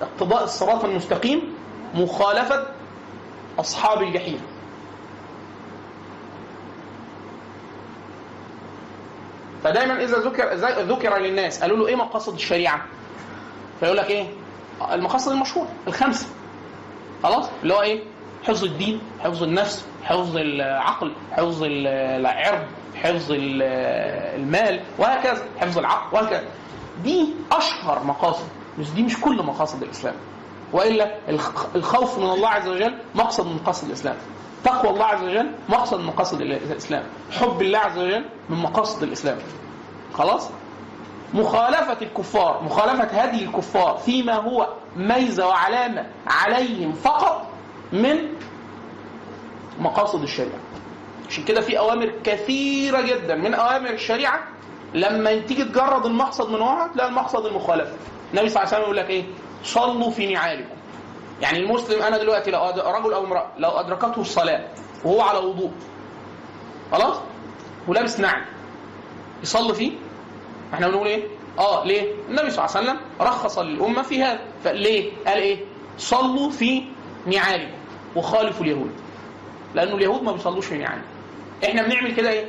اقتضاء 0.02 0.44
الصراط 0.44 0.84
المستقيم 0.84 1.54
مخالفة 1.94 2.66
أصحاب 3.58 4.02
الجحيم. 4.02 4.40
فدايما 9.64 10.04
إذا 10.04 10.18
ذكر 10.18 10.54
ذكر 10.94 11.18
للناس 11.18 11.60
قالوا 11.62 11.76
له 11.76 11.86
إيه 11.86 11.96
مقاصد 11.96 12.34
الشريعة؟ 12.34 12.80
فيقول 13.80 13.96
لك 13.96 14.10
إيه؟ 14.10 14.26
المقاصد 14.92 15.32
المشهورة 15.32 15.68
الخمسة. 15.86 16.26
خلاص؟ 17.22 17.48
اللي 17.62 17.74
هو 17.74 17.82
إيه؟ 17.82 18.00
حفظ 18.44 18.64
الدين 18.64 19.00
حفظ 19.20 19.42
النفس 19.42 19.84
حفظ 20.04 20.36
العقل 20.36 21.12
حفظ 21.32 21.62
العرض 21.64 22.62
حفظ 22.94 23.32
ال- 23.32 23.62
المال 24.40 24.80
وهكذا. 24.98 25.42
حفظ 25.58 25.78
العقل 25.78 26.16
وهكذا. 26.16 26.44
دي 27.02 27.26
أشهر 27.52 28.04
مقاصد 28.04 28.44
بس 28.78 28.88
دي 28.88 29.02
مش 29.02 29.20
كل 29.20 29.42
مقاصد 29.42 29.82
الإسلام. 29.82 30.14
وإلا 30.72 31.14
الخ- 31.28 31.66
الخوف 31.76 32.18
من 32.18 32.30
الله 32.30 32.48
عز 32.48 32.68
وجل 32.68 32.94
مقصد 33.14 33.46
من 33.46 33.54
مقاصد 33.54 33.86
الإسلام. 33.86 34.16
تقوى 34.64 34.90
الله 34.90 35.04
عز 35.04 35.22
وجل 35.22 35.50
مقصد 35.68 35.98
من 36.00 36.06
مقاصد 36.06 36.40
الإسلام. 36.40 37.02
حب 37.32 37.62
الله 37.62 37.78
عز 37.78 37.98
وجل 37.98 38.24
من 38.50 38.56
مقاصد 38.56 39.02
الإسلام. 39.02 39.38
خلاص؟ 40.14 40.50
مخالفة 41.34 41.96
الكفار 42.02 42.62
مخالفة 42.62 43.04
هدي 43.04 43.44
الكفار 43.44 43.96
فيما 43.96 44.34
هو 44.34 44.68
ميزة 44.96 45.46
وعلامة 45.48 46.06
عليهم 46.26 46.92
فقط 46.92 47.46
من 47.92 48.16
مقاصد 49.78 50.22
الشريعة. 50.22 50.58
عشان 51.28 51.44
كده 51.44 51.60
في 51.60 51.78
أوامر 51.78 52.12
كثيرة 52.24 53.00
جدا. 53.00 53.34
من 53.34 53.54
أوامر 53.54 53.90
الشريعة 53.90 54.40
لما 54.94 55.38
تيجي 55.38 55.64
تجرد 55.64 56.06
المقصد 56.06 56.48
من 56.50 56.60
وراها 56.60 56.90
تلاقي 56.94 57.08
المقصد 57.08 57.46
المخالفة. 57.46 57.92
النبي 58.34 58.48
صلى 58.48 58.62
الله 58.62 58.74
عليه 58.74 58.76
وسلم 58.76 58.82
يقول 58.82 58.96
لك 58.96 59.10
إيه؟ 59.10 59.24
صلوا 59.64 60.10
في 60.10 60.34
نعالكم. 60.34 60.74
يعني 61.40 61.58
المسلم 61.58 62.02
أنا 62.02 62.18
دلوقتي 62.18 62.50
لو 62.50 62.64
رجل 62.68 63.12
أو 63.12 63.24
امرأة 63.24 63.46
لو 63.58 63.70
أدركته 63.70 64.20
الصلاة 64.20 64.64
وهو 65.04 65.20
على 65.20 65.38
وضوء 65.38 65.70
خلاص؟ 66.92 67.16
ولابس 67.88 68.20
نعل 68.20 68.42
يصلي 69.42 69.74
فيه 69.74 69.92
إحنا 70.74 70.88
بنقول 70.88 71.06
إيه؟ 71.06 71.22
آه 71.58 71.84
ليه؟ 71.84 72.12
النبي 72.28 72.50
صلى 72.50 72.64
الله 72.64 72.76
عليه 72.76 72.86
وسلم 72.90 72.96
رخص 73.20 73.58
للامه 73.58 74.02
في 74.02 74.22
هذا، 74.22 74.40
فليه؟ 74.64 75.10
قال 75.26 75.38
إيه؟ 75.38 75.58
صلوا 75.98 76.50
في 76.50 76.82
نعالكم. 77.26 77.74
وخالفوا 78.16 78.64
اليهود 78.64 78.90
لأنه 79.74 79.94
اليهود 79.94 80.22
ما 80.22 80.32
بيصلوش 80.32 80.72
من 80.72 80.80
يعني 80.80 81.02
إحنا 81.64 81.82
بنعمل 81.82 82.14
كده 82.14 82.30
إيه 82.30 82.46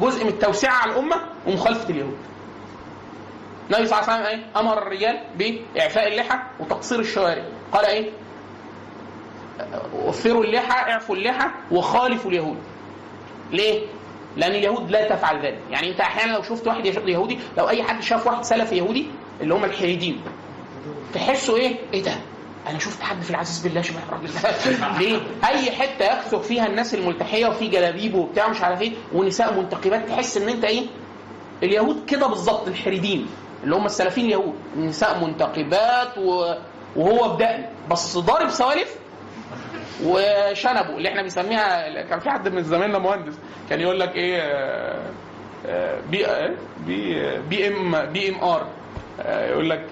جزء 0.00 0.24
من 0.24 0.30
التوسعه 0.30 0.72
على 0.74 0.92
الامه 0.92 1.16
ومخالفه 1.46 1.90
اليهود 1.90 2.16
النبي 3.70 3.86
صلى 3.86 3.98
الله 4.00 4.10
عليه 4.12 4.22
وسلم 4.24 4.26
إيه 4.40 4.60
أمر 4.60 4.78
الرجال 4.78 5.20
باعفاء 5.38 6.08
اللحى 6.08 6.38
وتقصير 6.60 7.00
الشوارب 7.00 7.44
قال 7.72 7.84
إيه 7.84 8.10
وفروا 9.94 10.44
اللحى 10.44 10.92
اعفوا 10.92 11.16
اللحى 11.16 11.46
وخالفوا 11.70 12.30
اليهود 12.30 12.58
ليه 13.50 13.86
لأن 14.36 14.50
اليهود 14.50 14.90
لا 14.90 15.08
تفعل 15.08 15.46
ذلك. 15.46 15.58
يعني 15.70 15.90
أنت 15.90 16.00
أحيانا 16.00 16.32
لو 16.32 16.42
شفت 16.42 16.66
واحد 16.66 16.86
يهودي 16.86 17.38
لو 17.58 17.68
أي 17.68 17.82
حد 17.82 18.02
شاف 18.02 18.26
واحد 18.26 18.44
سلفي 18.44 18.76
يهودي 18.76 19.06
اللي 19.40 19.54
هم 19.54 19.64
الحريدين 19.64 20.20
تحسوا 21.14 21.56
إيه؟ 21.56 21.76
إيه 21.94 22.02
ده؟ 22.02 22.12
أنا 22.68 22.78
شفت 22.78 23.02
حد 23.02 23.22
في 23.22 23.30
العزيز 23.30 23.58
بالله 23.62 23.82
شبه 23.82 23.98
الراجل 24.08 24.28
ده. 24.32 24.98
ليه؟ 25.00 25.20
أي 25.44 25.70
حتة 25.70 26.04
يكثر 26.04 26.40
فيها 26.40 26.66
الناس 26.66 26.94
الملتحية 26.94 27.46
وفي 27.46 27.68
جلابيب 27.68 28.14
وبتاع 28.14 28.48
مش 28.48 28.60
عارف 28.62 28.82
إيه 28.82 28.92
ونساء 29.12 29.54
منتقبات 29.60 30.08
تحس 30.08 30.36
إن 30.36 30.48
أنت 30.48 30.64
إيه؟ 30.64 30.86
اليهود 31.62 32.04
كده 32.06 32.26
بالظبط 32.26 32.68
الحريدين 32.68 33.26
اللي 33.64 33.76
هم 33.76 33.86
السلفيين 33.86 34.26
اليهود. 34.26 34.54
نساء 34.76 35.24
منتقبات 35.24 36.18
و... 36.18 36.54
وهو 36.96 37.36
بدقن. 37.36 37.64
بس 37.90 38.18
ضارب 38.18 38.48
سوالف 38.48 38.96
وشنبه 40.04 40.96
اللي 40.96 41.08
إحنا 41.08 41.22
بنسميها 41.22 42.02
كان 42.02 42.18
في 42.18 42.30
حد 42.30 42.48
من 42.48 42.62
زمايلنا 42.62 42.98
مهندس 42.98 43.38
كان 43.70 43.80
يقول 43.80 44.00
لك 44.00 44.16
إيه 44.16 44.42
B 46.10 46.26
B 46.86 47.38
BM 47.48 48.06
BMR 48.12 48.66
يقول 49.28 49.70
لك 49.70 49.86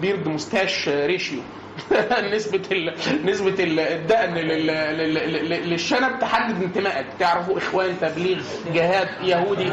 beard 0.00 0.28
moustache 0.28 0.88
ratio 0.88 1.40
نسبة 2.34 2.62
ال... 2.72 2.94
نسبة 3.24 3.54
الدقن 3.64 4.34
لل... 4.34 4.66
لل... 4.66 5.70
للشنب 5.70 6.18
تحدد 6.20 6.62
انتمائك. 6.62 7.06
تعرفوا 7.18 7.58
إخوان 7.58 7.94
تبليغ 8.00 8.38
جهاد 8.74 9.08
يهودي. 9.22 9.72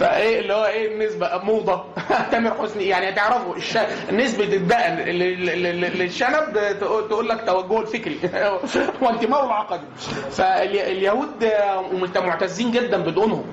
فإيه 0.00 0.40
اللي 0.40 0.54
هو 0.54 0.64
إيه 0.64 0.94
النسبة؟ 0.94 1.38
موضة. 1.44 1.84
تامر 2.30 2.54
حسني. 2.62 2.84
يعني 2.84 3.08
هتعرفوا 3.08 3.56
الش... 3.56 3.78
نسبة 4.12 4.44
الدقن 4.44 4.96
للشنب 4.96 6.76
تقول 6.80 7.28
لك 7.28 7.44
توجهه 7.46 7.80
الفكري 7.80 8.18
وانتمائه 9.02 9.44
العقدي 9.44 9.86
فاليهود 10.30 11.44
معتزين 12.16 12.70
جدا 12.70 12.96
بدونهم 13.02 13.44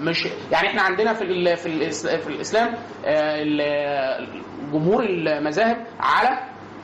مش 0.00 0.28
يعني 0.52 0.68
إحنا 0.68 0.82
عندنا 0.82 1.12
في 1.14 1.24
ال 1.24 1.56
في, 1.56 1.66
ال 1.66 1.92
في 2.20 2.28
الإسلام 2.28 2.74
جمهور 4.72 5.04
المذاهب 5.04 5.86
على 6.00 6.38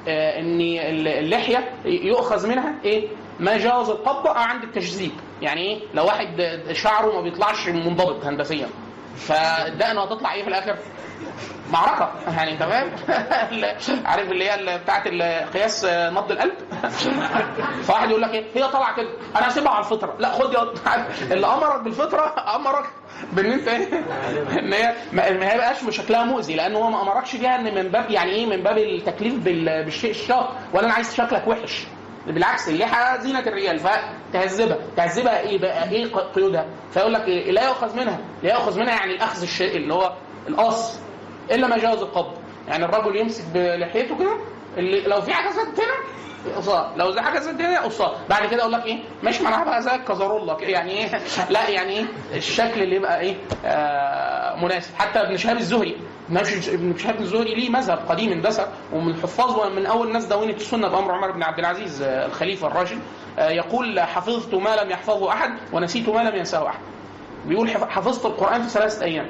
إن 0.08 0.60
اللحية 1.06 1.70
يؤخذ 1.84 2.48
منها 2.48 2.74
إيه؟ 2.84 3.08
ما 3.40 3.56
جاوز 3.58 3.90
القبضه 3.90 4.28
أو 4.30 4.34
عند 4.42 4.62
التجزيب. 4.62 5.10
يعني 5.42 5.60
إيه؟ 5.60 5.78
لو 5.94 6.04
واحد 6.04 6.60
شعره 6.72 7.12
ما 7.14 7.20
بيطلعش 7.20 7.68
منضبط 7.68 8.24
هندسيا. 8.24 8.68
فالدقن 9.16 9.98
هتطلع 9.98 10.32
إيه 10.34 10.42
في 10.42 10.48
الآخر؟ 10.48 10.76
معركة. 11.72 12.10
يعني 12.36 12.56
فاهم؟ 12.58 12.90
عارف 14.06 14.30
اللي 14.30 14.50
هي 14.50 14.78
بتاعت 14.78 15.08
قياس 15.54 15.84
نبض 15.84 16.30
القلب؟ 16.32 16.52
فواحد 17.86 18.10
يقول 18.10 18.22
لك 18.22 18.34
إيه؟ 18.34 18.44
هي 18.54 18.68
طالعة 18.68 18.96
كده. 18.96 19.08
أنا 19.36 19.48
هسيبها 19.48 19.72
على 19.72 19.84
الفطرة. 19.84 20.14
لا 20.18 20.28
خد 20.32 20.54
يا 20.54 20.62
اللي 21.34 21.46
أمرك 21.46 21.80
بالفطرة 21.80 22.54
أمرك 22.56 22.84
بان 23.32 23.52
انت 23.52 23.68
إيه 23.68 23.88
إن 24.58 24.72
هي 24.72 24.94
ما 25.12 25.52
هي 25.52 25.58
بقاش 25.58 25.76
شكلها 25.90 26.24
مؤذي 26.24 26.54
لأن 26.54 26.74
هو 26.74 26.90
ما 26.90 27.02
أمركش 27.02 27.36
بيها 27.36 27.56
إن 27.56 27.74
من 27.74 27.88
باب 27.88 28.10
يعني 28.10 28.30
إيه؟ 28.30 28.46
من 28.46 28.62
باب 28.62 28.78
التكليف 28.78 29.34
بالشيء 29.34 30.10
الشاق. 30.10 30.56
ولا 30.72 30.86
أنا 30.86 30.94
عايز 30.94 31.14
شكلك 31.14 31.46
وحش. 31.46 31.86
بالعكس 32.26 32.68
اللحى 32.68 33.20
زينة 33.20 33.38
الرجال 33.40 33.78
فتهذبها. 33.78 34.78
تهذبها 34.96 35.40
إيه 35.40 35.58
بقى؟ 35.58 35.90
إيه 35.90 36.06
قيودها؟ 36.14 36.66
فيقول 36.90 37.12
لك 37.12 37.28
إيه؟ 37.28 37.50
لا 37.50 37.64
يؤخذ 37.68 37.96
منها. 37.96 38.18
لا 38.42 38.52
يؤخذ 38.52 38.78
منها 38.78 38.94
يعني 38.94 39.12
الأخذ 39.12 39.42
الشيء 39.42 39.76
اللي 39.76 39.94
هو 39.94 40.12
القص 40.48 40.98
إلا 41.50 41.66
ما 41.66 41.78
جاوز 41.78 42.02
القبض. 42.02 42.34
يعني 42.68 42.84
الرجل 42.84 43.16
يمسك 43.16 43.44
بلحيته 43.54 44.18
كده 44.18 44.36
اللي 44.76 45.00
لو 45.00 45.20
في 45.20 45.32
حاجة 45.32 45.52
زادت 45.52 45.80
هنا 45.80 46.56
قصار 46.56 46.92
لو 46.96 47.10
زي 47.10 47.20
حاجة 47.20 47.38
زادت 47.38 47.60
هنا 47.60 47.80
قصار 47.80 48.16
بعد 48.28 48.48
كده 48.48 48.62
أقول 48.62 48.72
لك 48.72 48.86
إيه؟ 48.86 48.98
ماشي 49.22 49.42
معناها 49.42 49.64
بقى 49.64 49.82
زي 49.82 49.94
الكزارولة 49.94 50.56
يعني 50.60 50.90
إيه؟ 50.92 51.20
لا 51.50 51.68
يعني 51.68 51.92
إيه؟ 51.92 52.04
الشكل 52.34 52.82
اللي 52.82 52.96
يبقى 52.96 53.20
إيه؟ 53.20 53.36
آه 53.64 54.56
مناسب. 54.64 54.94
حتى 54.94 55.20
ابن 55.20 55.36
شهاب 55.36 55.56
الزهري 55.56 55.96
ابن 56.68 56.96
شهاب 56.98 57.20
الزهري 57.20 57.54
ليه 57.54 57.70
مذهب 57.70 57.98
قديم 58.08 58.32
اندثر 58.32 58.68
ومن 58.92 59.14
حفاظ 59.14 59.58
ومن 59.58 59.86
أول 59.86 60.06
الناس 60.08 60.24
دونت 60.24 60.56
السنة 60.60 60.88
بأمر 60.88 61.12
عمر 61.12 61.30
بن 61.30 61.42
عبد 61.42 61.58
العزيز 61.58 62.02
آه 62.02 62.26
الخليفة 62.26 62.66
الراشد 62.66 62.98
آه 63.38 63.50
يقول 63.50 64.00
حفظت 64.00 64.54
ما 64.54 64.76
لم 64.76 64.90
يحفظه 64.90 65.32
أحد 65.32 65.50
ونسيت 65.72 66.08
ما 66.08 66.20
لم 66.30 66.36
ينساه 66.36 66.66
أحد. 66.68 66.78
بيقول 67.46 67.70
حفظت 67.70 68.26
القرآن 68.26 68.62
في 68.62 68.68
ثلاثة 68.68 69.04
أيام. 69.04 69.26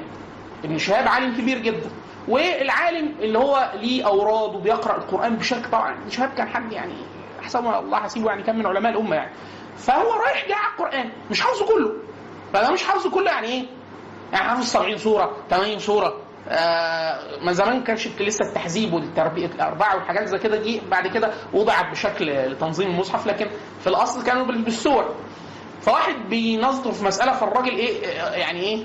ابن 0.63 0.77
شهاب 0.77 1.07
عالم 1.07 1.35
كبير 1.37 1.57
جدا. 1.57 1.89
والعالم 2.27 3.15
اللي 3.19 3.37
هو 3.39 3.71
ليه 3.75 4.07
اوراد 4.07 4.55
وبيقرا 4.55 4.97
القرآن 4.97 5.35
بشكل 5.35 5.69
طبعا 5.71 5.93
ابن 5.93 6.09
شهاب 6.09 6.29
كان 6.37 6.47
حد 6.49 6.71
يعني 6.71 6.93
أحسن 7.39 7.59
الله 7.67 7.97
حسيبه 7.99 8.29
يعني 8.29 8.43
كان 8.43 8.57
من 8.59 8.65
علماء 8.65 8.91
الأمة 8.91 9.15
يعني. 9.15 9.31
فهو 9.77 10.13
رايح 10.13 10.45
جاي 10.47 10.53
على 10.55 10.71
القرآن 10.73 11.09
مش 11.31 11.41
حافظه 11.41 11.65
كله. 11.65 11.91
فده 12.53 12.71
مش 12.71 12.83
حافظه 12.83 13.09
كله 13.11 13.31
يعني 13.31 13.47
إيه؟ 13.47 13.65
يعني 14.33 14.49
حافظ 14.49 14.63
70 14.65 14.97
سورة 14.97 15.31
80 15.49 15.79
سورة 15.79 16.13
ما 17.41 17.51
زمان 17.51 17.83
كانش 17.83 18.07
لسه 18.07 18.45
التحزيب 18.49 18.93
والتربيه 18.93 19.45
الاربعه 19.45 19.95
والحاجات 19.95 20.27
زي 20.27 20.37
كده 20.37 20.57
دي 20.57 20.81
بعد 20.91 21.07
كده 21.07 21.31
وضعت 21.53 21.91
بشكل 21.91 22.55
تنظيم 22.59 22.89
المصحف 22.89 23.27
لكن 23.27 23.47
في 23.81 23.87
الأصل 23.87 24.23
كانوا 24.23 24.45
بالسور 24.45 25.15
فواحد 25.81 26.15
بينظر 26.29 26.91
في 26.91 27.05
مسألة 27.05 27.31
فالراجل 27.31 27.69
إيه 27.77 28.07
يعني 28.17 28.59
إيه 28.59 28.83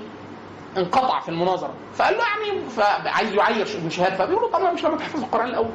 انقطع 0.77 1.19
في 1.19 1.29
المناظرة. 1.29 1.73
فقال 1.93 2.17
له 2.17 2.23
يعني 2.23 2.69
فعايز 2.69 3.33
يعير 3.33 3.67
ابن 3.77 3.89
شهاب 3.89 4.13
فبيقول 4.13 4.41
له 4.43 4.49
طبعا 4.51 4.71
مش 4.71 4.83
لما 4.85 4.97
تحفظ 4.97 5.23
القرآن 5.23 5.47
الأول. 5.47 5.69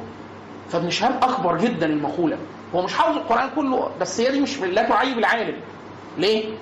فابن 0.69 0.89
شهاب 0.89 1.23
أكبر 1.23 1.57
جدا 1.57 1.85
المقوله 1.85 2.37
هو 2.75 2.81
مش 2.81 2.93
حافظ 2.93 3.17
القرآن 3.17 3.49
كله 3.55 3.91
بس 4.01 4.21
هي 4.21 4.31
دي 4.31 4.39
مش 4.41 4.59
لا 4.59 4.89
تعيب 4.89 5.17
العالم. 5.17 5.61
ليه؟ 6.17 6.57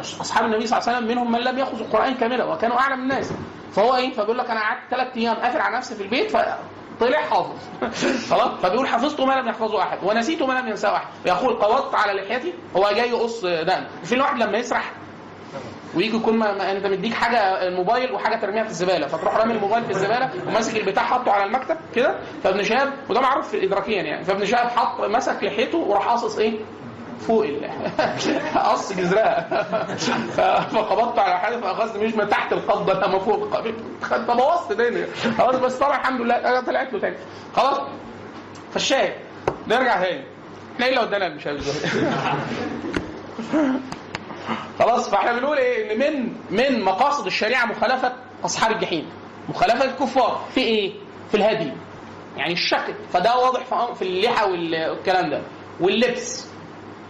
أصحاب 0.00 0.44
النبي 0.44 0.66
صلى 0.66 0.78
الله 0.78 0.88
عليه 0.88 0.98
وسلم 0.98 1.08
منهم 1.10 1.32
من 1.32 1.40
لم 1.40 1.58
يأخذ 1.58 1.78
القرآن 1.80 2.14
كاملا 2.14 2.44
وكانوا 2.44 2.78
أعلم 2.78 3.00
الناس. 3.02 3.32
فهو 3.72 3.96
إيه؟ 3.96 4.12
فبيقول 4.12 4.38
لك 4.38 4.50
أنا 4.50 4.60
قعدت 4.60 4.80
ثلاث 4.90 5.16
أيام 5.16 5.36
قافل 5.36 5.60
على 5.60 5.76
نفسي 5.76 5.94
في 5.94 6.02
البيت 6.02 6.30
فطلع 6.30 7.18
حافظ. 7.30 7.56
خلاص؟ 8.30 8.60
فبيقول 8.62 8.88
حفظت 8.88 9.20
ما 9.20 9.32
لم 9.32 9.48
يحفظه 9.48 9.82
أحد 9.82 9.98
ونسيت 10.02 10.42
ما 10.42 10.52
لم 10.52 10.68
ينساه 10.68 10.96
أحد. 10.96 11.06
يقول 11.26 11.54
قبضت 11.54 11.94
على 11.94 12.20
لحيتي 12.20 12.52
هو 12.76 12.90
جاي 12.94 13.08
يقص 13.10 13.44
دقن 13.44 13.86
في 14.04 14.14
الواحد 14.14 14.42
لما 14.42 14.58
يسرح 14.58 14.92
ويجي 15.94 16.16
يكون 16.16 16.36
ما 16.36 16.52
ما 16.52 16.72
أنت 16.72 16.86
مديك 16.86 17.14
حاجة 17.14 17.68
الموبايل 17.68 18.12
وحاجة 18.12 18.36
ترميها 18.40 18.62
في 18.62 18.70
الزبالة 18.70 19.06
فتروح 19.06 19.36
رامي 19.36 19.52
الموبايل 19.54 19.84
في 19.84 19.90
الزبالة 19.90 20.30
وماسك 20.48 20.76
البتاع 20.76 21.02
حاطه 21.02 21.32
على 21.32 21.44
المكتب 21.44 21.76
كده. 21.94 22.18
فابن 22.44 22.62
شهاب 22.62 22.92
وده 23.10 23.20
معروف 23.20 23.54
ادراكيا 23.54 24.02
يعني 24.02 24.24
فابن 24.24 24.44
شهاب 24.44 24.68
حط 24.68 25.00
مسك 25.00 25.44
لحيته 25.44 25.78
وراح 25.78 26.08
قاصص 26.08 26.38
إيه؟ 26.38 26.60
فوق 27.26 27.46
قص 28.72 28.92
جزرها 28.92 29.62
فقبضت 30.62 31.18
على 31.18 31.38
حاجة 31.38 31.56
فأخذت 31.56 31.96
مش 31.96 32.14
من 32.14 32.28
تحت 32.28 32.52
القبضه 32.52 32.92
لما 32.92 33.18
فوق. 33.18 33.62
فبوظت 34.02 34.70
الدنيا. 34.70 35.06
خلاص 35.38 35.56
بس 35.56 35.74
طبعا 35.74 35.96
الحمد 36.00 36.20
لله 36.20 36.60
طلعت 36.60 36.92
له 36.92 37.00
تاني. 37.00 37.16
خلاص. 37.56 37.80
فالشاهد 38.72 39.12
نرجع 39.68 40.02
تاني. 40.02 40.24
إحنا 40.74 40.86
إيه 40.86 40.92
اللي 40.92 41.06
ودانا 41.06 41.26
المشاهد 41.26 41.62
خلاص 44.78 45.10
فإحنا 45.10 45.32
بنقول 45.32 45.56
إيه؟ 45.58 45.92
إن 45.92 45.98
من 45.98 46.32
من 46.50 46.84
مقاصد 46.84 47.26
الشريعة 47.26 47.66
مخالفة 47.66 48.12
أصحاب 48.44 48.72
الجحيم. 48.72 49.10
مخالفة 49.48 49.84
الكفار. 49.84 50.44
في 50.54 50.60
إيه؟ 50.60 50.92
في 51.30 51.36
الهدي. 51.36 51.72
يعني 52.36 52.52
الشكل. 52.52 52.94
فده 53.12 53.36
واضح 53.36 53.92
في 53.94 54.02
اللحى 54.02 54.50
والكلام 54.50 55.30
ده. 55.30 55.42
واللبس. 55.80 56.51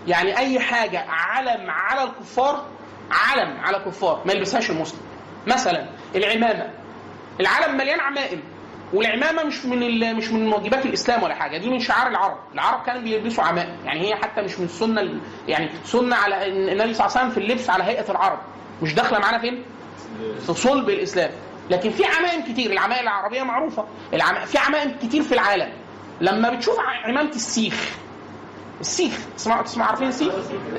يعني 0.07 0.39
أي 0.39 0.61
حاجة 0.61 1.05
علم 1.09 1.71
على 1.71 2.03
الكفار 2.03 2.67
علم 3.11 3.61
على 3.61 3.77
الكفار 3.77 4.23
ما 4.27 4.33
يلبسهاش 4.33 4.71
المسلم. 4.71 5.01
مثلا 5.47 5.89
العمامة. 6.15 6.71
العالم 7.41 7.77
مليان 7.77 8.01
عمائم 8.01 8.43
والعمامة 8.93 9.43
مش 9.43 9.65
من 9.65 10.15
مش 10.17 10.29
من 10.29 10.53
واجبات 10.53 10.87
الإسلام 10.87 11.23
ولا 11.23 11.35
حاجة. 11.35 11.59
دي 11.59 11.71
من 11.71 11.81
شعار 11.81 12.07
العرب. 12.07 12.39
العرب 12.55 12.83
كانوا 12.87 13.03
بيلبسوا 13.03 13.45
عمائم. 13.45 13.77
يعني 13.85 14.01
هي 14.01 14.15
حتى 14.17 14.43
مش 14.43 14.59
من 14.59 14.65
السنة 14.65 15.21
يعني 15.49 15.71
سنة 15.85 16.17
على 16.17 16.47
النبي 16.47 16.95
صلى 16.95 17.07
الله 17.07 17.19
عليه 17.19 17.27
وسلم 17.27 17.31
في 17.31 17.39
اللبس 17.39 17.71
على 17.71 17.85
هيئة 17.85 18.11
العرب. 18.11 18.39
مش 18.83 18.95
داخلة 18.95 19.19
معانا 19.19 19.39
فين؟ 19.39 19.65
في 20.47 20.55
صلب 20.55 20.89
الإسلام. 20.91 21.31
لكن 21.71 21.91
في 21.91 22.05
عمائم 22.05 22.43
كتير. 22.53 22.71
العمائم 22.71 23.03
العربية 23.03 23.43
معروفة. 23.43 23.87
العم... 24.15 24.35
في 24.45 24.59
عمائم 24.59 24.97
كتير 25.03 25.23
في 25.23 25.33
العالم. 25.33 25.73
لما 26.21 26.51
بتشوف 26.51 26.77
عمامة 27.05 27.31
السيخ 27.31 27.91
السيخ 28.83 29.19
تسمع 29.37 29.63
تسمع 29.63 29.85
عارفين 29.87 30.09
السيخ 30.09 30.35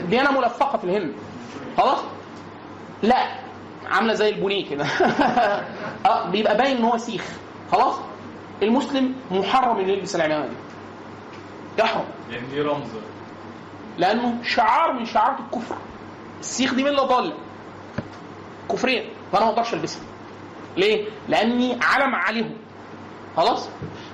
ديانه 0.10 0.32
ملفقه 0.32 0.78
في 0.78 0.84
الهند. 0.84 1.14
خلاص؟ 1.78 2.00
لا. 3.04 3.28
عاملة 3.86 4.14
زي 4.14 4.30
البونيه 4.30 4.70
كده. 4.70 4.86
آه 6.06 6.30
بيبقى 6.30 6.58
باين 6.58 6.78
إن 6.78 6.84
هو 6.84 6.98
سيخ. 6.98 7.26
خلاص؟ 7.72 7.96
المسلم 8.64 9.16
محرم 9.32 9.78
انه 9.80 9.90
يلبس 9.92 10.16
العمامه 10.16 10.46
دي 10.46 10.54
يحرم. 11.80 12.06
لأن 12.32 12.50
دي 12.52 12.62
رمز. 12.62 12.88
لأنه 13.98 14.44
شعار 14.44 14.94
من 14.94 15.06
شعارات 15.06 15.38
الكفر. 15.40 15.76
السيخ 16.40 16.74
دي 16.74 16.84
من 16.84 16.90
اللي 16.90 17.02
ضال؟ 17.02 17.34
كفريه 18.72 19.04
فانا 19.32 19.46
ما 19.46 19.52
أقدرش 19.52 19.74
ألبسها. 19.74 20.02
ليه؟ 20.78 21.06
لأني 21.30 21.80
علم 21.82 22.16
عليهم. 22.16 22.54
خلاص؟ 23.38 23.70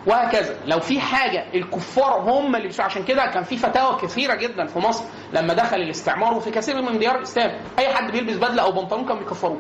وهكذا. 0.10 0.56
لو 0.66 0.80
في 0.80 1.00
حاجة 1.00 1.46
الكفار 1.54 2.20
هم 2.20 2.56
اللي 2.56 2.68
بيسوا 2.68 2.86
عشان 2.86 3.04
كده 3.04 3.26
كان 3.26 3.44
في 3.44 3.58
فتاوى 3.58 3.98
كثيرة 4.02 4.36
جدا 4.36 4.66
في 4.66 4.80
مصر 4.80 5.04
لما 5.34 5.54
دخل 5.54 5.78
الاستعمار 5.78 6.34
وفي 6.34 6.52
كثير 6.52 6.82
من 6.82 7.00
ديار 7.00 7.16
الإسلام. 7.18 7.52
أي 7.80 7.94
حد 7.94 8.12
بيلبس 8.12 8.36
بدلة 8.36 8.64
أو 8.64 8.72
بنطلون 8.72 9.06
كان 9.06 9.20
بيكفروه. 9.20 9.60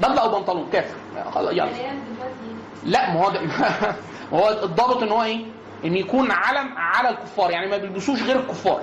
بدلة 0.00 0.20
أو 0.20 0.38
بنطلون 0.38 0.68
كافر. 0.72 0.96
يلا. 1.50 1.68
لا 2.84 3.10
ما 3.10 3.20
هو 3.20 3.30
ما 4.32 4.38
هو 4.38 4.48
الضابط 4.62 5.02
إن 5.02 5.08
هو 5.08 5.22
إيه؟ 5.22 5.44
إن 5.84 5.96
يكون 5.96 6.30
علم 6.30 6.74
على 6.76 7.08
الكفار. 7.08 7.50
يعني 7.50 7.66
ما 7.66 7.76
بيلبسوش 7.76 8.22
غير 8.22 8.40
الكفار. 8.40 8.82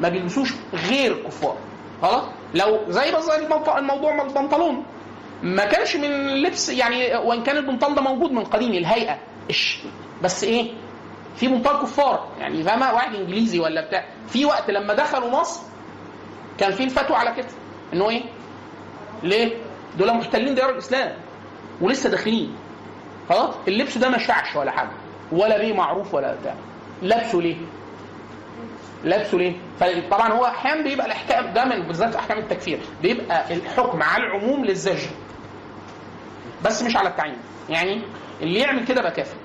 ما 0.00 0.08
بيلبسوش 0.08 0.52
غير 0.74 1.12
الكفار. 1.12 1.56
خلاص؟ 2.02 2.22
لو 2.54 2.80
زي 2.88 3.12
بس 3.12 3.28
الموضوع 3.28 3.78
الموضوع 3.78 4.14
من 4.14 4.20
البنطلون. 4.20 4.84
ما 5.42 5.64
كانش 5.64 5.96
من 5.96 6.10
لبس 6.42 6.68
يعني 6.68 7.16
وإن 7.16 7.42
كان 7.42 7.56
البنطلون 7.56 7.94
ده 7.94 8.02
موجود 8.02 8.32
من 8.32 8.44
قديم 8.44 8.72
الهيئة. 8.72 9.18
إش 9.50 9.78
بس 10.22 10.44
إيه؟ 10.44 10.72
في 11.36 11.48
بنطلون 11.48 11.82
كفار. 11.82 12.28
يعني 12.38 12.62
فاهمة؟ 12.62 12.92
واحد 12.94 13.14
إنجليزي 13.14 13.58
ولا 13.58 13.86
بتاع. 13.86 14.04
في 14.28 14.44
وقت 14.44 14.70
لما 14.70 14.94
دخلوا 14.94 15.30
مصر 15.30 15.60
كان 16.58 16.72
في 16.72 16.84
الفتوى 16.84 17.16
على 17.16 17.32
كده. 17.36 17.48
إنه 17.92 18.10
إيه؟ 18.10 18.22
ليه؟ 19.22 19.56
دول 19.98 20.14
محتلين 20.16 20.54
ديار 20.54 20.70
الإسلام. 20.70 21.16
ولسه 21.80 22.10
داخلين. 22.10 22.56
خلاص؟ 23.28 23.54
اللبس 23.68 23.98
ده 23.98 24.08
ما 24.08 24.18
شعش 24.18 24.56
ولا 24.56 24.70
حاجة. 24.70 24.90
ولا 25.32 25.58
بيه 25.58 25.74
معروف 25.74 26.14
ولا 26.14 26.34
بتاع. 26.34 26.54
لابسه 27.02 27.38
ليه؟ 27.38 27.56
لابسه 29.04 29.38
ليه؟ 29.38 29.56
فطبعا 29.80 30.32
هو 30.32 30.44
أحيانا 30.44 30.82
بيبقى 30.82 31.06
الإحكام 31.06 31.52
ده 31.52 31.64
من 31.64 31.82
بالذات 31.86 32.16
أحكام 32.16 32.38
التكفير. 32.38 32.80
بيبقى 33.02 33.54
الحكم 33.54 34.02
على 34.02 34.24
العموم 34.24 34.64
للزجر 34.64 35.08
بس 36.64 36.82
مش 36.82 36.96
على 36.96 37.08
التعيين. 37.08 37.38
يعني 37.68 38.02
اللي 38.42 38.58
يعمل 38.60 38.84
كده 38.86 39.02
بقى 39.02 39.10
كافر 39.12 39.36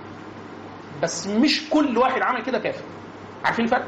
بس 1.04 1.28
مش 1.28 1.70
كل 1.70 1.98
واحد 1.98 2.22
عمل 2.22 2.44
كده 2.44 2.60
كافر 2.60 2.84
عارفين 3.46 3.66
الفرق؟ 3.66 3.86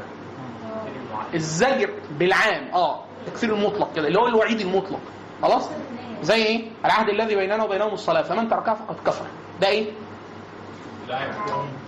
الزجر 1.34 1.90
بالعام 2.18 2.68
آه 2.74 3.04
التكفير 3.26 3.54
المطلق 3.54 3.94
كده 3.96 4.08
اللي 4.08 4.18
هو 4.18 4.26
الوعيد 4.26 4.60
المطلق. 4.60 5.00
خلاص؟ 5.42 5.68
زي 6.22 6.34
إيه؟ 6.44 6.64
العهد 6.84 7.08
الذي 7.08 7.36
بيننا 7.36 7.64
وبينهم 7.64 7.92
الصلاة. 7.92 8.22
فمن 8.22 8.48
تركها 8.48 8.74
فقد 8.74 8.96
كفر. 9.06 9.24
ده 9.60 9.68
إيه؟ 9.68 9.90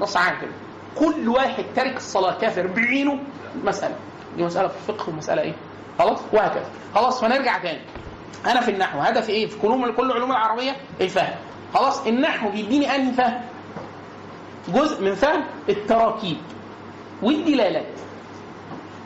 نص 0.01 0.17
عام 0.17 0.41
كده. 0.41 0.51
كل 0.99 1.29
واحد 1.29 1.65
تارك 1.77 1.97
الصلاة 1.97 2.39
كافر 2.39 2.67
بعينه 2.67 3.19
مسألة. 3.65 3.95
دي 4.37 4.43
مسألة 4.45 4.69
في 4.69 4.75
الفقه 4.91 5.09
ومسألة 5.11 5.43
إيه؟ 5.43 5.55
خلاص؟ 5.99 6.19
وهكذا. 6.33 6.71
خلاص 6.95 7.21
فنرجع 7.21 7.59
تاني. 7.59 7.81
أنا 8.47 8.61
في 8.61 8.71
النحو. 8.71 8.99
هدفي 8.99 9.33
إيه؟ 9.33 9.47
في 9.47 9.59
كل 9.97 10.13
علوم 10.13 10.31
العربية؟ 10.31 10.77
الفهم. 11.01 11.35
خلاص 11.75 12.07
النحو 12.07 12.49
بيديني 12.51 12.95
أنهي 12.97 13.13
فهم؟ 13.13 13.41
جزء 14.69 15.03
من 15.05 15.15
فهم 15.15 15.45
التراكيب 15.69 16.37
والدلالات. 17.23 17.87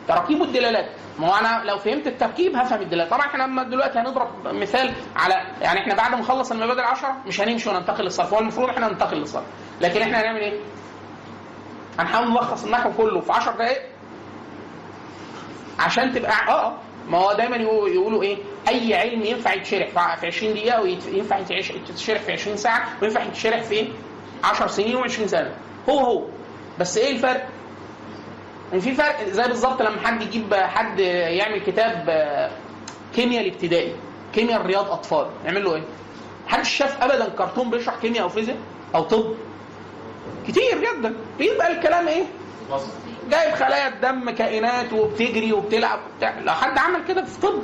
تراكيب 0.09 0.41
والدلالات. 0.41 0.89
ما 1.19 1.29
هو 1.29 1.35
أنا 1.35 1.63
لو 1.65 1.79
فهمت 1.79 2.07
التركيب 2.07 2.57
هفهم 2.57 2.81
الدلالات. 2.83 3.11
طبعا 3.11 3.27
إحنا 3.27 3.43
لما 3.43 3.63
دلوقتي 3.63 3.99
هنضرب 3.99 4.29
مثال 4.49 4.93
على 5.17 5.35
يعني 5.61 5.81
إحنا 5.81 5.95
بعد 5.95 6.11
ما 6.11 6.19
نخلص 6.21 6.53
المبادئ 6.53 6.81
العشرة 6.81 7.17
مش 7.27 7.41
هنمشي 7.41 7.69
وننتقل 7.71 8.05
للصرف. 8.05 8.35
هو 8.35 8.41
المفروض 8.41 8.69
إحنا 8.69 8.89
ننتقل 8.89 9.17
للصرف. 9.17 9.45
لكن 9.81 10.03
إحنا 10.03 10.21
هنعمل 10.21 10.41
إيه؟ 10.41 10.61
هنحاول 11.99 12.31
نلخص 12.31 12.65
النحو 12.65 12.93
كله 12.97 13.21
في 13.21 13.33
10 13.33 13.53
دقائق 13.53 13.83
عشان 15.79 16.13
تبقى 16.13 16.33
آه 16.33 16.51
آه. 16.67 16.75
ما 17.09 17.19
هو 17.19 17.33
دايما 17.33 17.57
يقولوا, 17.57 18.23
إيه؟ 18.23 18.37
أي 18.69 18.95
علم 18.95 19.23
ينفع 19.23 19.55
يتشرح 19.55 20.17
في 20.17 20.27
20 20.27 20.55
دقيقة 20.55 20.83
وينفع 20.83 21.39
يتشرح 21.39 22.23
في 22.23 22.33
20 22.33 22.57
ساعة 22.57 22.89
وينفع 23.03 23.23
يتشرح 23.23 23.63
في 23.63 23.89
10 24.45 24.67
سنين 24.67 25.03
و20 25.05 25.27
سنة. 25.27 25.55
هو 25.89 25.99
هو. 25.99 26.25
بس 26.81 26.99
إيه 26.99 27.13
الفرق؟ 27.13 27.49
ان 28.73 28.81
في 28.81 28.95
فرق 28.95 29.25
زي 29.29 29.43
بالظبط 29.43 29.83
لما 29.83 30.01
حد 30.05 30.23
يجيب 30.23 30.55
حد 30.55 31.01
يعمل 31.01 31.61
كتاب 31.61 32.05
كيمياء 33.15 33.47
الابتدائي 33.47 33.93
كيمياء 34.35 34.61
الرياض 34.61 34.91
أطفال. 34.91 35.27
يعمل 35.45 35.65
له 35.65 35.75
إيه؟ 35.75 35.83
محدش 36.47 36.69
شاف 36.69 37.03
ابدا 37.03 37.29
كرتون 37.29 37.71
بيشرح 37.71 37.95
كيمياء 38.03 38.23
أو 38.23 38.29
فيزياء 38.29 38.57
أو 38.95 39.03
طب. 39.03 39.35
كتير 40.49 40.79
جدا. 40.81 41.15
بيبقى 41.39 41.73
الكلام 41.73 42.09
إيه؟ 42.09 42.25
جايب 43.31 43.55
خلايا 43.55 43.89
الدم 43.89 44.31
كائنات 44.31 44.93
وبتجري 44.93 45.53
وبتلعب 45.53 45.99
وبتاع. 46.15 46.35
لو 46.41 46.53
حد 46.53 46.79
عمل 46.79 47.05
كده 47.09 47.25
في 47.25 47.41
طب 47.41 47.63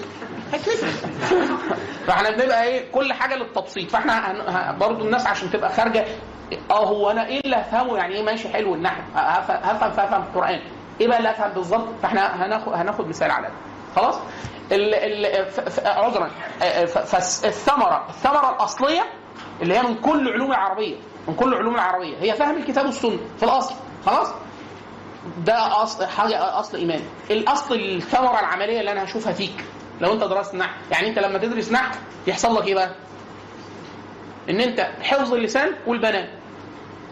هيتكسف 0.52 1.04
فاحنا 2.06 2.30
بنبقى 2.30 2.64
إيه 2.64 2.92
كل 2.92 3.12
حاجة 3.12 3.34
للتبسيط. 3.34 3.90
فاحنا 3.90 4.72
برضو 4.80 5.04
الناس 5.04 5.26
عشان 5.26 5.50
تبقى 5.50 5.72
خارجة 5.72 6.04
آه 6.70 6.84
هو 6.84 7.10
أنا 7.10 7.26
إيه 7.26 7.40
اللي 7.44 7.56
هفهمه؟ 7.56 7.96
يعني 7.96 8.14
إيه 8.14 8.22
ماشي 8.22 8.48
حلو 8.48 8.74
النحو؟ 8.74 9.00
هف- 9.14 9.50
هفهم 9.50 9.90
فهفهم 9.90 10.22
القرآن. 10.22 10.60
إيه 11.00 11.08
بقى 11.08 11.18
اللي 11.18 11.28
هفهم 11.28 11.50
بالظبط؟ 11.52 11.88
فاحنا 12.02 12.46
هناخد 12.46 12.72
هناخد 12.72 13.08
مثال 13.08 13.30
على 13.30 13.46
ده. 13.48 13.54
خلاص؟ 13.96 14.14
ال 14.72 14.94
ال 14.94 15.46
عذرا. 15.86 16.30
آه، 16.62 16.84
ف- 16.84 16.98
فالثمره 17.16 18.06
الثمرة 18.08 18.50
الأصلية 18.56 19.02
اللي 19.62 19.78
هي 19.78 19.82
من 19.82 19.94
كل 19.94 20.28
علوم 20.32 20.50
العربية 20.50 20.96
من 21.28 21.34
كل 21.34 21.54
علوم 21.54 21.74
العربية. 21.74 22.16
هي 22.20 22.32
فهم 22.32 22.56
الكتاب 22.56 22.86
والسنة 22.86 23.18
في 23.38 23.42
الأصل. 23.42 23.74
خلاص؟ 24.06 24.28
ده 25.46 25.82
اصل 25.82 26.06
حاجة 26.06 26.60
أصل 26.60 26.76
إيمان. 26.78 27.00
الأصل 27.30 27.74
الثمرة 27.74 28.40
العملية 28.40 28.80
اللي 28.80 28.92
أنا 28.92 29.04
هشوفها 29.04 29.32
فيك. 29.32 29.64
لو 30.00 30.12
أنت 30.12 30.24
درست 30.24 30.54
نحو 30.54 30.72
يعني 30.90 31.08
أنت 31.08 31.18
لما 31.18 31.38
تدرس 31.38 31.72
نحو 31.72 31.94
يحصل 32.26 32.56
لك 32.56 32.66
إيه 32.66 32.74
بقى؟ 32.74 32.90
إن 34.50 34.60
أنت 34.60 34.80
حفظ 35.02 35.34
اللسان 35.34 35.72
والبنان 35.86 36.28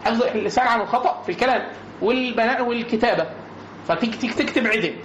حفظ 0.05 0.23
اللسان 0.23 0.67
عن 0.67 0.81
الخطأ 0.81 1.21
في 1.25 1.31
الكلام 1.31 1.67
والبناء 2.01 2.61
والكتابة. 2.61 3.25
تيجي 4.01 4.33
تكتب 4.33 4.67
عدل. 4.67 4.95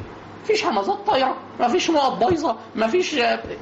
مفيش 0.45 0.67
همزات 0.67 0.99
طايرة. 1.07 1.37
مفيش 1.61 1.91
نقط 1.91 2.13
بايظة. 2.13 2.57
مفيش 2.77 3.17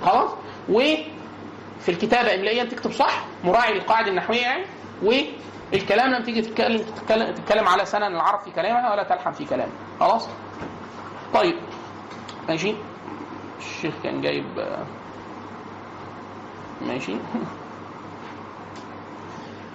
خلاص. 0.04 0.30
وفي 0.68 1.88
الكتابة 1.88 2.34
املائيا 2.34 2.64
تكتب 2.64 2.92
صح. 2.92 3.24
مراعي 3.44 3.72
القاعدة 3.72 4.10
النحوية 4.10 4.40
يعني. 4.40 4.64
والكلام 5.72 6.10
لما 6.10 6.24
تيجي 6.24 6.42
تتكلم 6.42 6.82
تتكلم, 7.34 7.68
على 7.68 7.84
سنن 7.84 8.02
العرب 8.02 8.40
في 8.40 8.50
كلامها 8.50 8.92
ولا 8.92 9.02
تلحن 9.02 9.32
في 9.32 9.44
كلامها. 9.44 9.74
خلاص؟ 10.00 10.28
طيب. 11.34 11.56
ماشي؟ 12.48 12.74
الشيخ 13.58 13.94
كان 14.02 14.20
جايب 14.20 14.44
ماشي؟ 16.82 17.16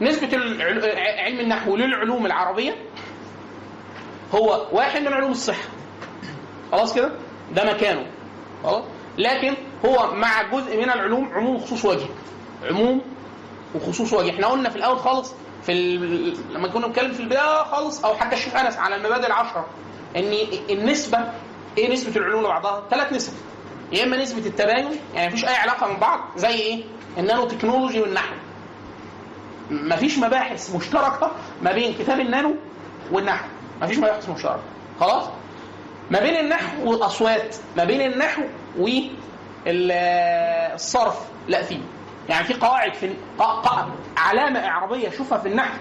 نسبة 0.01 0.37
علم 1.17 1.39
النحو 1.39 1.75
للعلوم 1.75 2.25
العربية 2.25 2.75
هو 4.35 4.67
واحد 4.71 5.01
من 5.01 5.13
علوم 5.13 5.31
الصحة. 5.31 5.69
خلاص 6.71 6.95
كده؟ 6.95 7.11
ده 7.51 7.73
مكانه. 7.73 8.05
خلاص؟ 8.63 8.83
لكن 9.17 9.53
هو 9.85 10.15
مع 10.15 10.41
جزء 10.41 10.77
من 10.77 10.89
العلوم 10.89 11.33
عموم 11.33 11.55
وخصوص 11.55 11.85
وجه. 11.85 12.07
عموم 12.69 13.01
وخصوص 13.75 14.13
وجه. 14.13 14.29
إحنا 14.29 14.47
قلنا 14.47 14.69
في 14.69 14.75
الأول 14.75 14.99
خالص 14.99 15.33
في 15.67 15.73
ال... 15.73 16.33
لما 16.53 16.67
كنا 16.67 16.87
بنتكلم 16.87 17.11
في 17.13 17.19
البداية 17.19 17.63
خالص 17.63 18.05
أو 18.05 18.15
حتى 18.15 18.35
الشيخ 18.35 18.55
أنس 18.55 18.77
على 18.77 18.95
المبادئ 18.95 19.27
العشرة 19.27 19.65
إن 20.15 20.33
النسبة 20.69 21.19
إيه 21.77 21.93
نسبة 21.93 22.15
العلوم 22.15 22.43
لبعضها؟ 22.43 22.83
ثلاث 22.91 23.13
نسب. 23.13 23.33
يا 23.91 24.03
إما 24.03 24.17
نسبة 24.17 24.45
التباين 24.47 24.89
يعني 25.15 25.27
مفيش 25.27 25.45
أي 25.45 25.55
علاقة 25.55 25.87
من 25.93 25.99
بعض 25.99 26.19
زي 26.35 26.47
إيه؟ 26.49 26.83
النانو 27.17 27.47
تكنولوجي 27.47 28.01
والنحو. 28.01 28.35
مفيش 29.71 30.17
مباحث 30.17 30.75
مشتركة 30.75 31.31
ما 31.61 31.71
بين 31.71 31.93
كتاب 31.93 32.19
النانو 32.19 32.55
والنحو. 33.11 33.45
مفيش 33.81 33.97
مباحث 33.97 34.29
مشتركة. 34.29 34.59
خلاص؟ 34.99 35.23
ما 36.11 36.19
بين 36.19 36.35
النحو 36.39 36.91
والأصوات 36.91 37.55
ما 37.77 37.83
بين 37.83 38.01
النحو 38.01 38.41
والصرف. 39.67 41.19
لا 41.47 41.61
في 41.63 41.79
يعني 42.29 42.43
في 42.45 42.53
قواعد 42.53 42.93
في 42.93 43.13
علامة 44.17 44.59
إعرابية 44.67 45.07
أشوفها 45.07 45.37
في 45.37 45.47
النحو 45.47 45.77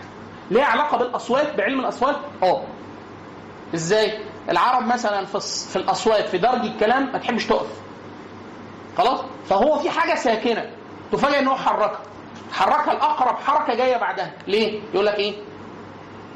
ليها 0.50 0.64
علاقة 0.64 0.96
بالأصوات 0.98 1.54
بعلم 1.54 1.80
الأصوات؟ 1.80 2.16
آه 2.42 2.62
إزاي؟ 3.74 4.18
العرب 4.50 4.86
مثلا 4.86 5.24
في 5.26 5.40
في 5.70 5.76
الأصوات 5.76 6.28
في 6.28 6.38
درج 6.38 6.64
الكلام 6.64 7.12
ما 7.12 7.18
تحبش 7.18 7.46
تقف. 7.46 7.66
خلاص؟ 8.98 9.20
فهو 9.48 9.78
في 9.78 9.90
حاجة 9.90 10.14
ساكنة. 10.14 10.70
تفاجئ 11.12 11.38
إن 11.38 11.46
هو 11.48 11.56
حركها. 11.56 12.00
حركها 12.52 12.92
الأقرب 12.92 13.36
حركة 13.38 13.74
جاية 13.74 13.96
بعدها. 13.96 14.32
ليه؟ 14.46 14.80
يقول 14.94 15.06
لك 15.06 15.14
إيه؟ 15.14 15.34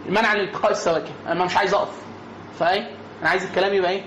منع 0.09 0.29
عن 0.29 0.37
التقاء 0.37 0.71
السواكن. 0.71 1.13
أنا 1.27 1.45
مش 1.45 1.57
عايز 1.57 1.75
أقف. 1.75 2.03
فإيه؟ 2.59 2.91
أنا 3.23 3.29
عايز 3.31 3.45
الكلام 3.45 3.75
يبقى 3.75 3.91
إيه؟ 3.91 4.05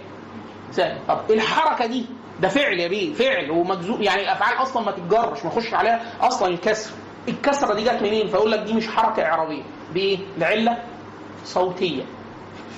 سهل 0.72 0.98
طب 1.08 1.20
الحركة 1.30 1.86
دي؟ 1.86 2.06
ده 2.42 2.48
فعل 2.48 2.80
يا 2.80 2.88
بيه 2.88 3.14
فعل 3.14 3.52
ومجزوم 3.52 4.02
يعني 4.02 4.22
الافعال 4.22 4.58
أصلا 4.62 4.84
ما 4.86 4.92
تتجرش 4.92 5.46
ما 5.46 5.52
يخش 5.52 5.74
عليها 5.74 6.02
أصلا 6.22 6.48
الكسر. 6.48 6.92
الكسرة 7.30 7.74
دي 7.74 7.84
جت 7.84 8.02
منين؟ 8.02 8.28
فيقول 8.28 8.52
لك 8.52 8.60
دي 8.60 8.74
مش 8.74 8.88
حركة 8.88 9.24
إعرابية 9.26 9.64
بايه 9.94 10.18
لعلة 10.38 10.78
صوتية. 11.46 12.04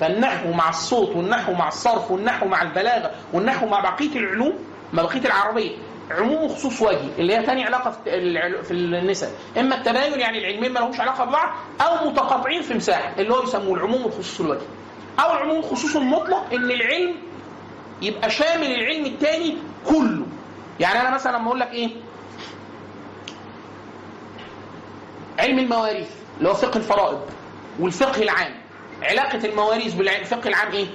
فالنحو 0.00 0.52
مع 0.52 0.68
الصوت 0.68 1.16
والنحو 1.16 1.52
مع 1.52 1.68
الصرف 1.68 2.10
والنحو 2.10 2.46
مع 2.48 2.62
البلاغة 2.62 3.10
والنحو 3.32 3.66
مع 3.66 3.80
بقية 3.80 4.16
العلوم 4.16 4.52
مع 4.92 5.02
بقية 5.02 5.20
العربية 5.26 5.76
عموم 6.10 6.44
وخصوص 6.44 6.82
وجهي 6.82 7.08
اللي 7.18 7.36
هي 7.36 7.42
تاني 7.42 7.64
علاقة 7.64 7.90
في 8.62 8.70
النسب 8.70 9.28
إما 9.58 9.74
التباين 9.76 10.20
يعني 10.20 10.38
العلمين 10.38 10.72
ما 10.72 10.78
لهمش 10.78 11.00
علاقة 11.00 11.24
ببعض 11.24 11.48
أو 11.80 12.10
متقاطعين 12.10 12.62
في 12.62 12.74
مساحة 12.74 13.12
اللي 13.18 13.34
هو 13.34 13.42
يسموه 13.42 13.74
العموم 13.74 14.02
والخصوص 14.04 14.40
الوجهي 14.40 14.66
أو 15.20 15.32
العموم 15.32 15.56
والخصوص 15.56 15.96
المطلق 15.96 16.44
إن 16.54 16.70
العلم 16.70 17.14
يبقى 18.02 18.30
شامل 18.30 18.66
العلم 18.66 19.06
التاني 19.06 19.56
كله. 19.86 20.26
يعني 20.80 21.00
أنا 21.00 21.10
مثلا 21.10 21.36
لما 21.36 21.46
أقول 21.46 21.60
لك 21.60 21.70
إيه؟ 21.72 21.90
علم 25.38 25.58
المواريث 25.58 26.08
اللي 26.38 26.48
هو 26.48 26.54
فقه 26.54 26.76
الفرائض 26.76 27.20
والفقه 27.80 28.22
العام. 28.22 28.54
علاقة 29.02 29.44
المواريث 29.48 29.94
بالفقه 29.94 30.48
العام 30.48 30.72
إيه؟ 30.72 30.86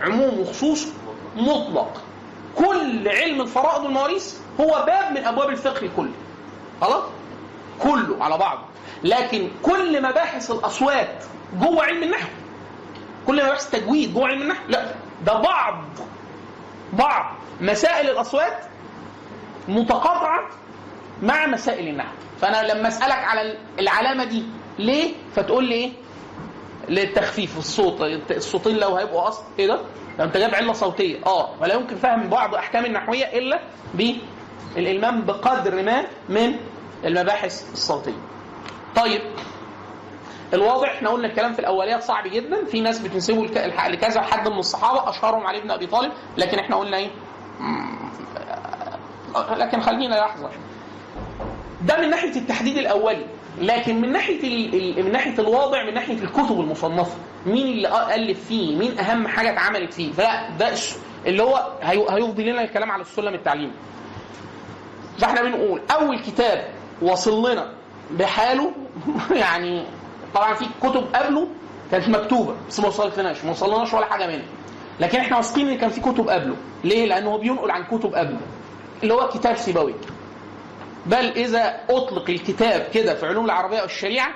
عموم 0.00 0.38
وخصوص 0.40 0.86
مطلق. 1.36 2.02
كل 2.56 3.08
علم 3.08 3.40
الفرائض 3.40 3.84
والمواريث 3.84 4.34
هو 4.60 4.84
باب 4.86 5.12
من 5.12 5.24
أبواب 5.24 5.48
الفقه 5.48 5.86
الكلي 5.86 6.10
خلاص؟ 6.80 7.02
كله 7.82 8.16
على 8.24 8.38
بعضه. 8.38 8.60
لكن 9.04 9.48
كل 9.62 10.02
مباحث 10.02 10.50
الأصوات 10.50 11.24
جوه 11.60 11.84
علم 11.84 12.02
النحو 12.02 12.28
كل 13.26 13.44
مباحث 13.44 13.74
التجويد 13.74 14.14
جوه 14.14 14.28
علم 14.28 14.42
النحو 14.42 14.62
لا. 14.68 14.94
ده 15.26 15.32
بعض 15.40 15.84
بعض 16.92 17.34
مسائل 17.60 18.10
الأصوات 18.10 18.58
متقاطعة 19.68 20.40
مع 21.22 21.46
مسائل 21.46 21.88
النحو 21.88 22.12
فأنا 22.40 22.72
لما 22.72 22.88
أسألك 22.88 23.24
على 23.24 23.56
العلامة 23.78 24.24
دي 24.24 24.44
ليه 24.78 25.12
فتقول 25.36 25.64
لي 25.64 25.74
إيه 25.74 25.92
للتخفيف 26.88 27.58
الصوت 27.58 28.00
الصوتين 28.30 28.76
لو 28.76 28.96
هيبقوا 28.96 29.28
أصل 29.28 29.42
إيه 29.58 29.66
ده؟ 29.66 29.78
ده 30.18 30.24
أنت 30.24 30.36
جايب 30.36 30.54
علة 30.54 30.72
صوتية 30.72 31.18
آه 31.26 31.50
ولا 31.60 31.74
يمكن 31.74 31.96
فهم 31.96 32.28
بعض 32.28 32.54
أحكام 32.54 32.84
النحوية 32.84 33.24
إلا 33.24 33.60
بالالمام 33.94 35.22
بقدر 35.22 35.82
ما 35.82 36.04
من 36.28 36.56
المباحث 37.04 37.72
الصوتية. 37.72 38.18
طيب 38.96 39.20
الواضح 40.54 40.88
إحنا 40.90 41.10
قلنا 41.10 41.26
الكلام 41.26 41.52
في 41.52 41.58
الأوليات 41.58 42.02
صعب 42.02 42.26
جدا. 42.28 42.64
في 42.64 42.80
ناس 42.80 42.98
بتنسبه 42.98 43.44
لكذا 43.88 44.20
حد 44.20 44.48
من 44.48 44.58
الصحابة 44.58 45.10
أشهرهم 45.10 45.46
علي 45.46 45.60
بن 45.60 45.70
أبي 45.70 45.86
طالب. 45.86 46.12
لكن 46.38 46.58
إحنا 46.58 46.76
قلنا 46.76 46.96
إيه؟ 46.96 47.10
لكن 49.56 49.80
خلينا 49.80 50.14
لحظة. 50.14 50.50
ده 51.82 52.00
من 52.00 52.10
ناحية 52.10 52.36
التحديد 52.36 52.78
الأولي. 52.78 53.26
لكن 53.60 54.00
من 54.00 54.12
ناحية 54.12 54.70
من 55.02 55.12
ناحية 55.12 55.38
الواضع 55.38 55.84
من 55.84 55.94
ناحية 55.94 56.18
الكتب 56.22 56.60
المصنفة. 56.60 57.16
مين 57.46 57.66
اللي 57.66 58.14
ألف 58.14 58.44
فيه؟ 58.48 58.76
مين 58.76 58.98
أهم 58.98 59.28
حاجة 59.28 59.52
اتعملت 59.52 59.92
فيه؟ 59.94 60.12
فلا 60.12 60.50
ده 60.50 60.72
اللي 61.26 61.42
هو 61.42 61.72
هي- 61.82 62.06
هيفضي 62.10 62.50
لنا 62.50 62.62
الكلام 62.64 62.90
على 62.90 63.02
السلم 63.02 63.34
التعليمي 63.34 63.72
فإحنا 65.18 65.42
بنقول 65.42 65.80
أول 65.90 66.18
كتاب 66.18 66.68
وصل 67.02 67.50
لنا 67.52 67.72
بحاله 68.10 68.72
يعني 69.30 69.84
طبعا 70.34 70.54
في 70.54 70.66
كتب 70.82 71.06
قبله 71.14 71.48
كانت 71.90 72.08
مكتوبة 72.08 72.54
بس 72.68 72.80
ما 72.80 72.86
وصلت 72.88 73.18
لناش 73.18 73.44
ما 73.44 73.50
وصلناش 73.50 73.94
ولا 73.94 74.06
حاجة 74.06 74.26
منها 74.26 74.46
لكن 75.00 75.18
إحنا 75.18 75.36
واثقين 75.36 75.68
إن 75.68 75.78
كان 75.78 75.90
في 75.90 76.00
كتب 76.00 76.28
قبله 76.28 76.56
ليه 76.84 77.06
لأنه 77.06 77.30
هو 77.30 77.38
بينقل 77.38 77.70
عن 77.70 77.84
كتب 77.84 78.14
قبله 78.14 78.40
اللي 79.02 79.14
هو 79.14 79.28
كتاب 79.28 79.56
سيبوي 79.56 79.94
بل 81.06 81.16
إذا 81.32 81.80
أطلق 81.90 82.30
الكتاب 82.30 82.86
كده 82.94 83.14
في 83.14 83.26
علوم 83.26 83.44
العربية 83.44 83.82
والشريعة 83.82 84.30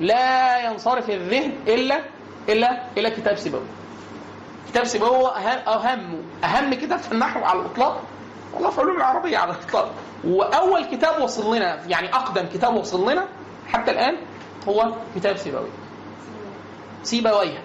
لا 0.00 0.58
ينصرف 0.70 1.10
الذهن 1.10 1.52
إلا 1.68 2.00
إلا 2.48 2.82
إلى 2.96 3.10
كتاب 3.10 3.36
سيبوي. 3.36 3.60
كتاب 4.68 4.84
سيبوي 4.84 5.08
هو 5.08 5.26
أهم 5.26 6.22
أهم 6.44 6.74
كتاب 6.74 6.98
في 6.98 7.12
النحو 7.12 7.40
على 7.44 7.60
الإطلاق 7.60 8.02
والله 8.54 8.70
في 8.70 8.80
علوم 8.80 8.96
العربية 8.96 9.38
على 9.38 9.52
الإطلاق. 9.52 9.90
وأول 10.24 10.84
كتاب 10.84 11.22
وصل 11.22 11.56
لنا 11.56 11.78
يعني 11.88 12.14
أقدم 12.14 12.46
كتاب 12.46 12.74
وصل 12.76 13.10
لنا 13.12 13.28
حتى 13.68 13.90
الآن 13.90 14.16
هو 14.68 14.92
كتاب 15.16 15.36
سيبوي. 15.36 15.68
سيبويه 17.02 17.58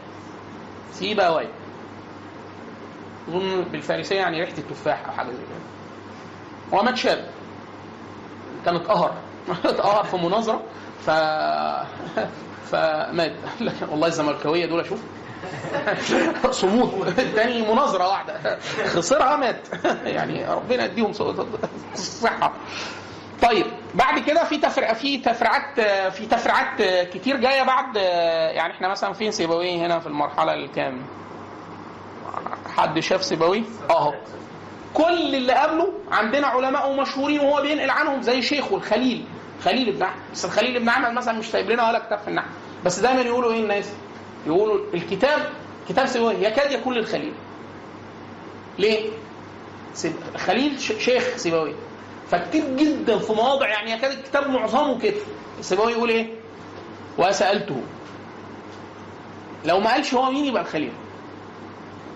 سيبويه. 0.94 1.50
أظن 3.30 3.62
بالفارسية 3.72 4.16
يعني 4.16 4.40
ريحة 4.42 4.58
التفاح 4.58 5.06
أو 5.06 5.12
حاجة 5.12 5.28
زي 5.28 5.34
كده. 5.34 6.78
هو 6.80 6.84
مات 6.84 6.98
شاب. 6.98 7.26
كان 8.66 8.76
اتقهر. 8.76 9.14
اتقهر 9.66 10.04
في 10.04 10.18
مناظرة. 10.18 10.62
ف 11.06 11.10
فمات. 12.72 13.34
والله 13.92 14.08
الزملكاوية 14.08 14.66
دول 14.66 14.80
أشوف 14.80 15.00
صمود. 16.52 17.14
تاني 17.36 17.62
مناظرة 17.74 18.08
واحدة. 18.08 18.60
خسرها 18.86 19.36
مات. 19.36 19.68
يعني 20.06 20.46
ربنا 20.54 20.86
يديهم 20.86 21.14
الصحه 21.94 22.54
طيب 23.44 23.66
بعد 23.96 24.20
كده 24.20 24.44
في 24.44 24.58
تفرع 24.58 24.94
في 24.94 25.18
تفريعات 25.18 25.82
في 26.14 26.26
تفريعات 26.26 26.82
كتير 27.14 27.38
جاية 27.38 27.64
بعد 27.64 27.96
يعني 28.56 28.74
إحنا 28.74 28.88
مثلا 28.88 29.14
فين 29.14 29.32
سيبويه 29.32 29.86
هنا 29.86 30.00
في 30.00 30.08
المرحلة 30.08 30.54
الكام؟ 30.54 31.06
حد 32.76 33.00
شاف 33.00 33.24
سيبويه؟ 33.24 33.64
اهو. 33.90 34.14
كل 34.94 35.36
اللي 35.36 35.54
قبله 35.54 35.94
عندنا 36.12 36.48
علماء 36.48 37.02
مشهورين 37.02 37.40
وهو 37.40 37.62
بينقل 37.62 37.90
عنهم 37.90 38.22
زي 38.22 38.42
شيخه 38.42 38.76
الخليل 38.76 39.26
خليل 39.64 39.92
بن 39.92 40.02
أحمد. 40.02 40.22
بس 40.34 40.46
الخليل 40.46 40.80
بن 40.80 40.88
أحمد 40.90 41.12
مثلا 41.12 41.40
مش 41.40 41.46
سايب 41.52 41.70
لنا 41.72 41.90
ولا 41.90 42.00
كتاب 42.00 42.20
في 42.20 42.28
النحو. 42.28 42.48
بس 42.86 43.00
دايما 43.00 43.22
يقولوا 43.22 43.54
إيه 43.54 43.60
الناس؟ 43.64 43.90
يقولوا 44.48 44.80
الكتاب 44.94 45.50
كتاب 45.90 46.06
سيبويه. 46.06 46.48
يكاد 46.48 46.72
يكون 46.72 46.94
للخليل. 46.94 47.34
ليه. 48.80 49.10
خليل. 50.38 50.80
شيخ 50.80 51.24
سيبويه. 51.36 51.74
فكتير 52.30 52.64
جدا 52.76 53.18
في 53.18 53.34
مواضع 53.34 53.68
يعني 53.68 53.92
يكاد 53.92 54.12
الكتاب 54.12 54.50
معظمه 54.50 55.00
كده. 55.00 55.16
سيبويه 55.62 55.94
يقول 55.94 56.10
إيه؟ 56.10 56.28
وسألته. 57.18 57.82
لو 59.66 59.80
ما 59.80 59.92
قالش 59.92 60.14
هو 60.14 60.32
مين 60.32 60.46
يبقى 60.46 60.62
الخليل؟ 60.62 60.94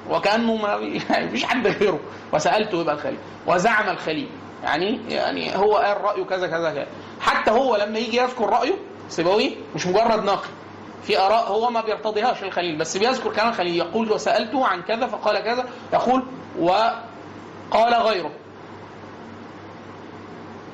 وكأنه 0.09 0.55
ما 0.55 0.73
يعني 1.09 1.25
مفيش 1.25 1.43
حد 1.43 1.67
غيره. 1.67 1.99
وسألته 2.33 2.81
يبقى 2.81 2.95
الخليل. 2.95 3.17
وزعم 3.47 3.89
الخليل. 3.89 4.29
يعني 4.63 4.99
يعني 5.09 5.57
هو 5.57 5.75
قال 5.77 6.01
رأيه 6.01 6.23
كذا 6.23 6.47
كذا 6.47 6.71
كذا. 6.71 6.87
حتى 7.21 7.51
هو 7.51 7.75
لما 7.75 7.99
يجي 7.99 8.17
يذكر 8.17 8.49
رأيه 8.49 8.75
سيبويه 9.09 9.55
مش 9.75 9.87
مجرد 9.87 10.23
ناقل 10.23 10.47
في 11.03 11.19
آراء 11.19 11.47
هو 11.51 11.69
ما 11.69 11.81
بيرتضيهاش 11.81 12.43
الخليل 12.43 12.77
بس 12.77 12.97
بيذكر 12.97 13.33
كلام 13.33 13.49
الخليل. 13.49 13.75
يقول 13.75 14.11
وسالته 14.11 14.67
عن 14.67 14.81
كذا 14.81 15.07
فقال 15.07 15.39
كذا. 15.39 15.65
يقول 15.93 16.23
وقال 16.59 17.93
غيره. 17.93 18.31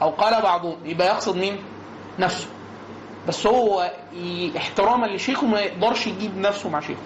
أو 0.04 0.10
قال 0.10 0.42
بعضهم 0.42 0.76
يبقى 0.86 1.08
يقصد 1.08 1.36
مين؟ 1.36 1.58
نفسه. 2.20 2.48
بس 3.28 3.48
هو 3.48 3.92
احتراما 4.58 5.06
لشيخه 5.06 5.48
ما 5.48 5.60
يقدرش 5.60 6.08
يجيب 6.08 6.38
نفسه 6.38 6.70
مع 6.70 6.80
شيخه. 6.80 7.02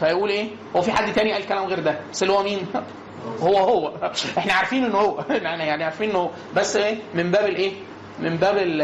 فيقول 0.00 0.30
إيه؟ 0.30 0.48
هو 0.76 0.82
في 0.82 0.92
حد 0.92 1.12
تاني 1.12 1.32
قال 1.32 1.46
كلام 1.46 1.64
غير 1.64 1.80
ده؟ 1.80 1.98
بس 2.12 2.22
اللي 2.22 2.32
هو 2.32 2.42
مين؟ 2.42 2.66
هو 3.42 3.58
هو. 3.58 3.92
إحنا 4.38 4.52
عارفين 4.52 4.84
ان 4.84 4.92
هو. 4.92 5.24
يعني 5.30 5.84
عارفين 5.84 6.10
ان 6.10 6.16
هو. 6.16 6.30
بس 6.56 6.76
إيه؟ 6.76 6.98
من 7.14 7.30
باب 7.30 7.46
الإيه؟ 7.46 7.72
من 8.18 8.36
باب 8.36 8.54
ال 8.58 8.78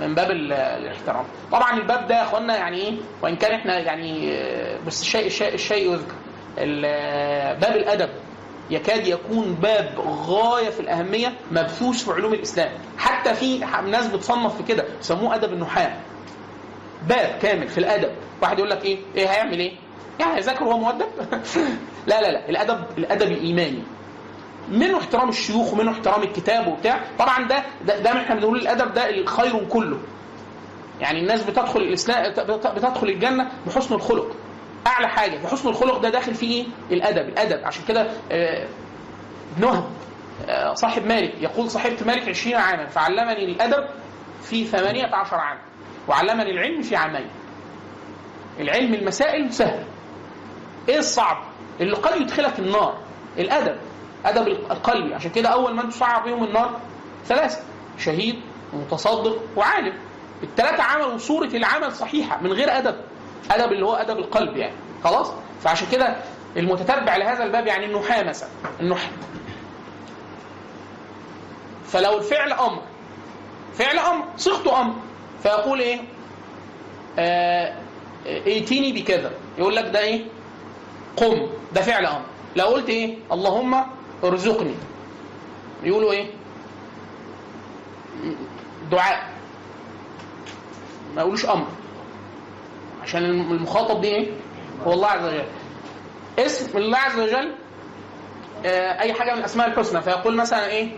من 0.00 0.14
باب 0.14 0.30
ال 0.30 0.52
الاحترام. 0.52 1.24
طبعا 1.52 1.76
الباب 1.76 2.06
ده 2.08 2.14
يا 2.16 2.22
إخوانا 2.22 2.56
يعني 2.56 2.76
إيه؟ 2.76 2.94
وإن 3.22 3.36
كان 3.36 3.52
إحنا 3.52 3.78
يعني 3.78 4.36
بس 4.86 5.00
الشيء 5.02 5.26
الشيء 5.26 5.54
الشيء 5.54 5.92
يذكر. 5.92 6.14
باب 7.60 7.76
الأدب. 7.76 8.08
يكاد 8.70 9.06
يكون 9.06 9.54
باب 9.54 9.94
غاية 10.26 10.70
في 10.70 10.80
الأهمية 10.80 11.32
مبثوث 11.52 12.04
في 12.04 12.12
علوم 12.12 12.34
الإسلام. 12.34 12.70
حتى 12.98 13.34
في 13.34 13.58
ناس 13.90 14.06
بتصنف 14.06 14.56
في 14.56 14.62
كده 14.62 14.84
يسموه 15.00 15.34
أدب 15.34 15.52
النحاة. 15.52 15.96
باب 17.08 17.38
كامل 17.42 17.68
في 17.68 17.78
الأدب. 17.78 18.10
واحد 18.42 18.58
يقول 18.58 18.70
لك 18.70 18.84
إيه؟ 18.84 18.98
إيه 19.16 19.28
هيعمل 19.30 19.58
إيه؟ 19.58 19.72
يعني 20.20 20.36
هيذاكر 20.36 20.64
وهو 20.64 20.78
مؤدب؟ 20.78 21.06
لا 22.06 22.20
لا 22.20 22.32
لا. 22.32 22.48
الأدب 22.48 22.84
الأدب 22.98 23.32
الإيماني. 23.32 23.82
منه 24.68 24.98
احترام 24.98 25.28
الشيوخ 25.28 25.72
ومنه 25.72 25.90
احترام 25.90 26.22
الكتاب 26.22 26.66
وبتاع. 26.68 27.00
طبعا 27.18 27.48
ده 27.48 27.62
ده, 27.86 27.98
ده 27.98 28.12
إحنا 28.12 28.34
بنقول 28.34 28.58
الأدب 28.58 28.94
ده 28.94 29.10
الخير 29.10 29.64
كله. 29.68 29.98
يعني 31.00 31.20
الناس 31.20 31.42
بتدخل 31.42 31.80
الإسلام 31.80 32.32
بتدخل 32.76 33.08
الجنة 33.08 33.50
بحسن 33.66 33.94
الخلق. 33.94 34.36
أعلى 34.86 35.08
حاجة 35.08 35.38
بحسن 35.38 35.68
الخلق 35.68 35.98
ده 35.98 36.08
داخل 36.10 36.34
فيه 36.34 36.64
إيه؟ 36.64 36.66
الأدب 36.96 37.28
الأدب. 37.28 37.64
عشان 37.64 37.84
كده 37.88 38.10
آه، 38.32 38.66
ابن 39.56 39.64
وهب 39.64 39.84
آه، 40.48 40.74
صاحب 40.74 41.06
مالك 41.06 41.34
يقول 41.40 41.70
صاحبت 41.70 42.02
مالك 42.02 42.28
عشرين 42.28 42.56
عاما 42.56 42.86
فعلمني 42.86 43.44
الأدب 43.44 43.86
في 44.42 44.64
ثمانية 44.66 45.06
عشر 45.14 45.36
عاما 45.36 45.60
وعلمني 46.08 46.50
العلم 46.50 46.82
في 46.82 46.96
عامين. 46.96 47.26
العلم 48.60 48.94
المسائل 48.94 49.52
سهل. 49.54 49.84
إيه 50.88 50.98
الصعب؟ 50.98 51.36
اللي 51.80 51.96
قد 51.96 52.20
يدخلك 52.20 52.58
النار 52.58 52.98
الأدب 53.38 53.76
أدب 54.24 54.48
القلب 54.48 55.12
عشان 55.12 55.30
كده 55.30 55.48
أول 55.48 55.76
من 55.76 55.88
تصعب 55.90 56.24
بهم 56.24 56.44
النار 56.44 56.80
ثلاثة 57.26 57.58
شهيد 57.98 58.40
ومتصدق 58.72 59.42
وعالم. 59.56 59.92
الثلاثة 60.42 60.82
عملوا 60.82 61.18
صورة 61.18 61.46
العمل 61.46 61.92
صحيحة 61.92 62.42
من 62.42 62.52
غير 62.52 62.78
أدب. 62.78 62.96
أدب 63.50 63.72
اللي 63.72 63.86
هو 63.86 63.94
أدب 63.94 64.18
القلب 64.18 64.56
يعني. 64.56 64.74
خلاص؟ 65.04 65.32
فعشان 65.62 65.88
كده 65.92 66.16
المتتبع 66.56 67.16
لهذا 67.16 67.44
الباب 67.44 67.66
يعني 67.66 67.86
النحاة 67.86 68.22
مثلا. 68.22 68.48
النحاة. 68.80 69.10
فلو 71.86 72.18
الفعل 72.18 72.52
أمر 72.52 72.82
فعل 73.74 73.98
أمر 73.98 74.24
صيغته 74.36 74.80
أمر. 74.80 74.94
فيقول 75.42 75.80
إيه؟ 75.80 76.00
آه 77.18 77.74
ائتيني 78.26 78.92
بكذا. 78.92 79.32
يقول 79.58 79.76
لك 79.76 79.84
ده 79.84 79.98
إيه؟ 80.00 80.24
قم. 81.16 81.46
ده 81.72 81.80
فعل 81.80 82.06
أمر. 82.06 82.22
لو 82.56 82.66
قلت 82.66 82.88
إيه؟ 82.88 83.18
اللهم 83.32 83.84
ارزقني. 84.24 84.74
يقولوا 85.82 86.12
إيه؟ 86.12 86.26
دعاء. 88.90 89.28
ما 91.14 91.20
يقولوش 91.22 91.46
أمر. 91.46 91.66
عشان 93.02 93.24
المخاطب 93.24 94.00
بيه 94.00 94.14
إيه؟ 94.16 94.30
هو 94.86 94.92
الله 94.92 95.06
عز 95.08 95.24
وجل. 95.24 95.44
اسم 96.38 96.78
الله 96.78 96.98
عز 96.98 97.20
وجل 97.20 97.52
آه 98.66 99.00
أي 99.00 99.12
حاجة 99.12 99.32
من 99.32 99.38
الاسماء 99.38 99.66
الحسنى. 99.68 100.02
فيقول 100.02 100.36
مثلا 100.36 100.66
إيه؟ 100.66 100.88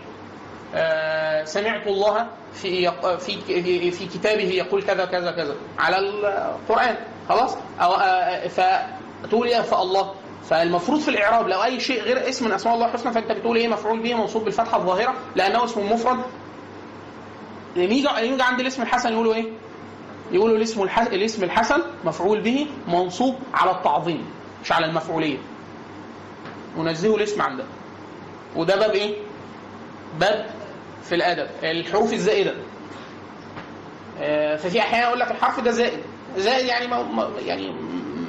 آه 0.75 1.43
سمعت 1.43 1.87
الله 1.87 2.27
في 2.53 2.91
في 3.19 3.91
في- 3.91 4.05
كتابه 4.07 4.43
يقول 4.43 4.83
كذا 4.83 5.05
كذا 5.05 5.31
كذا. 5.31 5.55
على 5.79 5.97
القرآن. 5.99 6.95
خلاص؟ 7.29 7.57
أو 7.81 7.93
آه، 7.93 8.47
فتقول 8.47 9.47
إيه؟ 9.47 9.61
فالله. 9.61 10.13
فالمفروض 10.49 10.99
في 10.99 11.07
الإعراب 11.07 11.47
لو 11.47 11.63
أي 11.63 11.79
شيء 11.79 12.01
غير 12.01 12.29
اسم 12.29 12.45
من 12.45 12.51
أسماء 12.51 12.75
الله 12.75 12.85
الحسنى 12.85 13.11
فأنت 13.13 13.31
بتقول 13.31 13.57
إيه؟ 13.57 13.67
مفعول 13.67 13.99
به 13.99 14.13
منصوب 14.13 14.43
بالفتحة 14.43 14.77
الظاهرة 14.77 15.13
لأنه 15.35 15.63
اسم 15.65 15.91
مفرد. 15.93 16.19
لما 17.75 17.83
يجي 17.93 18.07
يجي 18.21 18.41
عند 18.43 18.59
الاسم 18.59 18.81
الحسن 18.81 19.13
يقولوا 19.13 19.33
إيه؟ 19.33 19.45
يقولوا 20.35 20.57
الاسم. 20.57 20.83
الاسم 21.11 21.43
الحسن 21.43 21.81
مفعول 22.05 22.41
به 22.41 22.67
منصوب 22.87 23.35
على 23.53 23.71
التعظيم 23.71 24.25
مش 24.63 24.71
على 24.71 24.85
المفعولية. 24.85 25.37
ونزهوا 26.77 27.17
الاسم 27.17 27.41
عن 27.41 27.57
ده. 27.57 27.63
وده 28.55 28.75
باب 28.75 28.91
إيه؟ 28.91 29.15
باب 30.19 30.45
في 31.03 31.15
الأدب. 31.15 31.47
الحروف 31.63 32.13
الزائدة. 32.13 32.53
آه، 34.19 34.55
ففي 34.55 34.79
أحيانا 34.79 35.07
يقول 35.07 35.19
لك 35.19 35.31
الحرف 35.31 35.59
ده 35.59 35.71
زائد. 35.71 35.99
زائد 36.37 36.65
يعني 36.65 36.87
ما 36.87 37.29
يعني 37.45 37.71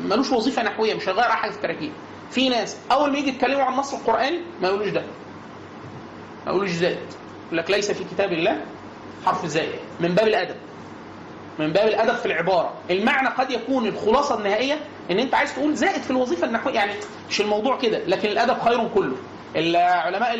ملوش 0.04 0.32
وظيفة 0.32 0.62
نحوية 0.62 0.94
مش 0.94 1.08
هيغير 1.08 1.24
حاجة 1.30 1.50
في 1.50 1.56
التراكيب 1.56 1.92
في 2.30 2.48
ناس 2.48 2.76
أول 2.92 3.12
ما 3.12 3.18
يجي 3.18 3.28
يتكلموا 3.28 3.62
عن 3.62 3.72
النص 3.72 3.94
القراني 3.94 4.40
ما 4.62 4.68
يقولوش 4.68 4.88
ده. 4.88 5.00
ما 6.46 6.52
يقولوش 6.52 6.70
زائد. 6.70 6.98
يقول 7.46 7.58
لك 7.58 7.70
ليس 7.70 7.90
في 7.90 8.04
كتاب 8.04 8.32
الله 8.32 8.60
حرف 9.26 9.46
زائد 9.46 9.78
من 10.00 10.14
باب 10.14 10.28
الأدب. 10.28 10.56
من 11.58 11.72
باب 11.72 11.88
الأدب 11.88 12.14
في 12.14 12.26
العبارة. 12.26 12.72
المعنى 12.90 13.28
قد 13.28 13.50
يكون 13.50 13.86
الخلاصة 13.86 14.38
النهائية 14.38 14.78
إن 15.10 15.18
أنت 15.18 15.34
عايز 15.34 15.54
تقول 15.54 15.74
زائد 15.74 16.02
في 16.02 16.10
الوظيفة 16.10 16.46
النحويه 16.46 16.74
يعني 16.74 16.92
مش 17.30 17.40
الموضوع 17.40 17.78
كده 17.78 17.98
لكن 18.06 18.28
الأدب 18.28 18.58
خير 18.60 18.88
كله. 18.88 19.16
علماء 19.76 20.34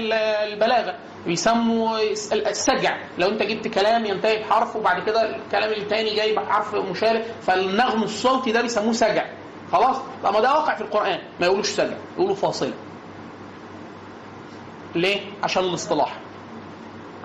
البلاغة 0.53 0.95
بيسموا 1.27 1.99
السجع. 2.33 2.97
لو 3.19 3.29
أنت 3.29 3.43
جبت 3.43 3.69
كلام 3.69 4.05
ينتهي 4.07 4.39
بحرف 4.43 4.77
وبعد 4.77 5.03
كده 5.07 5.37
الكلام 5.37 5.73
الثاني 5.73 6.15
جاي 6.15 6.35
بحرف 6.35 6.75
مشابه 6.75 7.23
فالنغم 7.43 8.03
الصوتي 8.03 8.53
ده 8.53 8.63
بيسموه 8.63 8.93
سجع. 8.93 9.25
خلاص؟ 9.73 9.97
طب 10.25 10.33
ما 10.35 10.41
ده 10.41 10.53
واقع 10.55 10.75
في 10.75 10.81
القرآن. 10.81 11.19
ما 11.41 11.47
يقولوش 11.47 11.67
سجع 11.69 11.97
يقولوا 12.17 12.35
فاصلة. 12.35 12.73
ليه؟ 14.95 15.21
عشان 15.43 15.65
الاصطلاح. 15.65 16.17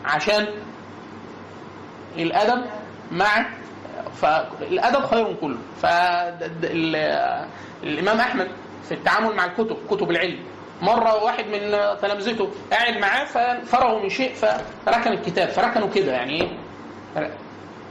عشان 0.05 0.47
الأدب 2.17 2.65
مع 3.11 3.45
فالادب 4.15 5.05
خير 5.05 5.33
كله. 5.41 5.57
فالامام 6.91 8.19
أحمد 8.19 8.47
في 8.83 8.91
التعامل 8.93 9.35
مع 9.35 9.45
الكتب 9.45 9.77
كتب 9.89 10.11
العلم. 10.11 10.39
مرة 10.81 11.23
واحد 11.23 11.45
من 11.45 11.59
تلامذته 12.01 12.49
قاعد 12.71 12.97
معاه 12.97 13.23
ففرغوا 13.25 14.03
من 14.03 14.09
شيء 14.09 14.33
فركن 14.85 15.11
الكتاب 15.11 15.49
فركنوا 15.49 15.87
كده 15.95 16.11
يعني 16.11 16.41
إيه؟ 16.41 16.47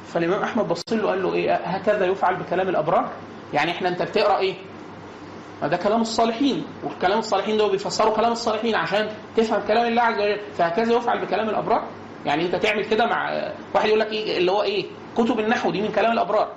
فالإمام 0.07 0.43
أحمد 0.43 0.69
بص 0.69 0.83
له 0.93 1.09
قال 1.09 1.23
له 1.23 1.35
إيه؟ 1.35 1.55
هكذا 1.55 2.07
يفعل 2.07 2.37
بكلام 2.37 2.69
الأبرار؟ 2.69 3.11
يعني 3.53 3.71
إحنا 3.71 3.89
أنت 3.89 4.03
بتقرأ 4.03 4.39
إيه؟ 4.39 4.55
ما 5.63 5.69
ده 5.69 5.77
كلام 5.77 6.01
الصالحين 6.01 6.65
والكلام 6.85 7.19
الصالحين 7.19 7.57
ده 7.57 7.67
بيفسروا 7.69 8.17
كلام 8.17 8.33
الصالحين 8.33 8.75
عشان 8.75 9.09
تفهم 9.37 9.63
كلام 9.67 9.87
الله 9.87 10.03
عز 10.03 10.15
وجل. 10.21 10.41
فهكذا 10.59 10.93
يفعل 10.97 11.27
بكلام 11.27 11.49
الأبرار؟ 11.49 11.87
يعني 12.27 12.47
أنت 12.47 12.57
تعمل 12.57 12.85
كده 12.85 13.07
مع 13.07 13.51
واحد 13.75 13.87
يقول 13.89 14.01
لك 14.01 14.13
إيه؟ 14.13 14.39
اللي 14.39 14.53
هو 14.53 14.63
إيه؟ 14.63 14.87
كتب 15.17 15.41
النحو 15.41 15.71
دي 15.71 15.83
من 15.83 15.93
كلام 15.93 16.13
الأبرار. 16.13 16.53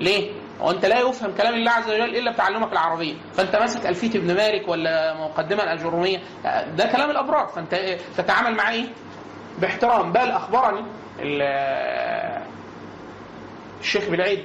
ليه؟ 0.00 0.32
وانت 0.60 0.84
لا 0.84 1.00
يفهم 1.00 1.32
كلام 1.32 1.54
الله 1.54 1.70
عز 1.70 1.90
وجل 1.90 2.16
إلا 2.16 2.32
بتعلمك 2.32 2.72
العربية. 2.72 3.14
فأنت 3.34 3.56
ماسك 3.56 3.86
ألفية 3.86 4.18
ابن 4.18 4.34
مالك 4.34 4.68
ولا 4.68 5.14
مقدمة 5.14 5.62
الاجروميه 5.62 6.18
ده 6.76 6.86
كلام 6.92 7.10
الأبرار. 7.10 7.46
فأنت 7.46 7.98
تتعامل 8.16 8.56
معاه 8.56 8.72
إيه؟ 8.72 8.86
باحترام. 9.58 10.12
بل 10.12 10.30
أخبرني 10.30 10.84
الشيخ 13.80 14.08
بالعيد 14.10 14.44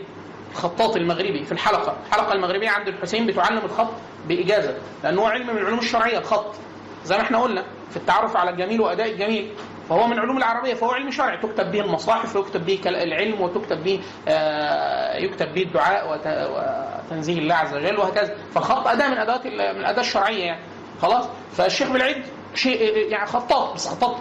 الخطاط 0.52 0.96
المغربي 0.96 1.46
في 1.46 1.52
الحلقة. 1.52 1.98
الحلقة 2.08 2.34
المغربية 2.34 2.70
عند 2.70 2.88
الحسين 2.88 3.28
بتعلم 3.28 3.66
الخط 3.66 3.94
بإجازة. 4.28 4.78
لأنه 5.04 5.28
علم 5.28 5.48
من 5.48 5.58
العلوم 5.58 5.80
الشرعية 5.80 6.18
الخط. 6.18 6.56
زي 7.04 7.18
ما 7.18 7.24
إحنا 7.24 7.40
قلنا 7.40 7.66
في 7.90 7.98
التعرف 7.98 8.38
على 8.38 8.50
الجميل 8.50 8.82
وأداء 8.82 9.12
الجميل. 9.12 9.52
فهو 9.92 10.08
من 10.08 10.20
علوم 10.20 10.38
العربية 10.38 10.74
فهو 10.74 10.92
علم 10.92 11.12
شرعي. 11.12 11.38
تكتب 11.38 11.72
به 11.72 11.80
المصاحف 11.80 12.36
ويكتب 12.36 12.66
به 12.66 12.80
العلم 12.86 13.42
وتكتب 13.42 13.84
به 13.84 14.02
آه 14.28 15.18
يكتب 15.18 15.54
به 15.54 15.62
الدعاء 15.62 16.20
وتنزيه 17.10 17.40
الله 17.40 17.56
عز 17.56 17.74
وجل 17.74 17.98
وهكذا. 18.00 18.36
فالخط 18.56 18.88
أداة 18.88 19.10
من 19.10 19.18
أدوات 19.18 19.48
من 19.48 19.62
الاداه 19.62 20.02
الشرعية 20.02 20.44
يعني. 20.44 20.62
خلاص؟ 21.02 21.26
فالشيخ 21.54 21.92
بالعيد 21.92 22.24
شيء 22.56 22.98
يعني 23.10 23.26
خطاط 23.26 23.74
بس 23.74 23.88
خطاط. 23.88 24.16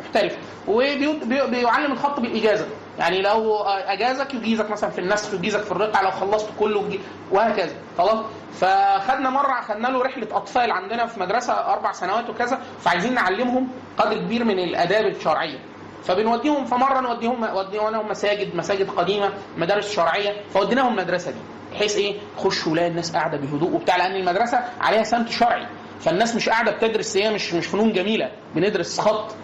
محترف. 0.00 0.36
وبيعلم 0.68 1.92
الخط 1.92 2.20
بالإجازة. 2.20 2.66
يعني 2.98 3.22
لو 3.22 3.62
أجازك 3.66 4.34
يجيزك 4.34 4.70
مثلا 4.70 4.90
في 4.90 4.98
النسخ 4.98 5.34
يجيزك 5.34 5.60
في 5.60 5.72
الرقعة 5.72 6.02
لو 6.02 6.10
خلصت 6.10 6.48
كله 6.58 6.98
وهكذا. 7.30 7.74
خلاص؟ 7.98 8.24
فخدنا 8.54 9.30
مرة 9.30 9.60
خدنا 9.60 9.88
له 9.88 10.02
رحلة 10.02 10.28
أطفال 10.32 10.70
عندنا 10.70 11.06
في 11.06 11.20
مدرسة 11.20 11.52
أربع 11.52 11.92
سنوات 11.92 12.30
وكذا 12.30 12.60
فعايزين 12.80 13.14
نعلمهم 13.14 13.68
قدر 13.98 14.18
كبير 14.18 14.44
من 14.44 14.58
الآداب 14.58 15.06
الشرعية. 15.06 15.58
فبنوديهم 16.04 16.64
فمرة 16.64 17.00
نوديهم 17.00 17.56
وديناهم 17.56 18.08
مساجد 18.08 18.56
مساجد 18.56 18.90
قديمة 18.90 19.30
مدارس 19.56 19.92
شرعية 19.92 20.36
فوديناهم 20.54 20.98
المدرسة 20.98 21.30
دي. 21.30 21.38
بحيث 21.72 21.96
إيه؟ 21.96 22.18
خشوا 22.36 22.76
لا 22.76 22.86
الناس 22.86 23.12
قاعدة 23.12 23.36
بهدوء 23.38 23.70
وبتاع 23.74 23.96
لأن 23.96 24.16
المدرسة 24.16 24.64
عليها 24.80 25.02
سمت 25.02 25.28
شرعي. 25.28 25.66
فالناس 26.00 26.36
مش 26.36 26.48
قاعدة 26.48 26.70
بتدرس 26.72 27.16
هي 27.16 27.30
مش 27.34 27.54
مش 27.54 27.66
فنون 27.66 27.92
جميلة. 27.92 28.30
بندرس 28.54 29.00
خط. 29.00 29.34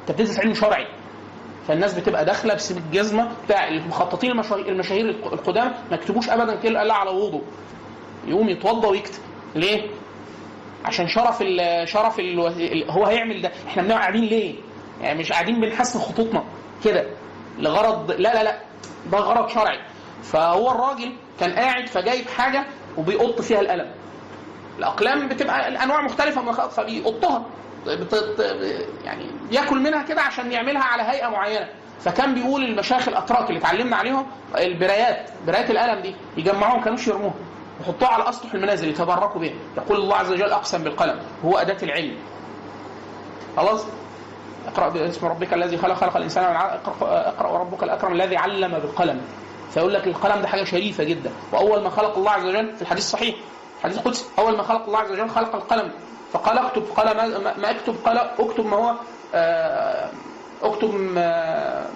أنت 0.00 0.10
بتدرس 0.12 0.38
علم 0.40 0.54
شرعي. 0.54 0.86
فالناس 1.68 1.94
بتبقى 1.94 2.24
داخلة 2.24 2.54
بسيب 2.54 2.76
الجزمه 2.76 3.28
بتاع 3.44 3.68
المخططين 3.68 4.30
المشاهير 4.52 5.10
القدامى 5.10 5.70
ما 5.90 5.96
يكتبوش 5.96 6.30
ابدا 6.30 6.54
كلمة 6.56 6.82
إلا 6.82 6.94
على 6.94 7.10
وضوء. 7.10 7.42
يقوم 8.26 8.48
يتوضا 8.48 8.88
ويكتب. 8.88 9.18
ليه؟ 9.54 9.90
عشان 10.84 11.08
شرف 11.08 11.42
ال 11.42 11.88
شرف 11.88 12.18
ال 12.18 12.90
هو 12.90 13.06
هيعمل 13.06 13.42
ده. 13.42 13.52
إحنا 13.66 13.82
بنبقى 13.82 13.98
قاعدين 13.98 14.24
ليه؟ 14.24 14.54
يعني 15.00 15.18
مش 15.18 15.32
قاعدين 15.32 15.60
بنحسن 15.60 15.98
خطوطنا. 15.98 16.44
كده. 16.84 17.06
لغرض 17.58 18.10
لا 18.10 18.34
لا 18.34 18.42
لا. 18.44 18.58
ده 19.12 19.18
غرض 19.18 19.48
شرعي. 19.48 19.78
فهو 20.22 20.70
الراجل 20.70 21.12
كان 21.40 21.52
قاعد 21.52 21.86
فجايب 21.88 22.26
حاجة 22.28 22.64
وبيقط 22.98 23.40
فيها 23.40 23.60
القلم. 23.60 23.90
الأقلام 24.78 25.28
بتبقى 25.28 25.68
الأنواع 25.68 26.00
مختلفة 26.00 26.68
فبيقطها. 26.68 27.46
يعني 29.04 29.26
ياكل 29.50 29.80
منها 29.80 30.02
كده 30.02 30.22
عشان 30.22 30.52
يعملها 30.52 30.82
على 30.82 31.02
هيئة 31.02 31.28
معينة. 31.28 31.68
فكان 32.00 32.34
بيقول 32.34 32.64
المشايخ 32.64 33.08
الأتراك 33.08 33.48
اللي 33.48 33.60
اتعلمنا 33.60 33.96
عليهم 33.96 34.26
البرايات 34.58 35.30
برايات 35.46 35.70
القلم 35.70 36.00
دي 36.00 36.14
يجمعوها 36.36 36.76
ما 36.76 36.84
كانوش 36.84 37.08
يرموها 37.08 37.34
يحطوها 37.80 38.10
على 38.10 38.28
أسطح 38.28 38.54
المنازل 38.54 38.88
يتبركوا 38.88 39.40
بها 39.40 39.52
يقول 39.76 39.96
الله 39.96 40.16
عز 40.16 40.32
وجل 40.32 40.52
أقسم 40.52 40.84
بالقلم 40.84 41.18
هو 41.44 41.58
أداة 41.58 41.76
العلم. 41.82 42.16
خلاص؟ 43.56 43.84
اقرأ 44.68 44.88
باسم 44.88 45.26
ربك 45.26 45.54
الذي 45.54 45.78
خلق 45.78 45.94
خلق 45.94 46.16
الإنسان 46.16 46.50
من 46.50 46.56
اقرا 47.02 47.48
وربك 47.48 47.82
الأكرم 47.82 48.12
الذي 48.12 48.36
علم 48.36 48.78
بالقلم. 48.78 49.20
فيقول 49.74 49.94
لك 49.94 50.06
القلم 50.06 50.42
ده 50.42 50.48
حاجة 50.48 50.64
شريفة 50.64 51.04
جدا. 51.04 51.30
وأول 51.52 51.82
ما 51.82 51.90
خلق 51.90 52.18
الله 52.18 52.30
عز 52.30 52.44
وجل 52.44 52.76
في 52.76 52.82
الحديث 52.82 53.04
الصحيح 53.04 53.34
الحديث 53.78 53.98
القدسي 53.98 54.24
أول 54.38 54.56
ما 54.56 54.62
خلق 54.62 54.84
الله 54.86 54.98
عز 54.98 55.10
وجل 55.10 55.28
خلق 55.28 55.54
القلم. 55.54 55.92
فقال 56.32 56.58
اكتب 56.58 56.82
قال 56.96 57.16
ما, 57.16 57.56
ما 57.58 57.70
اكتب 57.70 57.96
قال 58.04 58.18
اكتب 58.18 58.66
ما 58.66 58.76
هو 58.76 58.94
اكتب 60.62 60.94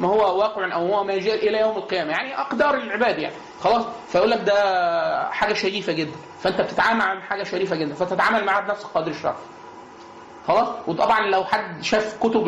ما 0.00 0.08
هو 0.08 0.38
واقع 0.38 0.74
أو 0.74 0.94
هو 0.94 1.04
ما 1.04 1.12
يجي 1.12 1.34
إلى 1.34 1.60
يوم 1.60 1.76
القيامة. 1.76 2.10
يعني 2.10 2.40
أقدار 2.40 2.74
العباد 2.74 3.18
يعني. 3.18 3.34
خلاص 3.60 3.84
فيقول 4.08 4.30
لك 4.30 4.40
ده 4.40 5.30
حاجة 5.30 5.52
شريفة 5.52 5.92
جدا. 5.92 6.16
فأنت 6.42 6.60
بتتعامل 6.60 6.98
مع 6.98 7.20
حاجة 7.20 7.42
شريفة 7.42 7.76
جدا. 7.76 7.94
فتتعامل 7.94 8.44
معاها 8.44 8.60
بنفس 8.60 8.84
قدر 8.84 9.10
الشرف. 9.10 9.36
خلاص؟ 10.48 10.68
وطبعا 10.86 11.20
لو 11.20 11.44
حد 11.44 11.82
شاف 11.82 12.16
كتب 12.20 12.42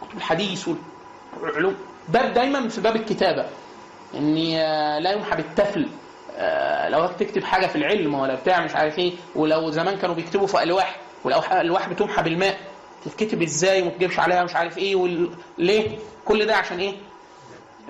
كتب 0.00 0.16
الحديث 0.16 0.68
والعلوم 1.42 1.76
باب 2.08 2.34
دايما 2.34 2.68
في 2.68 2.80
باب 2.80 2.96
الكتابة. 2.96 3.46
اني 4.14 4.56
لا 5.00 5.12
يمحى 5.12 5.36
بالتفل. 5.36 5.82
آه، 5.82 6.05
لو 6.88 7.06
تكتب 7.06 7.44
حاجة 7.44 7.66
في 7.66 7.76
العلم 7.76 8.14
ولا 8.14 8.34
بتاع 8.34 8.64
مش 8.64 8.74
عارف 8.74 8.98
إيه 8.98 9.12
ولو 9.34 9.70
زمان 9.70 9.96
كانوا 9.98 10.14
بيكتبوا 10.14 10.46
في 10.46 10.62
ألواح 10.62 10.96
والالواح 11.24 11.88
بتمحى 11.88 12.22
بالماء 12.22 12.56
تتكتب 13.04 13.42
إزاي 13.42 13.82
وما 13.82 13.90
تجيبش 13.90 14.18
عليها 14.18 14.44
مش 14.44 14.56
عارف 14.56 14.78
إيه 14.78 14.96
وال... 14.96 15.30
ليه؟ 15.58 15.98
كل 16.24 16.46
ده 16.46 16.56
عشان 16.56 16.78
إيه؟ 16.78 16.94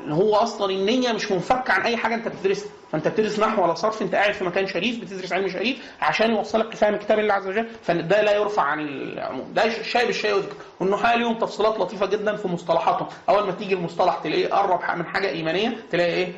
هو 0.09 0.34
أصلا 0.36 0.70
النية 0.72 1.12
مش 1.12 1.32
منفكه 1.32 1.72
عن 1.72 1.82
أي 1.82 1.97
حاجة 1.97 2.14
أنت 2.14 2.28
بتدرسها. 2.28 2.68
فأنت 2.92 3.09
بتدرس 3.09 3.38
نحو 3.40 3.62
ولا 3.62 3.74
صرف 3.74 4.03
أنت 4.03 4.14
قاعد 4.14 4.32
في 4.34 4.44
مكان 4.44 4.66
شريف 4.66 5.01
بتدرس 5.01 5.32
علم 5.32 5.49
شريف 5.49 5.78
عشان 6.01 6.30
يوصلك 6.30 6.74
لفهم 6.74 6.97
كتاب 6.97 7.18
الله 7.18 7.34
عز 7.34 7.47
وجل. 7.47 7.66
فده 7.82 8.22
لا 8.22 8.36
يرفع 8.36 8.62
عن 8.62 8.80
العموم 8.80 9.53
ده 9.55 9.64
الشاي 9.64 10.07
بالشاي 10.07 10.30
يذكر 10.30 10.55
والنحاة 10.80 11.16
ليهم 11.16 11.38
تفصيلات 11.38 11.78
لطيفة 11.78 12.07
جدا 12.07 12.36
في 12.36 12.49
مصطلحاتهم 12.49 13.09
أول 13.28 13.47
ما 13.47 13.53
تيجي 13.53 13.74
المصطلح 13.74 14.14
تلاقيه 14.24 14.49
قرب 14.49 14.80
من 14.99 15.07
حاجة 15.07 15.28
إيمانية 15.28 15.76
تلاقي 15.92 16.12
إيه؟ 16.12 16.32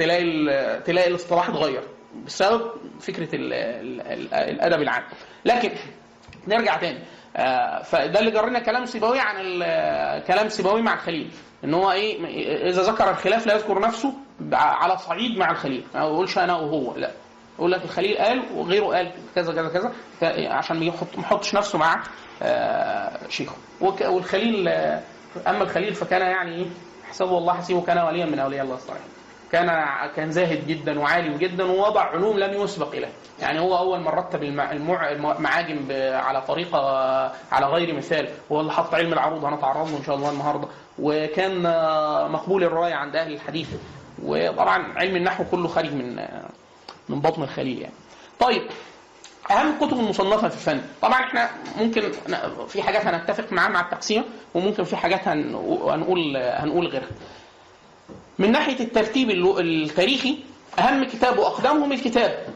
تلاقي 0.00 0.80
تلاقي 0.80 1.08
الاصطلاح 1.08 1.48
اتغير 1.48 1.82
بسبب 2.26 2.70
فكرة 3.00 3.34
ال 3.34 3.52
ال 3.52 4.00
ال 4.00 4.34
الأدب 4.34 4.82
العام. 4.82 5.02
لكن 5.44 5.70
نرجع 6.48 6.76
تاني. 6.76 6.98
آه، 7.36 7.82
فده 7.82 8.20
اللي 8.20 8.30
جرينا 8.30 8.58
كلام 8.58 8.86
سيبوي 8.86 9.18
عن 9.20 9.36
كلام 10.26 10.48
سيبوي 10.48 10.82
مع 10.82 10.94
الخليل. 10.94 11.30
إن 11.64 11.74
هو 11.74 11.92
إيه 11.92 12.68
إذا 12.70 12.82
ذكر 12.82 13.10
الخلاف 13.10 13.46
لا 13.46 13.54
يذكر 13.54 13.80
نفسه 13.80 14.12
على 14.52 14.98
صعيد 14.98 15.38
مع 15.38 15.50
الخليل. 15.50 15.84
ما 15.94 16.00
يقولش 16.00 16.38
أنا 16.38 16.56
وهو 16.56 16.96
لا. 16.96 17.10
يقول 17.58 17.72
لك 17.72 17.84
الخليل 17.84 18.18
قال 18.18 18.42
وغيره 18.54 18.86
قال 18.86 19.12
كذا 19.34 19.52
كذا 19.52 19.68
كذا. 19.68 19.92
عشان 20.48 20.78
ما 20.78 20.84
يحط 20.84 21.16
ما 21.16 21.22
يحطش 21.22 21.54
نفسه 21.54 21.78
مع 21.78 22.02
آه، 22.42 23.28
شيخه. 23.28 23.56
والخليل 23.80 24.68
آه، 24.68 25.00
أما 25.46 25.62
الخليل 25.62 25.94
فكان 25.94 26.20
يعني 26.20 26.54
إيه 26.56 26.66
حسبه 27.10 27.38
الله 27.38 27.54
حسيبه 27.54 27.82
كان 27.82 27.98
وليا 27.98 28.26
من 28.26 28.38
أولياء 28.38 28.64
الله 28.64 28.74
الصالحين. 28.74 29.19
كان 29.52 29.84
كان 30.16 30.30
زاهد 30.32 30.66
جدا 30.66 31.00
وعالم 31.00 31.36
جدا 31.36 31.64
ووضع 31.64 32.00
علوم 32.00 32.38
لم 32.38 32.62
يسبق 32.62 32.92
اليه 32.94 33.08
يعني 33.40 33.60
هو 33.60 33.78
أول 33.78 34.00
من 34.00 34.08
رتب 34.08 34.42
المع- 34.42 34.72
المع- 34.72 35.10
المعاجم 35.10 35.86
على 36.14 36.42
طريقة 36.42 36.78
على 37.52 37.66
غير 37.66 37.94
مثال. 37.96 38.28
هو 38.52 38.60
اللي 38.60 38.72
حط 38.72 38.94
علم 38.94 39.12
العروض 39.12 39.44
هنتعرض 39.44 39.90
له 39.90 39.98
إن 39.98 40.04
شاء 40.04 40.16
الله 40.16 40.30
النهارده. 40.30 40.68
وكان 40.98 41.62
مقبول 42.32 42.64
الراي 42.64 42.92
عند 42.92 43.16
أهل 43.16 43.32
الحديث. 43.32 43.68
وطبعا 44.24 44.92
علم 44.96 45.16
النحو 45.16 45.44
كله 45.50 45.68
خارج 45.68 45.92
من 45.94 46.16
من 47.08 47.20
بطن 47.20 47.42
الخليل 47.42 47.78
يعني. 47.78 47.94
طيب 48.40 48.62
أهم 49.50 49.72
الكتب 49.74 49.98
المصنفة 49.98 50.48
في 50.48 50.54
الفن؟ 50.54 50.80
طبعا 51.02 51.20
إحنا 51.20 51.50
ممكن 51.78 52.12
في 52.68 52.82
حاجات 52.82 53.06
هنتفق 53.06 53.52
معاها 53.52 53.68
مع 53.68 53.80
التقسيم 53.80 54.24
وممكن 54.54 54.84
في 54.84 54.96
حاجات 54.96 55.28
هن- 55.28 55.54
هنقول 55.88 56.36
هنقول 56.36 56.86
غيرها. 56.86 57.08
من 58.40 58.52
ناحية 58.52 58.80
الترتيب 58.80 59.30
التاريخي 59.30 60.38
أهم 60.78 61.04
كتاب 61.04 61.38
واقدمهم 61.38 61.92
الكتاب 61.92 62.46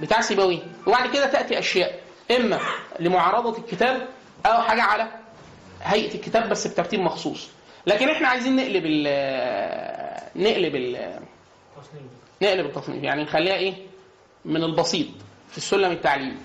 بتاع 0.00 0.20
سيبويه 0.20 0.58
وبعد 0.86 1.10
كده 1.10 1.26
تأتي 1.26 1.58
أشياء. 1.58 2.00
إما 2.36 2.60
لمعارضة 3.00 3.58
الكتاب 3.58 4.08
أو 4.46 4.62
حاجة 4.62 4.82
على 4.82 5.08
هيئة 5.82 6.14
الكتاب 6.14 6.48
بس 6.48 6.66
بترتيب 6.66 7.00
مخصوص. 7.00 7.48
لكن 7.86 8.08
إحنا 8.08 8.28
عايزين 8.28 8.56
نقلب 8.56 8.82
ال 8.86 9.02
نقلب 10.36 10.74
ال 10.74 11.20
نقلب 12.42 12.66
التصنيف. 12.66 13.02
يعني 13.04 13.22
نخليها 13.22 13.54
إيه؟ 13.54 13.74
من 14.44 14.64
البسيط 14.64 15.06
في 15.50 15.58
السلم 15.58 15.90
التعليمي. 15.92 16.36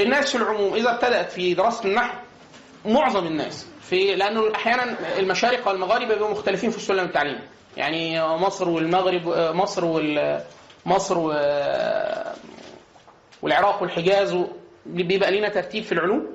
الناس 0.00 0.30
في 0.36 0.42
العموم 0.42 0.74
إذا 0.74 0.94
ابتدأت 0.94 1.32
في 1.32 1.54
دراسة 1.54 1.84
النحو 1.84 2.14
معظم 2.86 3.26
الناس 3.26 3.66
في 3.90 4.14
لأنه 4.14 4.54
أحيانا 4.54 4.96
المشارق 5.18 5.68
والمغارب 5.68 6.08
بيبقوا 6.08 6.30
مختلفين 6.30 6.70
في 6.70 6.76
السلم 6.76 7.04
التعليمي. 7.04 7.40
يعني 7.76 8.22
مصر 8.36 8.68
والمغرب 8.68 9.28
مصر 9.56 9.84
وال 9.84 10.40
مصر 10.86 11.18
والعراق 13.42 13.82
والحجاز 13.82 14.36
بيبقى 14.86 15.38
لنا 15.38 15.48
ترتيب 15.48 15.84
في 15.84 15.92
العلوم 15.92 16.26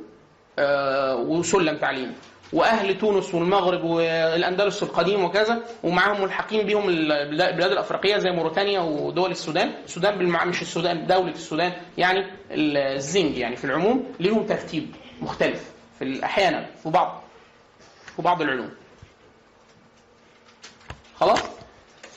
آه، 0.59 1.15
وسلم 1.15 1.77
تعليمي. 1.77 2.11
وأهل 2.53 2.97
تونس 2.97 3.33
والمغرب 3.35 3.83
والأندلس 3.83 4.83
القديم 4.83 5.23
وكذا 5.23 5.63
ومعاهم 5.83 6.21
ملحقين 6.21 6.65
بهم 6.67 6.89
البلاد 6.89 7.71
الأفريقية 7.71 8.17
زي 8.17 8.31
موريتانيا 8.31 8.79
ودول 8.79 9.31
السودان. 9.31 9.71
السودان 9.85 10.17
بالمع... 10.17 10.45
مش 10.45 10.61
السودان 10.61 11.07
دولة 11.07 11.31
السودان 11.31 11.73
يعني 11.97 12.25
الزنج 12.51 13.37
يعني 13.37 13.55
في 13.55 13.65
العموم 13.65 14.13
ليهم 14.19 14.45
ترتيب 14.45 14.95
مختلف 15.21 15.71
في 15.99 16.23
أحيانا 16.25 16.65
في 16.83 16.89
بعض. 16.89 17.22
في 18.15 18.21
بعض 18.21 18.41
العلوم. 18.41 18.69
خلاص؟ 21.19 21.39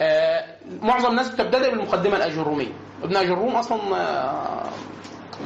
آه 0.00 0.44
معظم 0.82 1.10
الناس 1.10 1.28
بتبتدئ 1.30 1.70
بالمقدمة 1.70 2.16
الأجرومية. 2.16 2.72
ابن 3.02 3.16
أجروم 3.16 3.56
أصلا 3.56 3.80
آه، 3.96 4.70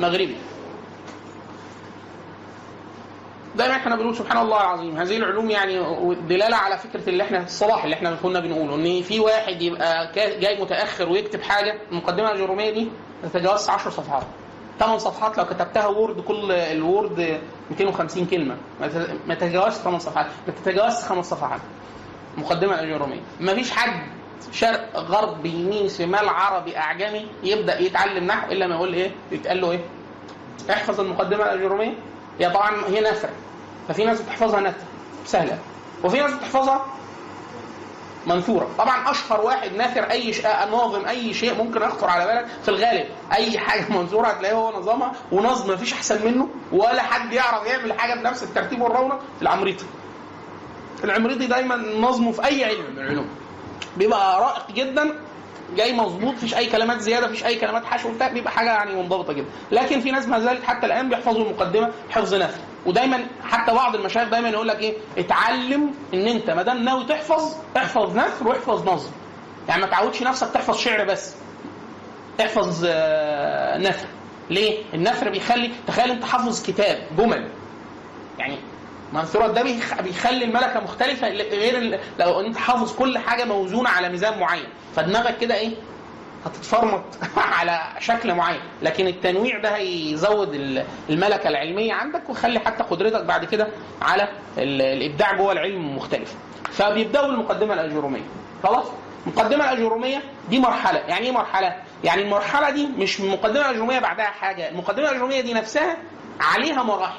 مغربي. 0.01 0.37
دايما 3.57 3.77
إحنا 3.77 3.97
بنقول 3.97 4.17
سبحان 4.17 4.39
الله 4.39 4.61
العظيم. 4.61 4.97
هذه 4.97 5.17
العلوم 5.17 5.51
يعني 5.51 5.79
دلالة 6.15 6.57
على 6.57 6.79
فكرة 6.79 7.09
اللي 7.09 7.23
إحنا 7.23 7.43
الصلاح 7.43 7.85
اللي 7.85 7.97
إحنا 7.97 8.15
كنا 8.15 8.41
بنقوله 8.41 8.75
إن 8.75 9.03
في 9.03 9.21
واحد 9.21 9.63
يبقى 9.63 10.13
جاي 10.17 10.61
متأخر 10.63 11.09
ويكتب 11.09 11.43
حاجة 11.43 11.79
المقدمة 11.93 12.31
الأجرومية 12.31 12.71
دي 12.71 12.89
ما 13.23 13.29
تتجاوزش 13.29 13.71
10 13.71 13.91
صفحات. 13.91 14.23
8 14.81 14.99
صفحات 14.99 15.39
لو 15.39 15.45
كتبتها 15.45 15.87
وورد 15.87 16.20
كل 16.20 16.53
الوورد 16.53 17.41
250 17.70 18.26
كلمة. 18.26 18.57
ما 18.81 18.89
تت- 18.89 19.11
ما 19.26 19.35
تتجاوزش 19.35 19.76
8 19.76 19.99
صفحات. 19.99 20.26
ما 20.47 20.53
تتجاوزش 20.64 21.05
5 21.05 21.22
صفحات. 21.31 21.61
مقدمة 22.39 22.74
الاجروميه 22.81 23.20
ما 23.41 23.55
فيش 23.55 23.70
حد 23.70 24.03
شرق 24.53 24.97
غرب 24.97 25.47
يمين 25.47 25.89
شمال 25.89 26.28
عربي 26.28 26.76
أعجمي 26.78 27.26
يبدأ 27.45 27.81
يتعلم 27.81 28.24
نحو 28.24 28.53
إلا 28.53 28.66
ما 28.66 28.74
يقول 28.74 28.93
إيه؟ 28.95 29.11
يتقال 29.33 29.61
له 29.61 29.70
إيه؟ 29.70 29.81
احفظ 30.70 31.01
المقدمة 31.01 31.43
الاجروميه 31.45 31.95
هي 32.41 32.51
طبعا 32.51 32.70
هي 32.89 33.01
نثر 33.01 33.28
ففي 33.89 34.05
ناس 34.05 34.20
بتحفظها 34.22 34.61
نثر 34.61 34.85
سهلة. 35.26 35.59
وفي 36.05 36.20
ناس 36.20 36.33
بتحفظها 36.35 36.87
منثورة. 38.27 38.68
طبعا 38.79 39.11
أشهر 39.11 39.41
واحد 39.41 39.73
ناثر 39.73 40.11
أي 40.11 40.33
شيء 40.33 40.47
ناظم 40.71 41.07
أي 41.07 41.35
شيء 41.35 41.55
ممكن 41.55 41.83
يخطر 41.83 42.11
على 42.11 42.27
بالك 42.27 42.47
في 42.62 42.68
الغالب. 42.68 43.07
أي 43.33 43.59
حاجة 43.59 43.93
منثورة 43.99 44.27
هتلاقيه 44.29 44.55
هو 44.55 44.79
نظامها 44.81 45.12
ونظم 45.33 45.75
مفيش 45.75 45.93
أحسن 45.93 46.27
منه 46.27 46.49
ولا 46.73 47.03
حد 47.03 47.33
يعرف 47.33 47.66
يعمل 47.66 47.93
حاجة 47.93 48.21
بنفس 48.21 48.43
الترتيب 48.43 48.81
والرونق 48.81 49.21
العمريطي. 49.43 49.85
العمريطي 51.05 51.47
دايما 51.47 51.77
نظمه 51.77 52.33
في 52.33 52.45
أي 52.45 52.64
علم 52.64 52.85
من 52.91 52.99
العلوم. 52.99 53.29
بيبقى 53.97 54.41
رائق 54.41 54.71
جدا 54.71 55.14
جاي 55.77 55.93
مظبوط 55.93 56.35
مفيش 56.35 56.55
أي 56.55 56.66
كلمات 56.66 57.01
زيادة 57.01 57.27
مفيش 57.27 57.45
أي 57.45 57.55
كلمات 57.59 57.85
حشو 57.85 58.12
بتاع 58.14 58.29
بيبقى 58.29 58.53
حاجة 58.53 58.68
يعني 58.73 58.95
منضبطة 59.03 59.33
جدا. 59.33 59.47
لكن 59.73 60.01
في 60.01 60.11
ناس 60.11 60.27
ما 60.29 60.39
زالت 60.41 60.64
حتى 60.64 60.87
الآن 60.87 61.09
بيحفظوا 61.09 61.45
المقدمة 61.45 61.91
حفظ 62.11 62.35
نثر 62.35 62.61
ودايما 62.87 63.21
حتى 63.45 63.73
بعض 63.75 63.95
المشايخ 63.95 64.29
دايما 64.29 64.49
يقول 64.49 64.68
لك 64.68 64.79
إيه؟ 64.81 64.95
اتعلم 65.18 65.95
إن 66.14 66.27
أنت 66.27 66.51
ما 66.51 66.62
دام 66.62 66.85
ناوي 66.85 67.05
تحفظ 67.05 67.55
احفظ 67.77 68.16
نثر 68.16 68.49
واحفظ 68.49 68.89
نظم 68.89 69.11
يعني 69.68 69.81
ما 69.81 69.87
تعودش 69.87 70.23
نفسك 70.23 70.49
تحفظ 70.55 70.77
شعر 70.79 71.05
بس. 71.05 71.35
احفظ 72.41 72.85
آه، 72.89 73.79
نثر. 73.79 74.07
ليه؟ 74.51 74.83
النثر 74.95 75.31
بيخلي 75.31 75.71
تخيل 75.87 76.11
أنت 76.11 76.25
حافظ 76.25 76.62
كتاب 76.66 76.99
جمل. 77.18 77.49
يعني 78.39 78.59
منثورات 79.13 79.51
ده 79.51 79.63
بيخ- 79.63 80.01
بيخلي 80.03 80.45
الملكة 80.45 80.81
مختلفة 80.81 81.29
غير 81.29 82.01
لو 82.19 82.41
انت 82.41 82.57
حافظ 82.57 82.97
كل 82.97 83.19
حاجة 83.19 83.45
موزونة 83.45 83.89
على 83.91 84.09
ميزان 84.09 84.39
معين 84.39 84.67
فدماغك 84.97 85.39
كده 85.39 85.55
إيه 85.55 85.71
هتتفرمط 86.47 87.03
على 87.59 87.81
شكل 87.99 88.35
معين. 88.35 88.61
لكن 88.83 89.07
التنويع 89.07 89.59
ده 89.59 89.69
هيزود 89.77 90.55
ال- 90.55 90.85
الملكة 91.11 91.49
العلمية 91.49 91.93
عندك 91.93 92.23
ويخلي 92.29 92.59
حتى 92.59 92.83
قدرتك 92.85 93.25
بعد 93.25 93.45
كده 93.45 93.69
على 94.03 94.29
ال- 94.59 94.83
الإبداع 94.83 95.33
جوه 95.37 95.53
العلم 95.53 95.97
مختلف 95.97 96.35
فبيبدأوا 96.73 97.27
بالمقدمة 97.27 97.75
الأجرومية. 97.75 98.23
خلاص؟ 98.63 98.87
المقدمه 99.27 99.65
الأجرومية 99.73 100.23
دي 100.51 100.59
مرحلة. 100.59 100.99
يعني 100.99 101.27
إيه 101.27 101.33
مرحلة؟ 101.33 101.77
يعني 102.05 102.23
المرحلة 102.23 102.71
دي 102.71 102.87
مش 102.87 103.21
المقدمه 103.21 103.61
الأجرومية 103.61 103.99
بعدها 103.99 104.25
حاجة. 104.27 104.69
المقدمة 104.69 105.09
الأجرومية 105.09 105.41
دي 105.41 105.55
نفسها 105.55 105.97
عليها 106.41 106.83
مراحل. 106.83 107.19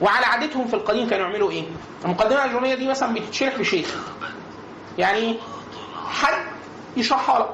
وعلى 0.00 0.26
عادتهم 0.26 0.66
في 0.66 0.74
القديم 0.74 1.08
كانوا 1.08 1.26
يعملوا 1.26 1.50
إيه؟ 1.50 1.64
المقدمة 2.04 2.44
الاجروميه 2.44 2.74
دي 2.74 2.88
مثلا 2.88 3.14
بتتشرح 3.14 3.58
لشيخ. 3.58 3.96
يعني؟ 4.98 5.38
حد 6.06 6.44
يشرحها 6.96 7.38
لك. 7.38 7.48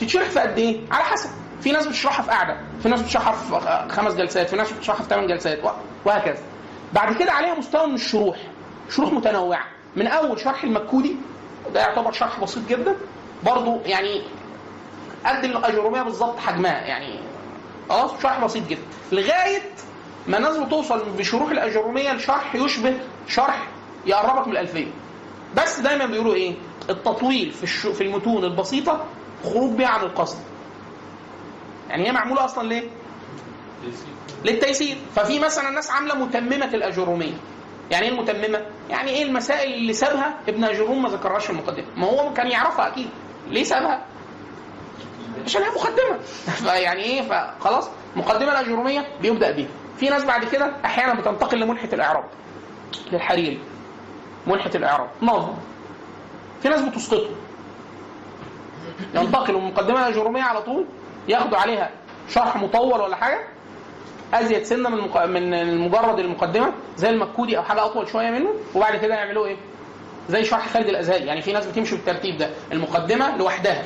تتشرح 0.00 0.28
في 0.28 0.40
قد 0.40 0.58
إيه؟ 0.58 0.80
على 0.90 1.04
حسب. 1.04 1.30
في 1.60 1.72
ناس 1.72 1.86
بتشرحها 1.86 2.22
في 2.22 2.30
قعده، 2.30 2.56
في 2.82 2.88
ناس 2.88 3.02
بتشرحها 3.02 3.32
في 3.32 3.92
خمس 3.94 4.14
جلسات، 4.14 4.48
في 4.48 4.56
ناس 4.56 4.72
بتشرحها 4.72 5.02
في 5.02 5.08
ثمان 5.08 5.26
جلسات 5.26 5.58
وهكذا. 6.04 6.42
بعد 6.92 7.16
كده 7.16 7.32
عليها 7.32 7.54
مستوى 7.54 7.86
من 7.86 7.94
الشروح، 7.94 8.36
شروح 8.90 9.12
متنوعة، 9.12 9.64
من 9.96 10.06
أول 10.06 10.40
شرح 10.40 10.64
المكودي 10.64 11.16
ده 11.74 11.80
يعتبر 11.80 12.12
شرح 12.12 12.40
بسيط 12.40 12.68
جدا 12.68 12.96
برضه 13.42 13.80
يعني 13.84 14.22
قد 15.26 15.44
الاجروميه 15.44 16.02
بالظبط 16.02 16.38
حجمها 16.38 16.80
يعني 16.80 17.20
خلاص 17.88 18.22
شرح 18.22 18.44
بسيط 18.44 18.66
جدا 18.66 18.82
لغاية 19.12 19.62
ما 20.26 20.36
الناس 20.36 20.56
بتوصل 20.56 21.04
بشروح 21.18 21.50
الاجروميه 21.50 22.12
لشرح 22.12 22.54
يشبه 22.54 23.00
شرح 23.28 23.68
يقربك 24.06 24.46
من 24.46 24.52
الألفية. 24.52 24.90
بس 25.56 25.80
دايما 25.80 26.06
بيقولوا 26.06 26.34
إيه؟ 26.34 26.54
التطويل 26.90 27.50
في. 27.50 27.66
في 27.92 28.00
المتون 28.00 28.44
البسيطة 28.44 29.04
خروج 29.44 29.72
بها 29.72 29.88
عن 29.88 30.00
القصد. 30.00 30.38
يعني 31.88 32.08
هي 32.08 32.12
معمولة 32.12 32.44
أصلا 32.44 32.68
ليه؟ 32.68 32.82
للتيسير. 34.44 34.96
ففي 35.16 35.38
مثلا 35.38 35.70
ناس 35.70 35.90
عاملة 35.90 36.14
متممة 36.14 36.74
الاجروميه 36.74 37.32
يعني 37.90 38.06
إيه 38.06 38.12
المتممة؟ 38.12 38.66
يعني 38.90 39.10
إيه 39.10 39.22
المسائل 39.22 39.72
اللي 39.74 39.92
سابها 39.92 40.34
ابن 40.48 40.64
اجروم 40.64 41.02
ما 41.02 41.08
ذكرهاش 41.08 41.44
في 41.44 41.50
المقدمة؟ 41.50 41.86
ما 41.96 42.06
هو 42.06 42.32
كان 42.32 42.46
يعرفها 42.50 42.88
أكيد. 42.88 43.08
ليه 43.48 43.64
سابها؟ 43.64 44.04
عشان 45.44 45.62
هي 45.62 45.68
مقدمة. 45.68 46.18
فيعني 46.64 47.02
إيه؟ 47.02 47.22
فخلاص 47.22 47.90
المقدمه 48.16 48.52
الاجروميه 48.52 49.08
بيبدأ 49.20 49.50
بيها. 49.50 49.68
في 50.00 50.08
ناس 50.08 50.24
بعد 50.24 50.44
كده 50.44 50.72
أحيانا 50.84 51.14
بتنتقل 51.14 51.60
لملحه 51.60 51.88
الإعراب 51.92 52.24
للحريري 53.12 53.60
ملحه 54.46 54.70
الإعراب 54.74 55.08
نظم. 55.22 55.54
في 56.62 56.68
ناس 56.68 56.80
بتسقطه. 56.82 57.30
ينتقلوا 59.14 59.60
من 59.60 59.66
المقدمه 59.66 60.00
الاجروميه 60.08 60.42
على 60.42 60.62
طول 60.62 60.84
ياخدوا 61.28 61.58
عليها 61.58 61.90
شرح 62.28 62.56
مطول 62.56 63.00
ولا 63.00 63.16
حاجة 63.16 63.40
أزيد 64.34 64.62
سنة 64.62 64.88
من. 64.88 65.30
من 65.32 65.78
مجرد 65.78 66.18
المقدمة 66.18 66.72
زي 66.96 67.10
المكودي 67.10 67.58
أو 67.58 67.62
حاجة 67.62 67.84
أطول 67.84 68.08
شوية 68.08 68.30
منه 68.30 68.50
وبعد 68.74 68.96
كده 68.96 69.14
يعملوا 69.14 69.46
إيه؟ 69.46 69.56
زي 70.28 70.44
شرح 70.44 70.68
خالد 70.68 70.88
الأزهري. 70.88 71.24
يعني 71.26 71.42
في 71.42 71.52
ناس 71.52 71.66
بتمشي 71.66 71.96
بالترتيب 71.96 72.36
ده 72.38 72.50
المقدمة 72.72 73.36
لوحدها. 73.36 73.82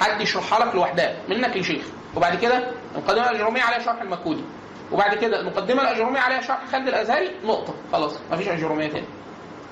حد 0.00 0.20
يشرحها 0.20 0.66
لك 0.66 0.74
لوحدها 0.74 1.16
منك 1.28 1.56
لشيخ 1.56 1.84
وبعد 2.16 2.38
كده 2.38 2.70
المقدمه 2.96 3.30
الاجروميه 3.30 3.62
عليها 3.62 3.78
شرح 3.78 4.02
المكودي. 4.02 4.44
وبعد 4.92 5.14
كده 5.14 5.40
المقدمة 5.40 5.82
الأجرومية 5.82 6.20
عليها 6.20 6.40
شرح 6.40 6.60
خالد 6.72 6.88
الأزهري 6.88 7.30
نقطة 7.44 7.74
خلاص 7.92 8.14
مفيش 8.32 8.48
أجرومية 8.48 8.88
تاني. 8.88 9.06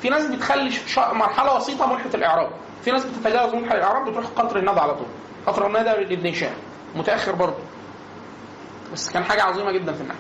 في 0.03 0.09
ناس 0.09 0.27
بتخلي. 0.27 0.73
مرحلة 1.13 1.57
وسيطة 1.57 1.87
ملحة 1.87 2.11
الإعراب. 2.15 2.51
في 2.85 2.91
ناس 2.91 3.05
بتتجاوز 3.05 3.55
ملحة 3.55 3.75
الإعراب 3.75 4.09
بتروح 4.11 4.27
قطر 4.27 4.59
الندى 4.59 4.81
على 4.81 4.95
طول. 4.95 5.07
قطر 5.47 5.67
الندى 5.67 5.91
لابن 5.91 6.27
هشام 6.27 6.53
متأخر 6.95 7.33
برضه. 7.33 7.59
بس 8.93 9.11
كان 9.11 9.25
حاجة 9.25 9.43
عظيمة 9.43 9.73
جدا 9.73 9.93
في 9.93 10.01
النحو. 10.01 10.19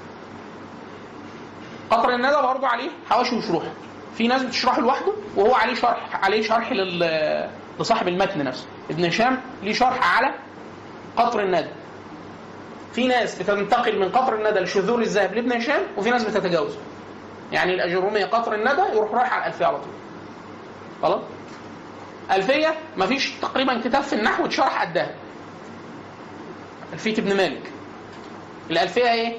قطر 1.90 2.10
الندى 2.10 2.42
برضه 2.42 2.66
عليه 2.68 2.90
حواشي 3.10 3.36
وشروح 3.36 3.64
في 4.14 4.28
ناس 4.28 4.42
بتشرحه 4.42 4.80
لوحده 4.80 5.12
وهو 5.36 5.54
عليه 5.54 5.74
شرح 5.74 6.24
عليه 6.24 6.42
شرح 6.42 6.72
لل... 6.72 7.48
لصاحب 7.80 8.08
المتن 8.08 8.44
نفسه. 8.44 8.66
ابن 8.90 9.04
هشام 9.04 9.40
ليه 9.62 9.72
شرح 9.72 10.16
على 10.16 10.34
قطر 11.16 11.40
الندى 11.42 11.68
في 12.92 13.06
ناس 13.06 13.42
بتنتقل 13.42 13.98
من 13.98 14.08
قطر 14.08 14.34
الندى 14.34 14.60
لشذور 14.60 15.00
الذهب 15.02 15.34
لابن 15.34 15.52
هشام 15.52 15.82
وفي 15.96 16.10
ناس 16.10 16.24
بتتجاوز. 16.24 16.76
يعني 17.52 17.74
الاجروميه 17.74 18.24
قطر 18.26 18.54
الندى 18.54 18.82
يروح 18.96 19.12
رايح 19.14 19.32
على 19.32 19.42
الألفية 19.42 19.66
على 19.66 19.76
طول. 19.76 19.92
خلاص؟ 21.02 21.20
الفيه 22.32 22.74
مفيش 22.96 23.30
تقريبا 23.42 23.80
كتاب 23.80 24.02
في 24.02 24.12
النحو 24.12 24.46
اتشرح 24.46 24.82
قدها. 24.82 25.14
الفيه 26.92 27.18
ابن 27.18 27.36
مالك. 27.36 27.62
الألفية 28.70 29.12
إيه؟ 29.12 29.36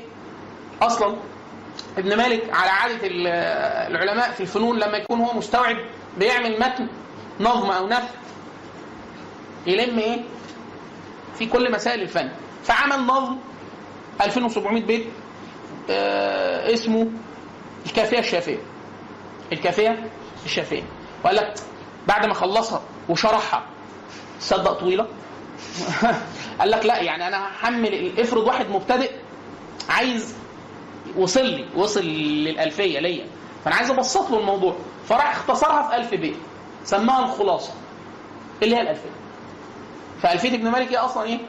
أصلا 0.81 1.15
ابن 1.97 2.17
مالك 2.17 2.49
على 2.53 2.69
عادة 2.69 2.99
العلماء 3.87 4.31
في 4.31 4.41
الفنون 4.41 4.79
لما 4.79 4.97
يكون 4.97 5.19
هو 5.19 5.33
مستوعب 5.33 5.77
بيعمل 6.17 6.59
متن 6.59 6.87
نظم 7.39 7.69
أو 7.69 7.87
نثر 7.87 8.07
يلم 9.67 9.99
إيه؟ 9.99 10.21
في 11.37 11.45
كل 11.45 11.71
مسائل 11.71 12.01
الفن. 12.01 12.29
فعمل 12.69 13.05
نظم 13.05 13.37
2700 14.21 14.83
بيت 14.83 15.05
آه 15.89 16.73
اسمه 16.73 17.07
الكافية 17.85 18.19
الشافية. 18.19 18.57
الكافية 19.53 20.09
الشافية. 20.45 20.83
وقال 21.23 21.35
لك 21.35 21.53
بعد 22.07 22.25
ما 22.25 22.33
خلصها 22.33 22.81
وشرحها 23.09 23.63
صدق 24.39 24.73
طويلة. 24.73 25.07
قال 26.59 26.71
لك 26.71 26.85
لا 26.85 26.97
يعني 27.01 27.27
أنا 27.27 27.47
هحمل 27.47 28.19
افرض 28.19 28.47
واحد 28.47 28.69
مبتدئ 28.69 29.11
عايز 29.89 30.35
وصل 31.17 31.45
لي 31.45 31.65
وصل 31.75 32.03
للألفية 32.03 32.99
ليا. 32.99 33.25
فأنا 33.65 33.75
عايز 33.75 33.89
أبسط 33.89 34.31
له 34.31 34.39
الموضوع. 34.39 34.75
فراح 35.09 35.35
اختصرها 35.35 35.89
في 35.89 35.95
ألف 35.95 36.13
بيت 36.13 36.37
سماها 36.83 37.25
الخلاصة. 37.25 37.73
اللي 38.63 38.75
هي 38.75 38.81
الألفية. 38.81 39.09
فألفية 40.21 40.55
ابن 40.55 40.71
مالك 40.71 40.91
هي 40.91 40.97
أصلا 40.97 41.23
إيه؟ 41.23 41.39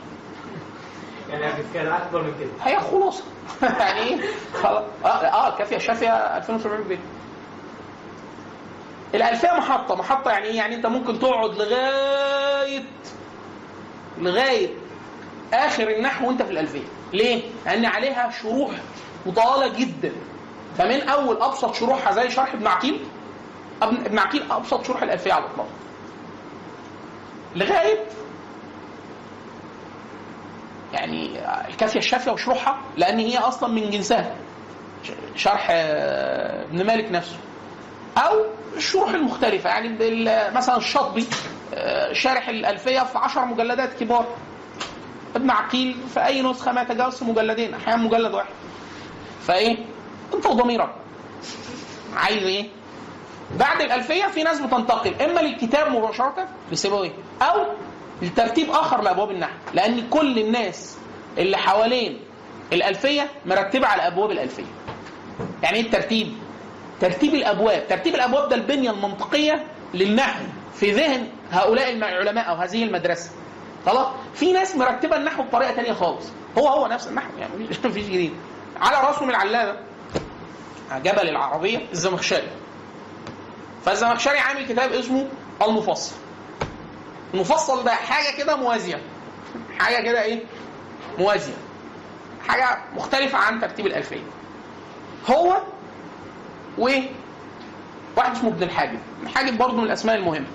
يعني 1.33 1.63
كان 1.75 1.87
أكبر 1.93 2.23
من 2.23 2.35
كده. 2.41 2.51
هي 2.71 2.81
خلاصة. 2.81 3.25
يعني 3.81 4.01
إيه؟ 4.01 4.21
خلاص. 4.63 4.85
آه, 5.05 5.09
آه 5.09 5.57
كافية 5.59 5.79
شافية 5.79 6.37
2700 6.37 6.89
بيت. 6.89 6.99
الألفية 9.15 9.49
محطة. 9.53 9.95
محطة 9.95 10.31
يعني 10.31 10.47
إيه؟ 10.47 10.57
يعني 10.57 10.75
أنت 10.75 10.87
ممكن 10.87 11.19
تقعد 11.19 11.51
لغاية 11.55 12.83
لغاية 14.19 14.69
آخر 15.55 15.89
النحو 15.91 16.27
وأنت 16.27 16.43
في 16.43 16.51
الألفية. 16.51 16.85
ليه؟ 17.13 17.43
لأن 17.67 17.85
عليها 17.87 18.31
شروح 18.43 18.71
مطالة 19.27 19.69
جدا. 19.79 20.13
فمن 20.79 21.09
أول 21.09 21.43
أبسط 21.43 21.75
شروحها 21.75 22.13
زي 22.13 22.31
شرح 22.31 22.53
ابن 22.55 22.67
عقيل 22.67 23.01
ابن 23.83 24.19
عقيل 24.19 24.53
أبسط 24.53 24.85
شروح 24.87 25.03
الألفية 25.03 25.33
على 25.33 25.45
الإطلاق. 25.45 25.69
لغاية 27.57 27.99
يعني 30.93 31.31
الكافية 31.69 31.99
الشافية 31.99 32.31
وشروحها 32.31 32.79
لأن 32.97 33.19
هي 33.19 33.39
أصلا 33.39 33.69
من 33.69 33.91
جنسها. 33.91 34.35
شرح 35.37 35.67
ابن 35.71 36.87
مالك 36.87 37.13
نفسه. 37.13 37.37
أو 38.19 38.45
الشروح 38.77 39.11
المختلفة 39.11 39.71
يعني 39.71 39.89
مثلا 40.55 40.77
الشاطبي 40.77 41.27
شارح 42.13 42.49
الألفية 42.49 43.01
في 43.01 43.19
عشر 43.19 43.45
مجلدات 43.45 43.93
كبار. 44.01 44.27
ابن 45.37 45.51
عقيل 45.51 45.97
في 46.15 46.25
أي 46.27 46.43
نسخة 46.43 46.73
ما 46.73 46.83
يتجاوز 46.83 47.23
مجلدين 47.23 47.75
أحيانا 47.75 48.03
مجلد 48.03 48.35
واحد. 48.35 48.55
فإيه؟ 49.43 49.77
انت 50.35 50.47
وضميرك. 50.47 50.91
عايز 52.17 52.43
إيه؟ 52.43 52.69
بعد 53.59 53.81
الألفية 53.81 54.25
في 54.27 54.43
ناس 54.43 54.61
بتنتقل 54.61 55.15
إما 55.23 55.41
للكتاب 55.41 55.93
مباشرة 55.93 56.49
لسيبويه 56.73 57.13
أو 57.43 57.67
لترتيب 58.23 58.71
آخر 58.71 59.03
لأبواب 59.03 59.31
النحو 59.31 59.53
لأن 59.75 60.09
كل 60.11 60.39
الناس 60.39 60.97
اللي 61.39 61.57
حوالين 61.57 62.21
الألفية 62.73 63.31
مرتبة 63.47 63.87
على 63.87 64.07
أبواب 64.07 64.31
الألفية. 64.31 64.65
يعني 65.63 65.77
إيه 65.77 65.83
الترتيب؟ 65.83 66.33
ترتيب 67.01 67.35
الأبواب. 67.35 67.87
ترتيب 67.89 68.15
الأبواب 68.15 68.49
ده 68.49 68.57
البنية 68.57 68.91
المنطقية 68.91 69.65
للنحو 69.95 70.45
في 70.75 70.91
ذهن 70.93 71.29
هؤلاء 71.51 71.93
العلماء 71.93 72.49
أو 72.51 72.55
هذه 72.55 72.85
المدرسة. 72.85 73.31
خلاص؟ 73.87 74.07
في 74.35 74.53
ناس 74.53 74.77
مرتبة 74.77 75.17
النحو 75.17 75.43
بطريقة 75.43 75.75
تانية 75.75 75.93
خالص. 75.93 76.27
هو 76.59 76.69
هو 76.69 76.87
نفس 76.87 77.09
النحو 77.09 77.29
يعني 77.39 77.53
مفيش 77.85 78.05
جديد. 78.11 78.33
على 78.81 79.07
راسهم 79.09 79.31
العلامة 79.31 79.77
جبل 80.93 81.29
العربية 81.29 81.79
الزمخشري. 81.93 82.49
فالزمخشري 83.85 84.39
عامل 84.39 84.67
كتاب 84.67 84.93
اسمه 84.93 85.29
المفصل. 85.63 86.15
المفصل 87.35 87.85
ده 87.85 87.91
حاجة 87.91 88.37
كده 88.37 88.57
موازية. 88.57 89.01
حاجة 89.79 90.05
كده 90.05 90.23
إيه؟ 90.23 90.41
موازية. 91.19 91.55
حاجة 92.49 92.79
مختلفة 92.97 93.39
عن 93.39 93.61
ترتيب 93.61 93.87
الألفية 93.87 94.23
هو 95.31 95.63
و 96.79 96.91
واحد 98.17 98.33
اسمه 98.37 98.49
ابن 98.51 98.63
الحاجب. 98.63 98.99
الحاجب 99.23 99.59
برضه 99.59 99.77
من 99.77 99.85
الأسماء 99.85 100.17
المهمة. 100.17 100.47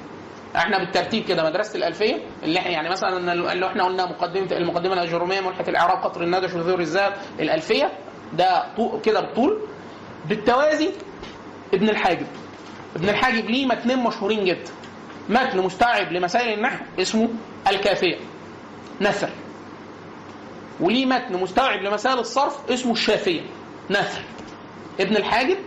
إحنا 0.56 0.78
بالترتيب 0.78 1.26
كده 1.26 1.44
مدرسة 1.44 1.76
الألفية 1.76 2.18
اللي 2.44 2.60
إحنا 2.60 2.72
يعني 2.72 2.90
مثلا 2.90 3.34
اللي 3.34 3.68
إحنا 3.68 3.84
قلنا 3.84 4.06
مقدمه 4.06 4.58
المقدمة 4.58 4.94
الأجرومية 4.94 5.42
ملحة 5.42 5.64
الإعراب 5.68 6.04
قطر 6.04 6.24
الندى 6.24 6.48
شذور 6.48 6.80
الذهب 6.80 7.14
الألفية. 7.40 7.92
ده 8.34 8.64
كده 9.04 9.22
بالطول 9.22 9.60
بالتوازي 10.26 10.90
ابن 11.74 11.90
الحاجب. 11.90 12.28
ابن 12.96 13.10
الحاجب 13.10 13.46
ليه 13.50 13.66
متنين 13.66 14.00
مشهورين 14.04 14.46
جدا. 14.46 14.72
متن 15.30 15.58
مستوعب 15.62 16.12
لمسائل 16.12 16.54
النحو 16.54 16.86
اسمه 17.00 17.30
الكافية 17.68 18.18
نثر. 19.02 19.30
وليه 20.80 21.06
متن 21.06 21.38
مستوعب 21.42 21.80
لمسائل 21.80 22.20
الصرف 22.20 22.72
اسمه 22.72 22.92
الشافية 22.92 23.42
نثر. 23.90 24.22
ابن 25.00 25.16
الحاجب 25.16 25.58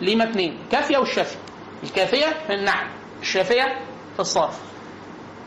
ليه 0.00 0.16
متنين 0.16 0.58
كافية 0.72 0.98
والشافية. 0.98 1.38
الكافية 1.82 2.26
في 2.46 2.54
النحو 2.54 2.86
الشافية 3.20 3.80
في 4.14 4.20
الصرف. 4.20 4.58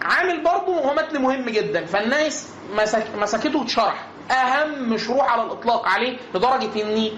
عامل 0.01 0.43
برضه 0.43 0.79
هو 0.79 0.93
متن 0.93 1.21
مهم 1.21 1.45
جدا 1.49 1.85
فالناس 1.85 2.49
مسك 2.75 3.05
مسكته 3.17 3.59
واتشرح 3.59 4.07
أهم 4.31 4.97
شروح 4.97 5.31
على 5.31 5.43
الإطلاق 5.43 5.85
عليه 5.87 6.17
لدرجة 6.35 6.81
ان 6.83 7.11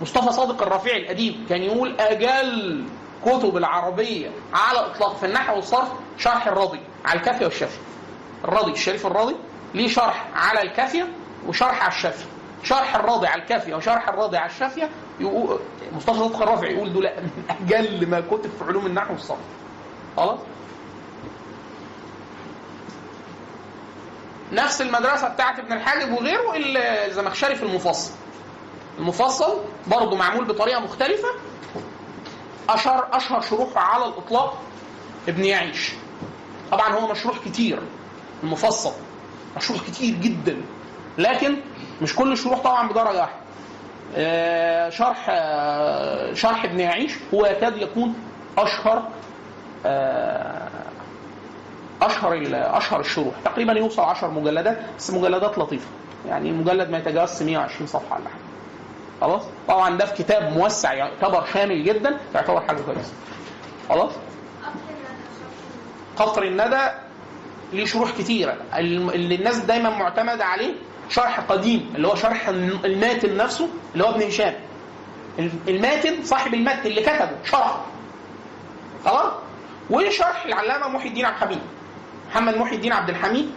مصطفى 0.00 0.32
صادق 0.32 0.62
الرفيعي 0.62 0.96
الأديب 1.00 1.34
كان 1.48 1.62
يقول 1.62 1.96
أجل 2.00 2.84
كتب 3.24 3.56
العربية 3.56 4.30
على 4.54 4.78
إطلاق 4.78 5.16
في 5.16 5.26
النحو 5.26 5.56
والصرف 5.56 5.88
شرح 6.18 6.46
الرضي 6.46 6.80
على 7.04 7.18
الكافية 7.20 7.44
والشافية. 7.44 7.80
الرضي 8.44 8.72
الشريف 8.72 9.06
الرضي 9.06 9.36
ليه 9.74 9.88
شرح 9.88 10.26
على 10.34 10.62
الكافية 10.62 11.08
وشرح 11.46 11.82
على 11.82 11.92
الشافية. 11.92 12.24
شرح 12.62 12.94
الراضي 12.94 13.26
على 13.26 13.42
الكافية 13.42 13.74
وشرح 13.74 14.08
الراضي 14.08 14.36
على 14.36 14.50
الشافية 14.50 14.90
يقول 15.20 15.58
مصطفى 15.96 16.18
صدق 16.18 16.42
الرافع 16.42 16.66
يقول 16.68 16.92
دول 16.92 17.02
من 17.04 17.44
أجل 17.50 18.06
ما 18.10 18.20
كتب 18.20 18.50
في 18.58 18.64
علوم 18.64 18.86
النحو 18.86 19.12
والصرف. 19.12 19.38
خلاص؟ 20.16 20.38
نفس 24.52 24.82
المدرسة 24.82 25.28
بتاعت 25.28 25.58
ابن 25.58 25.72
الحاجب 25.72 26.12
وغيره 26.12 26.52
الزمخشري 27.06 27.56
في 27.56 27.62
المفصل. 27.62 28.12
المفصل 28.98 29.58
برضه 29.86 30.16
معمول 30.16 30.44
بطريقة 30.44 30.80
مختلفة. 30.80 31.28
أشهر 32.68 33.08
أشهر 33.12 33.40
شروحه 33.40 33.80
على 33.80 34.04
الإطلاق 34.04 34.58
ابن 35.28 35.44
يعيش. 35.44 35.92
طبعا 36.72 36.92
هو 36.92 37.08
مشروح 37.10 37.38
كتير 37.38 37.78
المفصل 38.42 38.92
مشروح 39.56 39.80
كتير 39.80 40.14
جدا 40.14 40.56
لكن 41.18 41.56
مش 42.02 42.16
كل 42.16 42.32
الشروح 42.32 42.58
طبعا 42.60 42.88
بدرجه 42.88 43.18
واحدة 43.20 43.36
آه، 44.16 44.88
شرح 44.90 45.26
آه، 45.30 46.34
شرح 46.34 46.64
ابن 46.64 46.80
يعيش 46.80 47.12
هو 47.34 47.46
يكاد 47.46 47.76
يكون 47.76 48.14
أشهر 48.58 49.08
آه، 49.86 50.68
أشهر 52.02 52.42
أشهر 52.52 53.00
الشروح. 53.00 53.34
تقريبا 53.44 53.72
يوصل 53.72 54.02
10 54.02 54.28
مجلدات 54.28 54.78
بس 54.98 55.10
مجلدات 55.10 55.58
لطيفة. 55.58 55.86
يعني 56.28 56.50
المجلد 56.50 56.90
ما 56.90 56.98
يتجاوزش 56.98 57.42
120 57.42 57.86
صفحة 57.86 58.16
ولا 58.16 58.28
حاجة. 58.28 58.43
خلاص؟ 59.24 59.42
طبعا 59.68 59.96
ده 59.98 60.04
في 60.06 60.22
كتاب 60.22 60.52
موسع 60.52 60.92
يعتبر 60.92 61.44
شامل 61.54 61.84
جدا 61.84 62.18
يعتبر 62.34 62.60
حاجة 62.60 62.80
كويسة. 62.82 63.12
خلاص؟ 63.88 64.12
قطر 66.16 66.42
الندى 66.42 66.88
ليه 67.72 67.84
شروح 67.86 68.10
كتيرة. 68.18 68.56
الم- 68.76 69.10
اللي 69.10 69.34
الناس 69.34 69.58
دايما 69.58 69.90
معتمدة 69.90 70.44
عليه 70.44 70.74
شرح 71.08 71.40
قديم 71.40 71.92
اللي 71.96 72.08
هو 72.08 72.14
شرح 72.14 72.48
الماتن 72.48 73.36
نفسه 73.36 73.68
اللي 73.92 74.04
هو 74.04 74.10
ابن 74.10 74.22
هشام. 74.22 74.54
الم- 75.38 75.60
الماتن 75.68 76.24
صاحب 76.24 76.54
المتن 76.54 76.86
اللي 76.86 77.02
كتبه 77.02 77.30
شرحه. 77.44 77.80
خلاص؟ 79.04 79.32
وشرح 79.90 80.44
العلامة 80.44 80.88
محي 80.88 81.08
الدين 81.08 81.24
عبد 81.24 81.36
الحميد. 81.36 81.60
محمد 82.30 82.56
محي 82.56 82.74
الدين 82.74 82.92
عبد 82.92 83.08
الحميد 83.10 83.50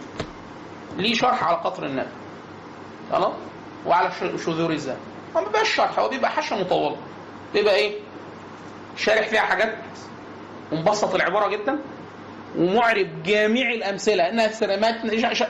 ليه 0.96 1.14
شرح 1.14 1.44
على 1.44 1.56
قطر 1.56 1.86
الندى. 1.86 2.08
خلاص؟ 3.12 3.32
وعلى 3.86 4.10
شذور 4.46 4.72
هو 4.72 4.96
ما 5.40 5.46
بيبقاش 5.46 5.74
شرح 5.74 5.98
هو 5.98 6.08
بيبقى 6.08 6.30
حاشيه 6.30 6.56
مطوله 6.56 6.96
بيبقى 7.54 7.74
إيه؟ 7.74 7.92
شارح 8.96 9.28
فيها 9.28 9.40
حاجات 9.40 9.74
ومبسط 10.72 11.14
العبارة 11.14 11.48
جدا 11.48 11.78
ومعرب 12.58 13.22
جميع 13.22 13.70
الأمثلة 13.70 14.48
سلامات 14.52 14.94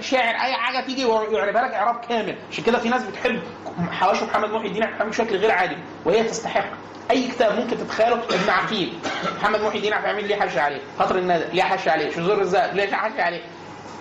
شاعر 0.03 0.35
أي 0.35 0.55
حاجة 0.55 0.87
تيجي 0.87 1.03
يعربها 1.09 1.63
لك 1.63 1.75
إعراب 1.75 2.01
كامل. 2.09 2.37
عشان 2.53 2.65
كده 2.65 2.79
في 2.79 2.89
ناس 2.89 3.03
بتحب 3.03 3.43
حواشي 3.91 4.25
محمد 4.25 4.51
محي 4.51 4.67
الدين 4.67 4.83
عبد 4.83 5.09
بشكل 5.09 5.37
غير 5.37 5.51
عادي 5.51 5.77
وهي 6.05 6.25
تستحق. 6.25 6.69
أي 7.11 7.29
كتاب 7.29 7.59
ممكن 7.59 7.79
تتخيله 7.79 8.15
ابن 8.15 8.51
عقيل 8.51 8.93
محمد 9.37 9.61
محي 9.61 9.77
الدين 9.77 9.93
عبد 9.93 10.25
ليه 10.25 10.37
حاشيه 10.37 10.61
عليه؟ 10.61 10.81
قطر 10.99 11.19
الندى 11.19 11.45
ليه 11.53 11.63
حاشيه 11.63 11.91
عليه؟ 11.91 12.11
شذور 12.11 12.41
الذهب 12.41 12.75
ليه 12.77 12.93
حاشيه 12.95 13.23
عليه؟ 13.23 13.41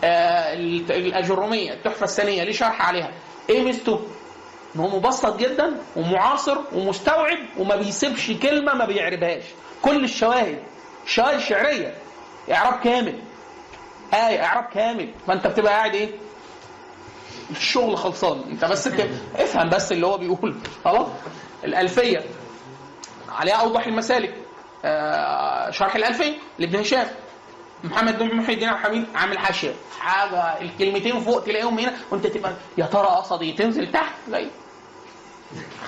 آه 0.04 0.54
الاجروميه 0.90 1.74
التحفة 1.74 2.04
الثانية 2.04 2.44
ليه 2.44 2.52
شرح 2.54 2.88
عليها؟ 2.88 3.10
إيه 3.50 3.64
ميزته؟ 3.64 4.02
إن 4.76 4.82
هو 4.82 4.88
مبسط 5.00 5.38
جدا 5.38 5.78
ومعاصر 5.96 6.58
ومستوعب 6.74 7.38
وما 7.58 7.76
بيسيبش 7.76 8.32
كلمة 8.32 8.74
ما 8.74 8.86
بيعربهاش. 8.86 9.44
كل 9.82 10.04
الشواهد. 10.04 10.60
الشواهد 11.06 11.36
الشعريه 11.36 11.94
إعراب 12.52 12.80
كامل. 12.80 13.20
آية 14.14 14.44
إعراب 14.46 14.64
كامل. 14.74 15.10
فأنت 15.28 15.48
بتبقى 15.48 15.74
قاعد 15.74 15.96
إيه؟ 15.96 16.10
الشغل 17.52 17.98
خلصان. 17.98 18.42
أنت 18.52 18.66
بس. 18.66 18.90
افهم 19.36 19.70
بس 19.70 19.92
اللي 19.92 20.08
هو 20.08 20.18
بيقول. 20.18 20.56
خلاص؟ 20.86 21.08
الألفية. 21.64 22.24
عليها 23.30 23.56
أوضح 23.56 23.88
المسالك. 23.88 24.34
آه 24.86 25.72
شرح 25.72 25.96
الألفية 25.96 26.34
لابن 26.60 26.80
هشام. 26.80 27.08
محمد 27.84 28.20
بن 28.20 28.36
محي 28.36 28.54
الدين 28.54 28.70
عبد 28.70 28.80
الحميد 28.80 29.06
عامل 29.16 29.40
حاشية. 29.40 29.74
حاجة 30.00 30.62
الكلمتين 30.62 31.20
فوق 31.20 31.44
تلاقيهم 31.44 31.80
هنا 31.80 31.94
وانت 32.12 32.28
تبقى 32.28 32.54
يا 32.78 32.86
ترى 32.86 33.08
قصد 33.08 33.42
إيه 33.42 33.56
تنزل 33.56 33.92
تحت؟ 33.92 34.14
زي 34.30 34.48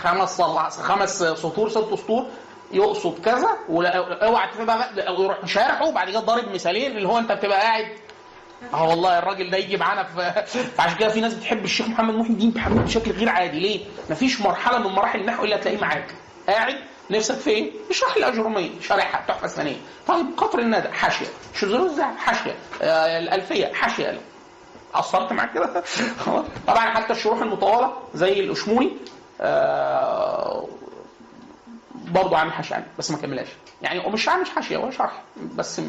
خمس 0.01 0.37
صلع 0.37 0.69
خمس 0.69 1.19
سطور 1.23 1.69
ست 1.69 1.77
سطور 1.93 2.25
يقصد 2.71 3.19
كذا 3.25 3.49
اوعى 3.69 4.47
تبقى 4.57 4.79
بقى- 4.95 5.09
يروح 5.19 5.45
شارحه 5.45 5.85
وبعد 5.87 6.09
كده 6.09 6.19
ضارب 6.19 6.51
مثالين 6.53 6.97
اللي 6.97 7.07
هو 7.07 7.17
انت 7.17 7.31
بتبقى 7.31 7.59
قاعد. 7.61 7.87
آه 8.73 8.87
والله 8.87 9.19
الراجل 9.19 9.49
ده 9.51 9.57
يجي 9.57 9.77
معانا 9.77 10.03
في 10.03 10.45
فعشان 10.77 10.97
كده 10.97 11.09
في 11.09 11.21
ناس 11.21 11.33
بتحب 11.33 11.63
الشيخ 11.63 11.87
محمد 11.87 12.15
محي 12.15 12.29
الدين 12.29 12.51
بشكل 12.69 13.11
غير 13.11 13.29
عادي. 13.29 13.59
ليه؟ 13.59 13.85
مفيش 14.09 14.41
مرحلة 14.41 14.77
من 14.77 14.87
مراحل 14.95 15.19
النحو 15.19 15.43
إلا 15.43 15.57
تلاقيه 15.57 15.77
معاك. 15.81 16.15
قاعد 16.47 16.75
نفسك 17.12 17.36
في 17.36 17.49
إيه؟ 17.49 17.72
يشرح 17.89 18.16
الاجروميه 18.16 18.70
شارحها 18.82 19.26
تحفة 19.28 19.47
ثانية 19.47 19.78
طيب 20.07 20.26
قطر 20.38 20.60
الندى 20.60 20.89
حاشية. 20.89 21.26
شذور 21.55 21.86
الذهب 21.86 22.18
حاشية. 22.18 22.55
آه 22.82 23.20
الألفية 23.20 23.74
حاشية. 23.74 24.20
قصرت 24.93 25.34
معاك 25.34 25.53
كده. 25.53 25.84
طبعا 26.68 26.89
حتى 26.89 27.14
الشروح 27.14 27.41
المطولة 27.41 27.93
زي 28.14 28.39
الأشموني 28.39 28.91
آه 29.41 30.68
برضه 31.95 32.38
عامل 32.38 32.53
حاشية 32.53 32.88
بس 32.99 33.12
ما 33.12 33.18
كملهاش. 33.18 33.47
يعني 33.82 34.10
مش 34.10 34.30
عامل 34.30 34.45
حاشية 34.45 34.78
هو 34.78 34.91
شرح. 34.91 35.22
بس 35.55 35.82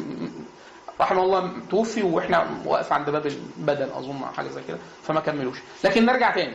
رحمه 1.01 1.23
الله 1.23 1.51
توفي 1.69 2.03
وإحنا 2.03 2.47
واقف 2.65 2.93
عند 2.93 3.09
باب 3.09 3.25
البدن 3.25 3.89
أظن 3.95 4.25
حاجة 4.37 4.47
زي 4.47 4.61
كده 4.67 4.77
فما 5.03 5.19
كملوش. 5.19 5.57
لكن 5.83 6.05
نرجع 6.05 6.31
تاني. 6.31 6.53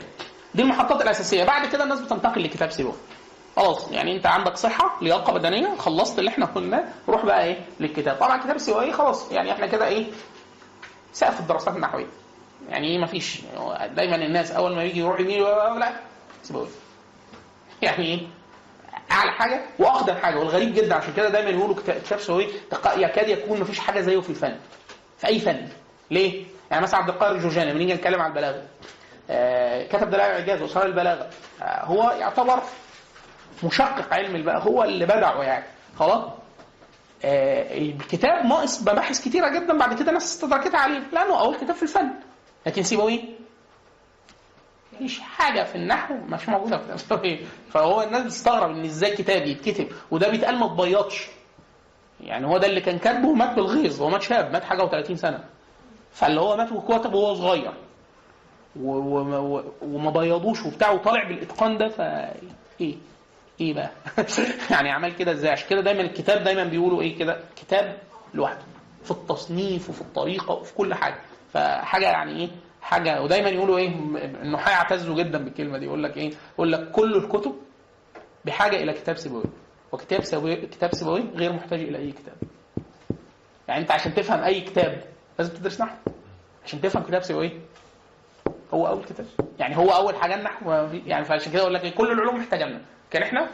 دي 0.54 0.62
المحطات 0.62 1.02
الأساسية. 1.02 1.44
بعد 1.44 1.68
كده 1.68 1.84
الناس 1.84 2.00
بتنتقل 2.00 2.42
لكتاب 2.44 2.70
سيبويه 2.70 2.94
خلاص 3.56 3.90
يعني 3.92 4.16
انت 4.16 4.26
عندك 4.26 4.56
صحة 4.56 4.96
لياقه 5.02 5.32
بدنيه 5.32 5.76
خلصت 5.78 6.18
اللي 6.18 6.30
إحنا 6.30 6.46
قلناه 6.46 6.84
روح 7.08 7.24
بقى 7.26 7.44
إيه 7.44 7.56
للكتاب. 7.80 8.16
طبعا 8.16 8.42
كتاب 8.42 8.58
سيبويه 8.58 8.92
خلاص 8.92 9.32
يعني 9.32 9.52
إحنا 9.52 9.66
كده 9.66 9.86
إيه 9.88 10.06
سقف 11.12 11.40
الدراسات 11.40 11.76
النحوية. 11.76 12.06
يعني 12.68 12.86
إيه 12.88 12.98
مفيش 12.98 13.40
دايما 13.94 14.16
الناس 14.16 14.50
أول 14.50 14.74
ما 14.76 14.84
يجي 14.84 15.00
يروح 15.00 15.20
يمين 15.20 15.42
لا 15.78 15.92
سيبويه 16.42 16.66
يعني 17.82 18.04
إيه 18.04 18.20
أعلى 19.12 19.30
حاجة 19.32 19.60
وأقدم 19.78 20.14
حاجة 20.14 20.38
والغريب 20.38 20.74
جدا 20.74 20.94
عشان 20.94 21.12
كده 21.16 21.28
دايما 21.28 21.50
يقولوا 21.50 21.74
كتا- 21.76 21.98
كتاب 21.98 22.18
سوي 22.18 22.48
يكاد 22.96 23.28
يكون 23.28 23.60
مفيش 23.60 23.78
حاجة 23.78 24.00
زيه 24.00 24.20
في 24.20 24.30
الفن 24.30 24.56
في 25.18 25.26
أي 25.26 25.38
فن. 25.40 25.68
ليه؟ 26.10 26.44
يعني 26.70 26.82
مثلا 26.82 27.00
عبد 27.00 27.08
القاهر 27.08 27.34
الجوجاني 27.34 27.70
لما 27.70 27.78
نيجي 27.78 27.94
نتكلم 27.94 28.20
عن 28.22 28.30
البلاغة 28.30 28.62
آه 29.30 29.86
كتب 29.86 30.10
دلائل 30.10 30.30
الإعجاز 30.30 30.62
وصار 30.62 30.86
البلاغة 30.86 31.30
آه 31.62 31.84
هو 31.84 32.10
يعتبر 32.20 32.58
مشقق 33.64 34.14
علم 34.14 34.36
البلاغه 34.36 34.58
هو 34.62 34.84
اللي 34.84 35.04
بدعه 35.06 35.42
يعني. 35.42 35.64
خلاص؟ 35.98 36.22
آه 37.24 37.78
الكتاب 37.78 38.46
ناقص 38.46 38.82
مباحث 38.82 39.20
كتيرة 39.24 39.48
جدا 39.48 39.78
بعد 39.78 39.98
كده 39.98 40.12
ناس 40.12 40.24
استدركتها 40.24 40.80
عليه. 40.80 41.02
لأنه 41.12 41.40
أول 41.40 41.56
كتاب 41.56 41.74
في 41.76 41.82
الفن. 41.82 42.10
لكن 42.66 42.82
سيبويه. 42.82 43.20
مفيش 44.92 45.20
حاجة 45.20 45.62
في 45.64 45.74
النحو 45.74 46.14
مش 46.14 46.48
موجودة 46.48 46.78
في 46.78 46.84
الاسلاميه 46.88 47.38
فهو 47.70 48.02
الناس 48.02 48.22
بتستغرب 48.24 48.70
إن 48.70 48.84
إزاي 48.84 49.16
كتاب 49.16 49.46
يتكتب 49.46 49.88
وده 50.10 50.28
بيتقال 50.28 50.56
ما 50.58 50.68
تبيضش 50.68 51.26
يعني 52.20 52.46
هو 52.46 52.58
ده 52.58 52.66
اللي 52.66 52.80
كان 52.80 52.98
كاتبه 52.98 53.32
مات 53.32 53.50
بالغيظ 53.56 54.02
هو 54.02 54.08
مات 54.08 54.22
شاب 54.22 54.52
مات 54.52 54.64
حاجة 54.64 54.88
و30 54.88 55.12
سنة. 55.14 55.44
فاللي 56.12 56.40
هو 56.40 56.56
مات 56.56 56.72
وكتبه 56.72 57.18
وهو 57.18 57.34
صغير. 57.34 57.72
وما 59.82 60.10
بيضوش 60.10 60.64
وبتاع 60.66 60.90
وطالع 60.90 61.28
بالإتقان 61.28 61.78
ده 61.78 61.88
ف 61.88 62.00
إيه 63.60 63.74
بقى؟ 63.74 63.90
يعني 64.70 64.90
عمل 64.90 65.12
كده 65.12 65.32
إزاي؟ 65.32 65.50
عشان 65.50 65.68
كده 65.68 65.80
دايما 65.80 66.00
الكتاب 66.00 66.44
دايما 66.44 66.64
بيقولوا 66.64 67.02
إيه 67.02 67.18
كده؟ 67.18 67.40
كتاب 67.56 67.98
لوحده 68.34 68.64
في 69.04 69.10
التصنيف 69.10 69.90
وفي 69.90 70.00
الطريقة 70.00 70.54
وفي 70.54 70.74
كل 70.74 70.94
حاجة. 70.94 71.18
فحاجة 71.52 72.04
يعني 72.06 72.40
إيه؟ 72.40 72.48
حاجة 72.82 73.22
ودايما 73.22 73.48
يقولوا 73.48 73.78
إيه؟ 73.78 73.88
انه 74.42 74.58
هيعتزوا 74.58 75.16
جدا 75.16 75.38
بالكلمة 75.44 75.78
دي. 75.78 75.84
يقول 75.84 76.02
لك 76.02 76.16
إيه؟ 76.16 76.30
يقول 76.54 76.72
لك 76.72 76.90
كل 76.90 77.16
الكتب 77.16 77.56
بحاجة 78.44 78.76
إلى 78.76 78.92
كتاب 78.92 79.16
سيبويه 79.16 79.44
وكتاب 79.92 80.24
سيبويه 80.24 80.54
كتاب 80.54 80.94
سيبويه 80.94 81.24
غير 81.34 81.52
محتاج 81.52 81.80
إلى 81.80 81.98
أي 81.98 82.12
كتاب. 82.12 82.34
يعني 83.68 83.80
أنت 83.80 83.90
عشان 83.90 84.14
تفهم 84.14 84.40
أي 84.44 84.60
كتاب 84.60 85.04
لازم 85.38 85.54
تدرس 85.54 85.80
نحو. 85.80 85.96
عشان 86.64 86.80
تفهم 86.80 87.02
كتاب 87.02 87.22
سيبويه 87.22 87.60
هو 88.74 88.86
أول 88.86 89.04
كتاب. 89.04 89.26
يعني 89.58 89.76
هو 89.76 89.90
أول 89.90 90.16
حاجة 90.16 90.34
النحو. 90.34 90.70
يعني 91.06 91.24
فعشان 91.24 91.52
كده 91.52 91.62
أقول 91.62 91.74
لك 91.74 91.84
إيه، 91.84 91.94
كل 91.94 92.12
العلوم 92.12 92.36
محتاجة 92.36 92.64
لنا. 92.64 92.80
كان 93.10 93.22
إحنا؟ 93.22 93.48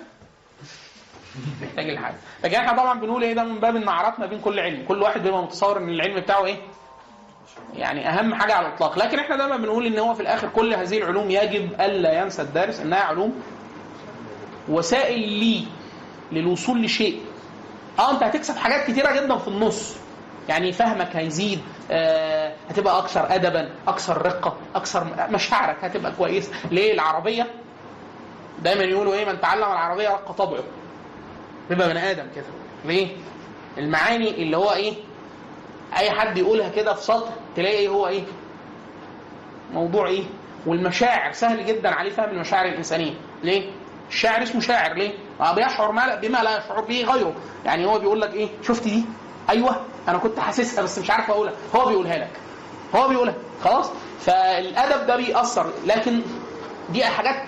محتاج 1.63 1.89
الحاجة 1.91 2.15
لكن 2.45 2.55
إحنا 2.57 2.73
طبعا 2.83 3.01
بنقول 3.01 3.23
إيه 3.23 3.35
ده؟ 3.35 3.45
من 3.45 3.61
باب 3.61 3.77
النعرات 3.77 4.21
ما 4.21 4.27
بين 4.27 4.41
كل 4.41 4.61
علم. 4.61 4.85
كل 4.89 5.03
واحد 5.03 5.23
بيبقى 5.23 5.43
متصور 5.43 5.79
إن 5.79 5.89
العلم 5.89 6.21
بتاعه 6.21 6.45
إيه؟ 6.45 6.57
يعني 7.75 8.09
أهم 8.09 8.35
حاجة 8.35 8.55
على 8.55 8.67
الإطلاق. 8.69 8.99
لكن 8.99 9.19
إحنا 9.19 9.37
دايما 9.37 9.57
بنقول 9.57 9.87
إن 9.87 9.99
هو 9.99 10.15
في 10.15 10.21
الآخر 10.23 10.49
كل 10.49 10.75
هذه 10.75 10.99
العلوم 10.99 11.31
يجب 11.31 11.81
ألا 11.81 12.21
ينسى 12.23 12.43
الدارس 12.43 12.81
إنها 12.81 12.99
علوم 13.01 13.43
وسائل 14.69 15.29
لي 15.29 15.65
للوصول 16.33 16.83
لشيء. 16.83 17.21
آه 17.99 18.11
أنت 18.11 18.23
هتكسب 18.23 18.57
حاجات 18.57 18.91
كتيرة 18.91 19.13
جدا 19.13 19.39
في 19.39 19.49
النص. 19.49 19.97
يعني 20.49 20.73
فهمك 20.73 21.17
هيزيد 21.17 21.61
آه 21.91 22.55
هتبقى 22.71 22.99
أكثر 22.99 23.35
ادبا 23.35 23.71
أكثر 23.89 24.23
رقة 24.27 24.57
أكثر 24.75 25.29
مشاعرك 25.31 25.85
هتبقى 25.85 26.13
كويسة. 26.13 26.53
ليه؟ 26.71 26.93
العربية 26.95 27.47
دايما 28.63 28.85
يقولوا 28.85 29.15
إيه 29.15 29.25
من 29.25 29.41
تعلم 29.41 29.63
العربية 29.63 30.09
رق 30.09 30.33
طبعه. 30.33 30.63
يبقى 31.71 31.89
بني 31.89 32.11
آدم 32.11 32.27
كده. 32.37 32.45
ليه؟ 32.85 33.17
المعاني 33.79 34.31
اللي 34.43 34.57
هو 34.57 34.73
إيه؟ 34.73 34.95
أي 35.97 36.11
حد 36.11 36.39
يقولها 36.39 36.69
كده 36.69 36.95
في 36.95 37.03
سطر 37.03 37.29
تلاقي 37.57 37.77
إيه 37.77 37.89
هو 37.89 38.07
إيه؟ 38.09 38.23
موضوع 39.73 40.07
إيه؟ 40.07 40.23
والمشاعر 40.67 41.33
سهل 41.33 41.67
جدا 41.67 41.95
عليه 41.95 42.11
فهم 42.11 42.31
المشاعر 42.31 42.67
الإنسانية. 42.67 43.15
ليه؟ 43.43 43.71
الشاعر 44.09 44.43
اسمه 44.43 44.61
شاعر. 44.61 44.93
ليه؟ 44.95 45.13
بيشعر 45.55 45.93
ما 45.93 46.15
بما 46.15 46.39
لا 46.43 46.59
يشعر 46.59 46.81
به 46.81 47.05
غيره. 47.05 47.35
يعني 47.65 47.87
هو 47.87 47.99
بيقول 47.99 48.21
لك 48.21 48.35
إيه؟ 48.35 48.49
شفت 48.63 48.83
دي؟ 48.85 49.05
أيوه 49.51 49.81
أنا 50.09 50.19
كنت 50.19 50.39
حاسسها 50.41 50.83
بس 50.85 50.99
مش 50.99 51.11
عارف 51.11 51.31
أقولها. 51.31 51.53
هو 51.77 51.87
بيقولها 51.89 52.19
لك. 52.19 52.31
هو 52.95 53.09
بيقولها. 53.09 53.35
خلاص؟ 53.65 53.91
فالأدب 54.21 55.07
ده 55.07 55.17
بيأثر. 55.17 55.73
لكن 55.87 56.21
دي 56.91 57.05
حاجات 57.05 57.43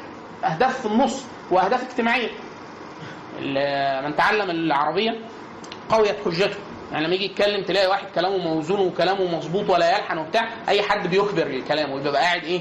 أهداف 0.53 0.80
في 0.80 0.86
النص 0.86 1.24
وأهداف 1.51 1.82
اجتماعية. 1.90 2.30
من 4.05 4.16
تعلم 4.16 4.51
العربية 4.51 5.18
قويت 5.88 6.16
حجته. 6.24 6.57
يعني 6.92 7.07
لما 7.07 7.14
يجي 7.14 7.24
يتكلم 7.24 7.62
تلاقي 7.64 7.86
واحد 7.86 8.07
كلامه 8.14 8.36
موزون 8.38 8.80
وكلامه 8.80 9.36
مظبوط 9.36 9.70
ولا 9.70 9.90
يلحن 9.99 10.18
وبتاع 10.18 10.49
أي 10.68 10.82
حد 10.82 11.07
بيخبر 11.11 11.47
الكلام 11.47 11.92
ويبقى 11.92 12.22
قاعد 12.22 12.45
إيه 12.45 12.61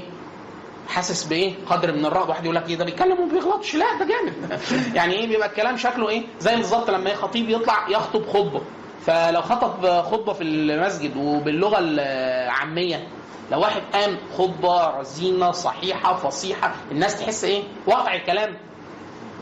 حاسس 0.88 1.24
بإيه 1.24 1.52
قدر 1.66 1.92
من 1.92 2.06
الرهبة. 2.06 2.28
واحد 2.28 2.44
يقول 2.44 2.56
لك 2.56 2.68
إيه 2.68 2.76
ده 2.76 2.84
بيتكلم 2.84 3.20
وما 3.20 3.32
بيغلطش. 3.32 3.74
لا 3.74 3.86
ده 3.98 4.06
جامد. 4.06 4.60
يعني 4.96 5.14
إيه 5.14 5.26
بيبقى 5.26 5.48
الكلام 5.48 5.76
شكله 5.76 6.08
إيه 6.08 6.22
زي 6.40 6.56
بالظبط 6.56 6.90
لما 6.90 7.10
إيه 7.10 7.16
خطيب 7.16 7.50
يطلع 7.50 7.88
يخطب 7.88 8.26
خطبة. 8.26 8.62
فلو 9.06 9.42
خطب 9.42 9.86
خطبة 10.02 10.32
في 10.32 10.42
المسجد 10.44 11.16
وباللغة 11.16 11.78
العامية 11.78 13.08
لو 13.52 13.60
واحد 13.60 13.82
قام 13.92 14.16
خطبة 14.38 14.86
رزينه 14.98 15.50
صحيحة 15.50 16.14
فصيحة 16.16 16.74
الناس 16.90 17.20
تحس 17.20 17.44
إيه؟ 17.44 17.62
واقع 17.86 18.14
الكلام. 18.14 18.56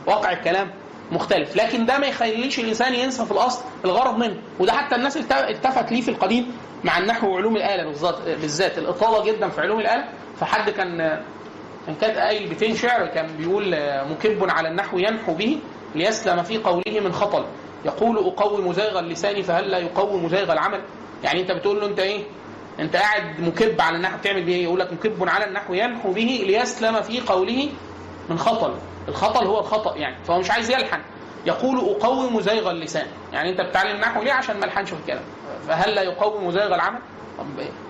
واقع 0.06 0.32
الكلام 0.32 0.70
مختلف. 1.12 1.56
لكن 1.56 1.86
ده 1.86 1.98
ما 1.98 2.06
يخليش 2.06 2.58
الإنسان 2.58 2.94
ينسى 2.94 3.24
في 3.24 3.30
الأصل 3.32 3.64
الغرض 3.84 4.16
منه. 4.18 4.36
وده 4.60 4.72
حتى 4.72 4.96
الناس 4.96 5.16
الت- 5.16 5.32
التفت 5.32 5.92
ليه 5.92 6.00
في 6.00 6.10
القديم 6.10 6.56
مع 6.84 6.98
النحو 6.98 7.28
وعلوم 7.28 7.56
الآلة 7.56 7.84
بالذات 7.84 8.18
بالذات. 8.22 8.78
الإطالة 8.78 9.24
جدا 9.32 9.48
في 9.48 9.60
علوم 9.60 9.80
الآلة. 9.80 10.04
فحد 10.40 10.70
كان 10.70 10.98
كان 11.86 11.94
كاتب 12.00 12.16
قايل 12.18 12.48
بيتين 12.48 12.76
شعر 12.76 13.06
كان 13.06 13.26
بيقول 13.36 13.76
مكب 14.10 14.50
على 14.50 14.68
النحو 14.68 14.98
ينحو 14.98 15.34
به 15.34 15.58
ليسلم 15.94 16.42
في 16.42 16.58
قوله 16.58 17.00
من 17.04 17.12
خطل. 17.12 17.44
يقول 17.84 18.18
أقوم 18.18 18.72
زيغ 18.72 18.98
اللسان 18.98 19.42
فهل 19.42 19.70
لا 19.70 19.78
يقوم 19.78 20.28
زيغ 20.28 20.52
العمل؟ 20.52 20.80
يعني 21.24 21.40
أنت 21.40 21.50
بتقول 21.52 21.80
له 21.80 21.86
أنت 21.86 21.98
إيه؟ 22.00 22.24
انت 22.80 22.96
قاعد 22.96 23.40
مكب 23.40 23.80
على 23.80 23.96
النحو 23.96 24.16
بتعمل 24.18 24.44
بيه 24.44 24.54
إيه؟ 24.54 24.62
يقول 24.62 24.80
لك 24.80 24.92
مكب 24.92 25.28
على 25.28 25.44
النحو 25.44 25.74
ينحو 25.74 26.12
به 26.12 26.44
ليسلم 26.46 27.02
في 27.02 27.20
قوله 27.20 27.68
من 28.28 28.38
خطل. 28.38 28.74
الخطل 29.08 29.46
هو 29.46 29.60
الخطأ 29.60 29.96
يعني 29.96 30.16
فهو 30.24 30.38
مش 30.38 30.50
عايز 30.50 30.70
يلحن. 30.70 31.00
يقول 31.46 31.78
أقوم 31.78 32.40
زيغ 32.40 32.70
اللسان. 32.70 33.06
يعني 33.32 33.50
أنت 33.50 33.60
بتتعلم 33.60 33.94
النحو 33.96 34.22
ليه؟ 34.22 34.32
عشان 34.32 34.56
ما 34.56 34.64
ألحنش 34.64 34.90
في 34.90 34.96
الكلام. 35.00 35.22
فهل 35.68 35.94
لا 35.94 36.02
يقوم 36.02 36.50
زيغ 36.50 36.74
العمل؟ 36.74 36.98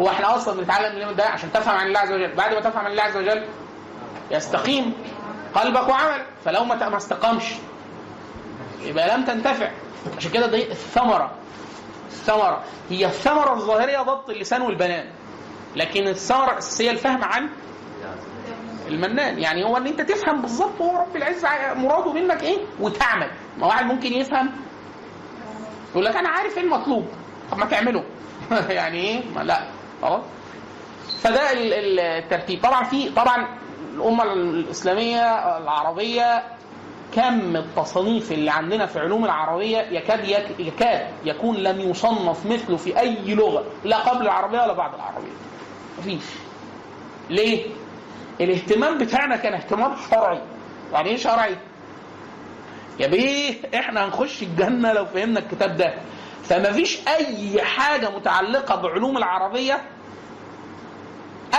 هو 0.00 0.08
إحنا 0.08 0.36
أصلا 0.36 0.60
بنتعلم 0.60 1.12
ده؟ 1.12 1.24
عشان 1.24 1.52
تفهم 1.52 1.76
عن 1.76 1.86
الله 1.86 1.98
عز 2.00 2.12
وجل. 2.12 2.34
بعد 2.34 2.54
ما 2.54 2.60
تفهم 2.60 2.84
عن 2.84 2.90
الله 2.90 3.02
عز 3.02 3.16
وجل 3.16 3.44
يستقيم 4.30 4.94
قلبك 5.54 5.88
وعملك. 5.88 6.26
فلو 6.44 6.64
ما 6.64 6.96
استقامش 6.96 7.44
يبقى 8.82 9.16
لم 9.16 9.24
تنتفع. 9.24 9.70
عشان 10.16 10.30
كده 10.30 10.46
دي 10.46 10.70
الثمرة. 10.70 11.30
الثمرة. 12.12 12.62
هي 12.90 13.06
الثمرة 13.06 13.52
الظاهريه 13.54 13.98
ضبط 13.98 14.30
اللسان 14.30 14.62
والبنان. 14.62 15.10
لكن 15.76 16.08
الثمرة 16.08 16.52
الاساسيه 16.52 16.90
الفهم 16.90 17.24
عن 17.24 17.48
المنان. 18.88 19.38
يعني 19.38 19.64
هو 19.64 19.76
إن 19.76 19.86
أنت 19.86 20.00
تفهم 20.00 20.42
بالظبط 20.42 20.80
هو 20.80 20.96
رب 20.96 21.16
العزة 21.16 21.48
ع- 21.48 21.74
مراده 21.74 22.12
منك 22.12 22.42
إيه؟ 22.42 22.58
وتعمل. 22.80 23.30
ما 23.58 23.66
واحد 23.66 23.86
ممكن 23.86 24.12
يفهم. 24.12 24.50
يقول 25.92 26.04
لك 26.04 26.16
أنا 26.16 26.28
عارف 26.28 26.56
إيه 26.58 26.64
المطلوب. 26.64 27.06
طب 27.50 27.58
ما 27.58 27.66
تعمله. 27.66 28.04
يعني 28.68 28.98
إيه؟ 28.98 29.42
لا. 29.42 29.62
خلاص. 30.02 30.22
فده 31.20 31.52
ال- 31.52 31.72
ال- 31.72 32.00
الترتيب. 32.00 32.62
طبعا 32.62 32.84
في 32.84 33.10
طبعا 33.10 33.58
الأمة 33.94 34.22
الإسلامية 34.32 35.58
العربية 35.58 36.42
كم 37.14 37.56
التصانيف 37.56 38.32
اللي 38.32 38.50
عندنا 38.50 38.86
في 38.86 38.98
علوم 38.98 39.24
العربية 39.24 39.78
يكاد 39.78 40.24
يك- 40.24 40.60
يكاد 40.60 41.06
يكون 41.24 41.56
لم 41.56 41.80
يصنف 41.80 42.46
مثله 42.46 42.76
في 42.76 42.98
أي 43.00 43.34
لغة 43.34 43.64
لا 43.84 43.96
قبل 43.96 44.22
العربية 44.22 44.58
ولا 44.62 44.72
بعد 44.72 44.94
العربية. 44.94 45.32
مفيش. 45.98 46.22
ليه؟ 47.30 47.66
الاهتمام 48.40 48.98
بتاعنا 48.98 49.36
كان 49.36 49.54
اهتمام 49.54 49.94
شرعي. 50.10 50.40
يعني 50.92 51.08
إيه 51.10 51.16
شرعي؟ 51.16 51.56
يا 53.00 53.06
بيه 53.06 53.54
إحنا 53.74 54.04
هنخش 54.04 54.42
الجنة 54.42 54.92
لو 54.92 55.06
فهمنا 55.06 55.40
الكتاب 55.40 55.76
ده. 55.76 55.94
فما 56.44 56.72
فيش 56.72 57.08
أي 57.08 57.62
حاجة 57.62 58.10
متعلقة 58.10 58.82
بعلوم 58.82 59.16
العربية 59.16 59.80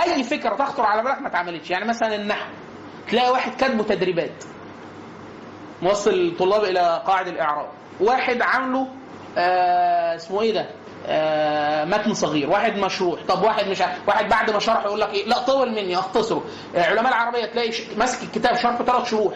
أي 0.02 0.22
فكرة 0.24 0.54
تخطر 0.56 0.82
على 0.82 1.02
بالك 1.02 1.20
ما 1.20 1.28
اتعملتش. 1.28 1.70
يعني 1.70 1.84
مثلا 1.88 2.14
النحو 2.14 2.50
تلاقي 3.10 3.30
واحد 3.32 3.54
كاتبه 3.54 3.82
تدريبات. 3.84 4.44
موصل 5.84 6.10
الطلاب 6.10 6.64
إلى 6.64 7.02
قاعد 7.06 7.28
الإعراب. 7.28 7.66
واحد 8.00 8.42
عامله 8.42 8.88
آه 9.38 10.16
اسمه 10.16 10.42
إيه 10.42 10.52
ده؟ 10.54 10.66
آه 11.06 11.84
متن 11.84 12.14
صغير 12.14 12.50
واحد 12.50 12.78
مشروح. 12.78 13.20
طب 13.28 13.42
واحد 13.42 13.68
مش 13.68 13.80
عارف 13.80 14.08
واحد 14.08 14.28
بعد 14.28 14.50
ما 14.50 14.58
شرح 14.58 14.84
يقول 14.84 15.00
لك 15.00 15.14
إيه؟ 15.14 15.26
لا 15.26 15.38
طول 15.38 15.70
مني 15.70 15.98
أختصره. 15.98 16.44
آه 16.76 16.82
علماء 16.82 17.08
العربية 17.08 17.46
تلاقي 17.46 17.70
ماسك 17.96 18.22
الكتاب 18.22 18.56
شرح 18.56 18.82
ثلاث 18.82 19.10
شروح. 19.10 19.34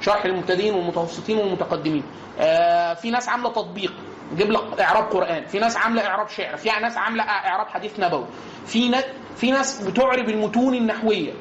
شرح 0.00 0.24
المبتدئين 0.24 0.74
والمتوسطين 0.74 1.38
والمتقدمين. 1.38 2.02
آه 2.40 2.94
في 2.94 3.10
ناس 3.10 3.28
عاملة 3.28 3.52
تطبيق 3.52 3.92
يجيب 4.32 4.50
لك 4.50 4.80
إعراب 4.80 5.04
قرآن. 5.04 5.46
في 5.46 5.58
ناس 5.58 5.76
عاملة 5.76 6.06
إعراب 6.06 6.28
شعر. 6.28 6.56
في 6.56 6.68
ناس 6.68 6.96
عاملة 6.96 7.22
إعراب 7.22 7.68
حديث 7.68 8.00
نبوي. 8.00 8.26
في 8.66 8.88
ناس 8.88 9.04
في 9.36 9.50
ناس 9.50 9.82
بتعرب 9.82 10.28
المتون 10.28 10.74
النحوية. 10.74 11.32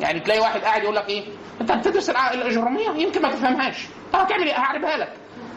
يعني 0.00 0.20
تلاقي 0.20 0.40
واحد 0.40 0.60
قاعد 0.60 0.82
يقول 0.82 0.96
لك 0.96 1.08
إيه؟ 1.08 1.24
أنت 1.60 1.72
بتدرس 1.72 2.10
الاجراميه 2.10 2.90
يمكن 2.90 3.22
ما 3.22 3.30
تفهمهاش. 3.30 3.86
طب 4.12 4.18
هتعمل 4.18 4.46
إيه 4.46 4.54
هعربها 4.58 4.96
لك. 4.96 5.12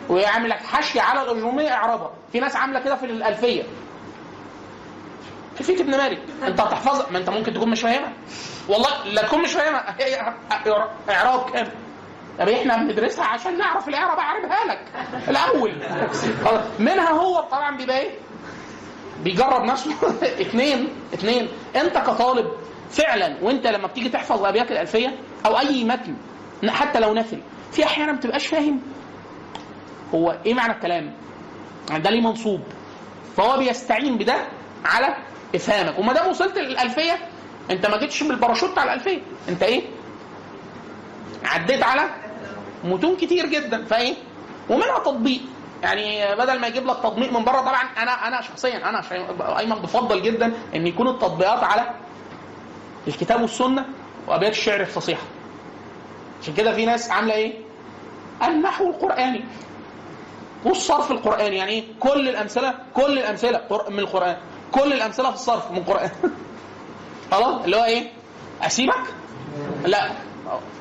ويعمل 0.10 0.50
لك 0.50 0.58
حشي 0.64 1.00
على 1.00 1.22
الاجراميه 1.22 1.72
إعرابها. 1.72 2.12
في 2.32 2.40
ناس 2.40 2.56
عاملة 2.56 2.80
كده 2.80 2.96
في 2.96 3.06
الألفية. 3.06 3.64
كيفيه 5.58 5.82
ابن 5.82 5.92
مالك. 5.98 6.22
أنت 6.48 6.60
هتحفظها. 6.62 7.12
ما 7.12 7.18
أنت 7.18 7.30
ممكن 7.30 7.54
تكون 7.54 7.70
مش 7.70 7.82
فاهمها. 7.82 8.14
والله 8.68 9.06
لا 9.06 9.22
تكون 9.22 9.42
مش 9.42 9.54
فاهمها. 9.54 9.96
إعراب 11.10 11.50
كامل. 11.50 11.72
طب 12.40 12.50
إحنا 12.50 12.78
بندرسها 12.78 13.26
عشان 13.26 13.58
نعرف 13.58 13.88
الإعراب. 13.88 14.20
اعربها 14.20 14.66
لك. 14.66 14.82
الأول. 15.30 15.74
منها 16.80 17.10
هو 17.12 17.40
طبعا 17.42 17.78
بيبقى 17.78 18.00
إيه؟ 18.00 18.12
بيجرب 19.24 19.64
نفسه. 19.64 19.92
اثنين 20.42 20.90
اثنين 21.14 21.48
أنت 21.76 21.98
كطالب 21.98 22.52
فعلا 22.92 23.38
وأنت 23.42 23.68
لما 23.68 23.88
بتيجي 23.88 24.10
تحفظ 24.10 24.46
أبيات 24.46 24.72
الألفية 24.72 25.16
أو 25.46 25.60
أي 25.60 25.84
متن 25.84 26.16
حتى 26.70 27.00
لو 27.00 27.14
نثري 27.14 27.44
في 27.72 27.84
أحيانا 27.86 28.12
ما 28.12 28.18
بتبقاش 28.18 28.48
فاهم 28.48 28.82
هو 30.16 30.38
إيه 30.46 30.54
معنى 30.54 30.74
الكلام؟ 30.74 31.14
ده 31.98 32.10
ليه 32.10 32.22
منصوب؟ 32.22 32.62
فهو 33.38 33.58
بيستعين 33.58 34.18
بده 34.18 34.48
على 34.86 35.16
إفهامك. 35.56 36.00
وما 36.00 36.14
دام 36.14 36.28
وصلت 36.30 36.58
للألفية 36.58 37.18
أنت 37.72 37.86
ما 37.86 37.98
جيتش 37.98 38.24
بالباراشوت 38.24 38.78
على 38.78 38.94
الألفية. 38.94 39.22
أنت 39.50 39.64
إيه؟ 39.64 39.82
عديت 41.46 41.84
على 41.84 42.02
متون 42.84 43.16
كتير 43.16 43.46
جدا. 43.46 43.86
فإيه؟ 43.86 44.16
ومنها 44.70 45.00
تطبيق. 45.00 45.42
يعني 45.84 46.36
بدل 46.36 46.60
ما 46.60 46.68
يجيب 46.68 46.86
لك 46.86 46.98
تطبيق 46.98 47.32
من 47.34 47.44
بره 47.46 47.60
طبعا 47.62 47.82
أنا 47.98 48.28
أنا 48.28 48.42
شخصيا 48.42 48.90
أنا 48.90 49.02
أيمن 49.60 49.76
بفضل 49.76 50.22
جدا 50.22 50.54
إن 50.76 50.88
يكون 50.88 51.08
التطبيقات 51.08 51.64
على 51.64 51.90
الكتاب 53.08 53.42
والسنة 53.42 53.86
وأبيات 54.28 54.52
الشعر 54.52 54.80
الفصيحة. 54.82 55.22
عشان 56.42 56.54
كده 56.54 56.74
في 56.74 56.86
ناس 56.86 57.12
عاملة 57.12 57.34
إيه؟ 57.34 57.54
النحو 58.44 58.90
القرآني. 58.90 59.44
والصرف 60.66 61.12
القراني 61.12 61.56
يعني 61.56 61.72
إيه؟ 61.72 61.84
كل 62.00 62.30
الأمثلة 62.30 62.74
كل 62.94 63.18
الأمثلة 63.20 63.62
من 63.90 64.00
القرآن. 64.00 64.38
كل 64.72 64.94
الأمثلة 64.94 65.30
في 65.30 65.36
الصرف 65.36 65.72
من 65.72 65.78
القرآن. 65.78 66.10
خلاص؟ 67.32 67.64
اللي 67.64 67.78
هو 67.78 67.84
إيه؟ 67.84 68.12
أسيبك؟ 68.62 69.14
لا. 69.86 70.12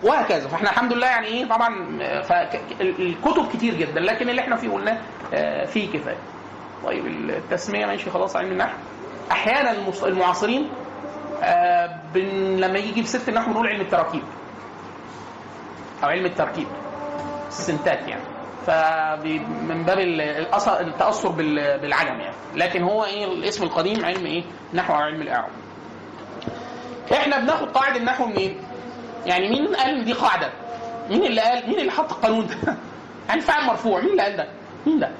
وهكذا. 0.03 0.49
فإحنا 0.49 0.71
الحمد 0.71 0.93
لله 0.93 1.07
يعني 1.07 1.27
إيه؟ 1.27 1.45
طبعا 1.45 1.99
فالكتب 2.23 3.49
كتير 3.53 3.75
جدا 3.75 4.01
لكن 4.01 4.31
اللي 4.31 4.41
إحنا 4.41 4.57
فيه 4.57 4.69
قلناه 4.69 4.99
آه، 5.35 5.65
فيه 5.65 5.93
كفاية. 5.93 6.19
طيب 6.85 7.07
التسمية 7.07 7.87
ماشي 7.87 8.11
خلاص 8.11 8.37
علم 8.37 8.53
النحو. 8.53 8.77
أحيانا 9.31 9.75
المعاصرين 10.03 10.69
آه، 11.43 12.01
لما 12.57 12.79
يجي 12.79 13.03
في 13.03 13.09
ست 13.09 13.29
النحو 13.29 13.51
بنقول 13.51 13.69
علم 13.69 13.81
التراكيب. 13.81 14.23
أو 16.05 16.09
علم 16.09 16.27
التركيب 16.27 16.67
السنتات 17.49 18.09
يعني. 18.09 18.23
فمن 18.67 19.83
باب 19.83 19.99
التأثر 20.81 21.29
بال- 21.29 21.79
بالعجم 21.79 22.21
يعني. 22.21 22.35
لكن 22.55 22.83
هو 22.83 23.05
إيه 23.05 23.25
الاسم 23.25 23.65
القديم 23.65 24.05
علم 24.05 24.27
إيه؟ 24.27 24.43
نحو 24.75 24.95
أو 24.95 24.99
علم 24.99 25.23
الإعراب. 25.23 25.51
إحنا 27.13 27.39
بناخد 27.39 27.71
قاعدة 27.71 27.97
النحو 27.97 28.27
منين؟ 28.27 28.61
يعني 29.27 29.49
مين 29.49 29.75
قال 29.77 29.95
إن 29.99 30.05
دي 30.05 30.13
قاعدة؟ 30.13 30.51
مين 31.11 31.25
اللي 31.25 31.41
قال؟ 31.41 31.69
مين 31.69 31.79
اللي 31.79 31.91
حط 31.93 32.13
القانون 32.13 32.47
ده؟ 32.47 32.57
يعني 33.29 33.41
فعل 33.41 33.65
مرفوع. 33.67 34.01
مين 34.01 34.11
اللي 34.11 34.23
قال 34.23 34.37
ده؟ 34.37 34.49
مين 34.87 34.99
ده؟ 34.99 35.11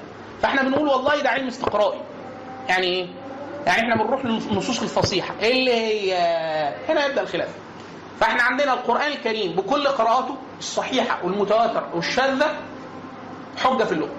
فإحنا 0.41 0.61
بنقول 0.63 0.87
والله 0.87 1.21
ده 1.21 1.29
علم 1.29 1.47
استقرائي. 1.47 1.99
يعني 2.69 2.87
إيه؟ 2.87 3.07
يعني 3.67 3.81
إحنا 3.81 4.03
بنروح 4.03 4.25
للنصوص 4.25 4.81
الفصيحة. 4.81 5.33
اللي 5.41 5.73
هي؟ 5.73 6.13
هنا 6.89 7.05
يبدأ 7.05 7.21
الخلاف. 7.21 7.49
فاحنا 8.19 8.43
عندنا 8.43 8.73
القرآن 8.73 9.11
الكريم 9.11 9.51
بكل 9.51 9.87
قراءاته 9.87 10.35
الصحيحة 10.59 11.17
والمتواترة 11.23 11.87
والشاذة 11.93 12.55
حجة 13.63 13.83
في 13.83 13.91
اللغة 13.91 14.09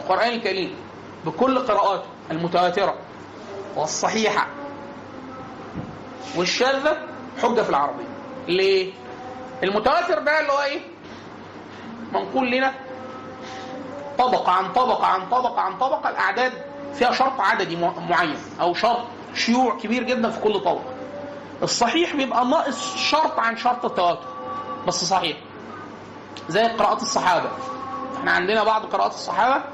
القرآن 0.00 0.28
الكريم 0.32 0.74
بكل 1.26 1.58
قراءاته 1.58 2.04
المتواترة 2.30 2.94
والصحيحة 3.76 4.46
والشاذة 6.36 6.96
حجة 7.42 7.62
في 7.62 7.70
العربية. 7.70 8.04
ليه؟ 8.48 8.92
المتواتر 9.62 10.18
ده 10.18 10.40
اللي 10.40 10.52
هو 10.52 10.62
إيه؟ 10.62 10.80
منقول 12.12 12.50
لنا 12.50 12.74
طبقة 14.18 14.52
عن 14.52 14.72
طبقة 14.72 15.06
عن 15.06 15.28
طبقة 15.28 15.60
عن 15.60 15.78
طبقة 15.78 16.10
الأعداد 16.10 16.52
فيها 16.94 17.12
شرط 17.12 17.40
عددي 17.40 17.76
مع- 17.76 17.92
معين 18.10 18.36
أو 18.60 18.74
شرط. 18.74 19.04
شيوع 19.34 19.78
كبير 19.78 20.02
جدا 20.02 20.30
في 20.30 20.40
كل 20.40 20.60
طبقة. 20.60 20.84
الصحيح 21.62 22.16
بيبقى 22.16 22.44
ناقص 22.46 22.96
شرط 22.96 23.38
عن 23.38 23.56
شرط 23.56 23.84
التواتر 23.84 24.26
بس 24.86 25.04
صحيح. 25.04 25.36
زي 26.48 26.62
قراءات 26.66 27.02
الصحابة. 27.02 27.48
إحنا 28.18 28.30
عندنا 28.32 28.64
بعض 28.64 28.82
قراءات 28.86 29.10
الصحابة 29.12 29.64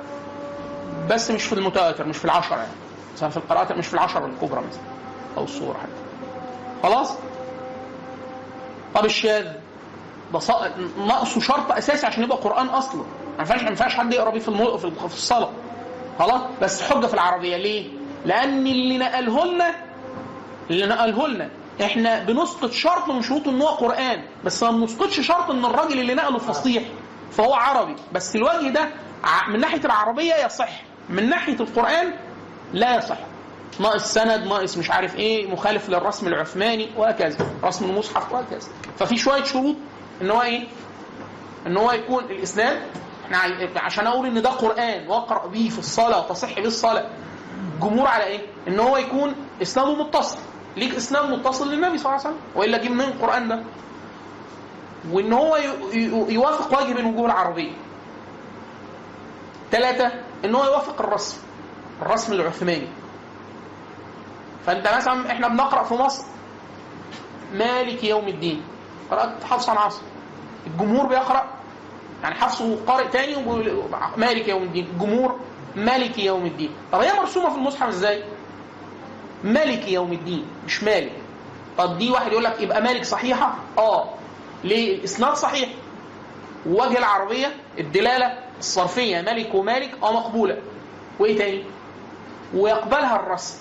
بس 1.11 1.30
مش 1.30 1.42
في 1.44 1.52
المتواتر 1.52 2.06
مش 2.06 2.16
في 2.16 2.24
العشرة 2.24 2.56
يعني. 2.56 2.72
مثلا 3.14 3.28
في 3.28 3.36
القراءات 3.36 3.72
مش 3.72 3.86
في 3.86 3.94
العشرة 3.94 4.26
الكبرى 4.26 4.61
مثلا 4.61 4.82
أو 5.36 5.44
الصورة 5.44 5.76
حتى. 5.78 6.02
خلاص؟ 6.82 7.12
طب 8.94 9.04
الشاذ؟ 9.04 9.46
ده 10.32 10.72
ناقصه 11.06 11.40
شرط 11.40 11.72
أساسي 11.72 12.06
عشان 12.06 12.22
يبقى 12.22 12.38
قرآن 12.38 12.66
أصلا. 12.66 13.00
ما 13.02 13.38
ينفعش 13.38 13.62
ما 13.62 13.68
ينفعش 13.68 13.94
حد 13.96 14.12
يقرأ 14.12 14.30
بيه 14.30 14.38
في. 14.40 14.78
في 14.78 14.84
ال- 14.84 15.09
في 15.09 15.14
الصلاة. 15.16 15.50
خلاص؟ 16.18 16.40
بس 16.62 16.82
حجة 16.82 17.06
في 17.06 17.14
العربية. 17.14 17.56
ليه؟ 17.56 17.97
لأن 18.26 18.66
اللي 18.66 18.98
نقله 18.98 19.44
لنا 19.44 19.74
اللي 20.70 20.86
نقله 20.86 21.28
لنا 21.28 21.48
إحنا 21.82 22.18
بنسقط 22.24 22.70
شرط 22.70 23.08
من 23.08 23.22
شروط 23.22 23.48
إن 23.48 23.60
هو 23.62 23.68
قرآن 23.68 24.22
بس 24.44 24.62
ما 24.62 24.70
بنسقطش 24.70 25.20
شرط 25.20 25.50
إن 25.50 25.64
الراجل 25.64 26.00
اللي 26.00 26.14
نقله 26.14 26.38
فصيح 26.38 26.82
فهو 27.32 27.54
عربي. 27.54 27.96
بس 28.12 28.36
الوجه 28.36 28.68
ده 28.68 28.88
من 29.48 29.60
ناحية 29.60 29.80
العربية 29.84 30.34
يصح 30.46 30.68
من 31.08 31.28
ناحية 31.28 31.56
القرآن 31.60 32.12
لا 32.72 32.96
يصح. 32.96 33.18
ناقص 33.80 34.14
سند 34.14 34.46
ناقص 34.46 34.76
مش 34.78 34.90
عارف 34.90 35.16
إيه 35.16 35.50
مخالف 35.52 35.88
للرسم 35.88 36.26
العثماني 36.26 36.88
وهكذا 36.96 37.46
رسم 37.64 37.84
المصحف 37.90 38.32
وهكذا. 38.32 38.68
ففي 38.98 39.16
شوية 39.16 39.44
شروط 39.44 39.76
إن 40.22 40.30
هو 40.30 40.42
إيه؟ 40.42 40.64
إن 41.66 41.76
هو 41.76 41.92
يكون 41.92 42.24
الإسناد. 42.24 42.80
إحنا 43.24 43.38
عشان 43.80 44.06
أقول 44.06 44.26
إن 44.26 44.42
ده 44.42 44.50
قرآن 44.50 45.08
وأقرأ 45.08 45.46
بيه 45.46 45.70
في 45.70 45.78
الصلاة 45.78 46.20
وتصح 46.26 46.54
بيه 46.54 46.66
الصلاة. 46.66 47.10
الجمهور 47.74 48.06
على 48.09 48.24
إيه؟ 48.24 48.40
إن 48.68 48.80
هو 48.80 48.96
يكون 48.96 49.34
إسناده 49.62 49.94
متصل. 49.94 50.38
ليك 50.76 50.94
إسناد 50.94 51.30
متصل 51.30 51.72
للنبي 51.72 51.98
صلى 51.98 52.12
الله 52.12 52.26
عليه 52.26 52.36
وسلم 52.36 52.46
وإلا 52.56 52.78
جه 52.78 52.88
منين 52.88 53.09
القرآن 53.09 53.48
ده؟ 53.48 53.62
وإن 55.11 55.32
هو 55.32 55.56
يوافق 56.28 56.80
وجه 56.80 56.92
من 56.94 57.04
وجوه 57.04 57.26
العربية. 57.26 57.72
ثلاثة 59.70 60.12
إن 60.44 60.54
هو 60.54 60.64
يوافق 60.64 61.00
الرسم 61.00 61.36
الرسم 62.02 62.32
العثماني. 62.32 62.88
فأنت 64.66 64.88
مثلا 64.96 65.32
إحنا 65.32 65.48
بنقرأ 65.48 65.82
في 65.82 65.94
مصر 65.94 66.24
مالك 67.52 68.04
يوم 68.04 68.28
الدين. 68.28 68.62
قرأت 69.11 69.44
حفص 69.44 69.68
عن 69.68 69.76
عاصم 69.76 70.02
الجمهور 70.66 71.06
بيقرأ 71.06 71.44
يعني 72.22 72.34
حفص 72.34 72.62
قارئ 72.62 73.09
تاني 73.09 73.36
مالك 74.16 74.48
يوم 74.48 74.62
الدين. 74.62 74.86
الجمهور 74.86 75.40
مالك 75.76 76.18
يوم 76.18 76.46
الدين. 76.46 76.70
طب 76.92 77.00
هي 77.00 77.12
مرسومة 77.12 77.50
في 77.50 77.56
المصحف 77.56 77.88
إزاي؟ 77.88 78.24
مالك 79.44 79.88
يوم 79.88 80.12
الدين 80.12 80.44
مش 80.66 80.82
مالك. 80.82 81.12
طب 81.78 81.98
دي 81.98 82.10
واحد 82.10 82.32
يقول 82.32 82.44
لك 82.44 82.60
يبقى 82.60 82.82
مالك 82.82 83.04
صحيحة؟ 83.04 83.54
آه. 83.78 84.08
ليه؟ 84.64 84.94
الاسناد 84.98 85.34
صحيح. 85.34 85.68
ووجه 86.66 86.98
العربية 86.98 87.54
الدلالة 87.78 88.38
الصرفية 88.58 89.20
مالك 89.20 89.54
ومالك 89.54 89.90
آه 90.02 90.12
مقبولة. 90.12 90.58
وإيه 91.18 91.38
تاني؟ 91.38 91.64
ويقبلها 92.54 93.16
الرسم 93.16 93.58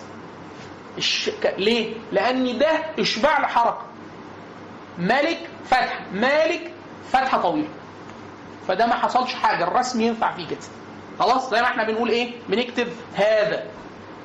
الش... 0.97 1.31
ليه؟ 1.57 1.93
لأن 2.11 2.57
ده 2.57 2.69
إشباع 2.99 3.39
لحركة. 3.39 3.81
مالك 4.97 5.39
فتحة 5.65 5.99
مالك 6.13 6.71
فتحة 7.11 7.41
طويلة 7.41 7.67
فده 8.67 8.85
ما 8.85 8.95
حصلش 8.95 9.33
حاجة 9.33 9.63
الرسم 9.63 10.01
ينفع 10.01 10.31
فيه 10.35 10.47
كده. 10.47 10.57
خلاص 11.19 11.49
زي 11.51 11.61
ما 11.61 11.67
إحنا 11.67 11.83
بنقول 11.83 12.09
إيه؟ 12.09 12.31
بنكتب 12.49 12.87
هذا. 13.15 13.63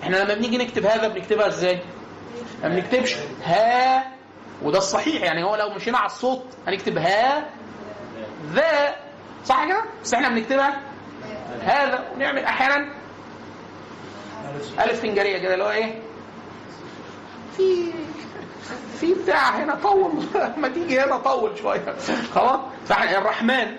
إحنا 0.03 0.17
لما 0.17 0.35
بنيجي 0.35 0.59
نكتب 0.59 0.87
هذا 0.87 1.09
بنكتبها 1.09 1.47
إزاي؟ 1.47 1.81
ما 2.63 2.69
بنكتبش 2.69 3.17
ها 3.45 4.05
وده 4.63 4.79
الصحيح 4.79 5.23
يعني 5.23 5.45
هو 5.45 5.57
لو 5.57 5.71
مشينا 5.71 5.99
على 5.99 6.07
الصوت 6.07 6.45
هنكتب 6.67 6.99
ها 6.99 7.51
ذا. 8.53 8.95
صح 9.45 9.65
كده؟ 9.69 9.83
بس 10.03 10.15
إحنا 10.15 10.29
بنكتبها 10.29 10.81
هذا. 11.63 12.05
ونعمل 12.15 12.45
أحيانا 12.45 12.95
ألف 14.81 15.01
فنجريه 15.01 15.39
كده 15.39 15.53
اللي 15.55 15.65
هو 15.65 15.71
إيه؟ 15.71 16.03
في 17.57 17.93
في 19.01 19.15
بتاع 19.15 19.51
هنا 19.51 19.75
طول. 19.75 20.13
ما 20.61 20.69
تيجي 20.69 21.01
هنا 21.01 21.17
طول 21.17 21.59
شوية. 21.59 21.95
خلاص؟ 22.35 22.61
فاحنا 22.87 23.19
الرحمن. 23.19 23.77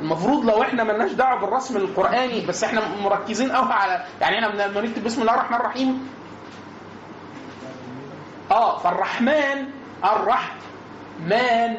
المفروض 0.00 0.44
لو 0.44 0.62
إحنا 0.62 0.84
ملناش 0.84 1.12
دعوة 1.12 1.40
بالرسم 1.40 1.76
القرآني 1.76 2.46
بس 2.46 2.64
إحنا 2.64 2.82
مركزين 3.02 3.52
قوي 3.52 3.72
على 3.72 4.04
يعني 4.20 4.46
إحنا 4.46 4.62
لما 4.62 4.80
نكتب 4.80 5.04
بسم 5.04 5.20
الله 5.20 5.34
الرحمن 5.34 5.56
الرحيم. 5.56 6.08
آه 8.50 8.78
فالرحمن 8.78 9.64
الرحمن. 10.04 11.76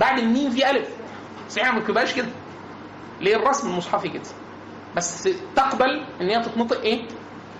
بعد 0.00 0.18
الميم 0.18 0.50
في 0.50 0.70
ألف. 0.70 0.88
بس 1.48 1.58
إحنا 1.58 1.70
ما 1.72 1.78
بنكتبهاش 1.78 2.14
كده. 2.14 2.28
ليه؟ 3.20 3.36
الرسم 3.36 3.68
المصحفي 3.68 4.08
كده. 4.08 4.22
بس 4.96 5.28
تقبل 5.56 6.04
إن 6.20 6.28
هي 6.28 6.42
تتنطق 6.42 6.80
إيه؟ 6.80 7.02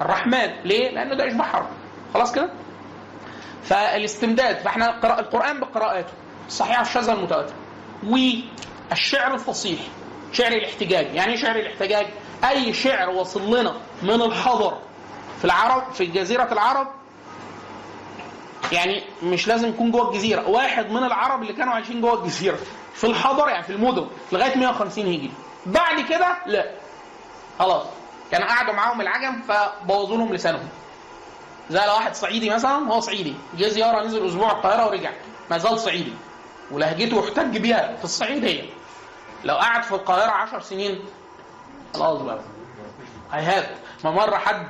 الرحمن. 0.01 0.51
ليه؟ 0.65 0.91
لأنه 0.91 1.15
ده 1.15 1.27
اشباع 1.29 1.47
حرف 1.47 1.67
خلاص 2.15 2.33
كده؟ 2.33 2.51
فالاستمداد. 3.63 4.57
فاحنا 4.57 5.19
القرآن 5.21 5.61
بقراءاته. 5.61 6.13
الصحيحه 6.47 6.83
الشاذه 6.83 7.13
المتواتره 7.13 7.55
والشعر 8.91 9.35
الفصيح 9.35 9.81
شعر 10.33 10.53
الاحتجاج. 10.53 11.15
يعني 11.15 11.33
إيه 11.33 11.39
شعر 11.39 11.57
الاحتجاج؟ 11.57 12.07
أي 12.49 12.73
شعر 12.73 13.11
وصل 13.11 13.57
لنا 13.61 13.75
من 14.03 14.23
الحضر 14.23 14.79
في 15.39 15.45
العرب 15.45 15.93
في 15.93 16.07
جزيرة 16.07 16.53
العرب 16.53 16.89
يعني 18.73 19.03
مش 19.23 19.49
لازم 19.49 19.69
يكون 19.69 19.91
جوه 19.91 20.09
الجزيرة 20.09 20.49
واحد 20.49 20.91
من 20.91 21.05
العرب 21.05 21.43
اللي 21.43 21.53
كانوا 21.53 21.73
عايشين 21.75 22.01
جوه 22.01 22.15
الجزيرة 22.23 22.59
في 22.95 23.07
الحضر 23.07 23.49
يعني 23.49 23.63
في 23.63 23.71
المدن 23.73 24.07
لغاية 24.33 24.57
150 24.57 25.05
هجري. 25.07 25.31
بعد 25.67 26.01
كده 26.01 26.37
لا. 26.47 26.71
خلاص. 27.59 27.87
كانوا 28.31 28.47
قعدوا 28.49 28.75
معاهم 28.75 29.01
العجم 29.01 29.43
فبوظوا 29.43 30.17
لهم 30.17 30.35
لسانهم. 30.35 30.69
زي 31.71 31.79
لو 31.87 31.93
واحد 31.93 32.15
صعيدي 32.15 32.51
مثلا 32.51 32.71
هو 32.93 33.01
صعيدي. 33.01 33.35
جه 33.59 33.69
زيارة 33.69 34.05
نزل 34.05 34.27
أسبوع 34.27 34.53
القاهرة 34.53 34.87
ورجع. 34.87 35.11
ما 35.51 35.59
زال 35.59 35.79
صعيدي. 35.79 36.13
ولهجته 36.71 37.19
يحتج 37.19 37.57
بيها 37.59 37.97
في 37.97 38.05
الصعيد 38.05 38.45
هي. 38.45 38.65
لو 39.45 39.55
قعد 39.55 39.83
في 39.83 39.93
القاهرة 39.93 40.31
10 40.31 40.59
سنين 40.61 40.99
خلاص 41.95 42.23
بقى 42.23 42.39
هيهات 43.33 43.69
ما 44.05 44.11
مره 44.11 44.37
حد 44.37 44.67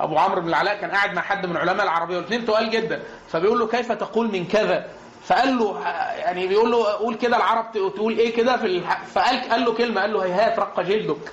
أبو 0.00 0.18
عمرو 0.18 0.40
بن 0.40 0.48
العلاء 0.48 0.80
كان 0.80 0.90
قاعد 0.90 1.14
مع 1.14 1.22
حد 1.22 1.46
من 1.46 1.56
علماء 1.56 1.82
العربية 1.84 2.16
والاثنين 2.16 2.44
تقال 2.46 2.70
جدا. 2.70 3.02
فبيقول 3.28 3.58
له 3.58 3.66
كيف 3.66 3.92
تقول 3.92 4.32
من 4.32 4.46
كذا؟ 4.46 4.86
فقال 5.24 5.58
له 5.58 5.80
يعني 6.18 6.46
بيقول 6.46 6.70
له 6.70 6.84
قول 6.92 7.14
كده 7.14 7.36
العرب 7.36 7.72
تقول 7.72 8.18
إيه 8.18 8.34
كده 8.36 8.56
في 8.56 8.66
الح... 8.66 9.04
فقال 9.04 9.50
قال 9.50 9.64
له 9.64 9.72
كلمة 9.74 10.00
قال 10.00 10.12
له 10.12 10.24
هيهات 10.24 10.58
رق 10.58 10.80
جلدك. 10.80 11.32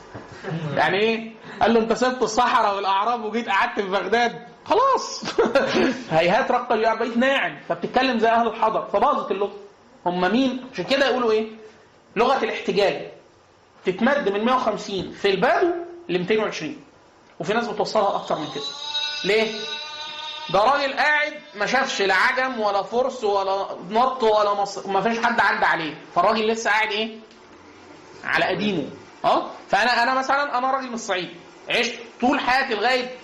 يعني 0.75 0.99
إيه؟ 0.99 1.31
قال 1.61 1.73
له 1.73 1.79
أنت 1.79 1.93
سبت 1.93 2.21
الصحراء 2.21 2.75
والأعراب 2.75 3.23
وجيت 3.25 3.49
قعدت 3.49 3.79
في 3.79 3.89
بغداد. 3.89 4.47
خلاص. 4.65 5.23
هيهات 6.11 6.51
رق 6.51 6.73
جلدك. 6.73 6.97
بقيت 6.99 7.17
ناعم. 7.17 7.57
فبتتكلم 7.69 8.19
زي 8.19 8.27
أهل 8.29 8.47
الحضر. 8.47 8.85
فباظت 8.93 9.31
اللغة. 9.31 9.53
هم 10.05 10.31
مين؟ 10.31 10.65
عشان 10.73 10.85
كده 10.85 11.05
يقولوا 11.09 11.31
إيه؟ 11.31 11.47
لغة 12.15 12.43
الاحتجاج 12.43 13.11
تتمد 13.85 14.29
من 14.29 14.45
150 14.45 15.11
في 15.11 15.29
البدو 15.29 15.67
ل 16.09 16.19
220 16.19 16.83
وفي 17.39 17.53
ناس 17.53 17.67
بتوصلها 17.67 18.15
أكتر 18.15 18.35
من 18.39 18.47
كده. 18.55 18.63
ليه؟ 19.25 19.51
ده 20.53 20.59
راجل 20.63 20.93
قاعد 20.93 21.33
ما 21.55 21.65
شافش 21.65 22.01
لا 22.01 22.15
عجم 22.15 22.59
ولا 22.59 22.81
فرس 22.83 23.23
ولا 23.23 23.67
نط 23.89 24.23
ولا 24.23 24.53
مصر 24.53 24.87
ما 24.87 25.01
فيش 25.01 25.19
حد 25.25 25.39
عدى 25.39 25.65
عليه. 25.65 25.93
فالراجل 26.15 26.47
لسه 26.47 26.69
قاعد 26.69 26.91
إيه؟ 26.91 27.17
على 28.23 28.45
قديمه. 28.45 28.89
أه؟ 29.25 29.47
فأنا 29.69 30.03
أنا 30.03 30.13
مثلا 30.13 30.57
أنا 30.57 30.71
راجل 30.71 30.87
من 30.87 30.93
الصعيد. 30.93 31.29
عشت 31.69 31.93
طول 32.21 32.39
حياتي 32.39 32.73
لغاية 32.75 33.15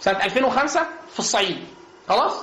سنة 0.00 0.24
2005 0.24 0.86
في 1.12 1.18
الصعيد. 1.18 1.66
خلاص؟ 2.08 2.34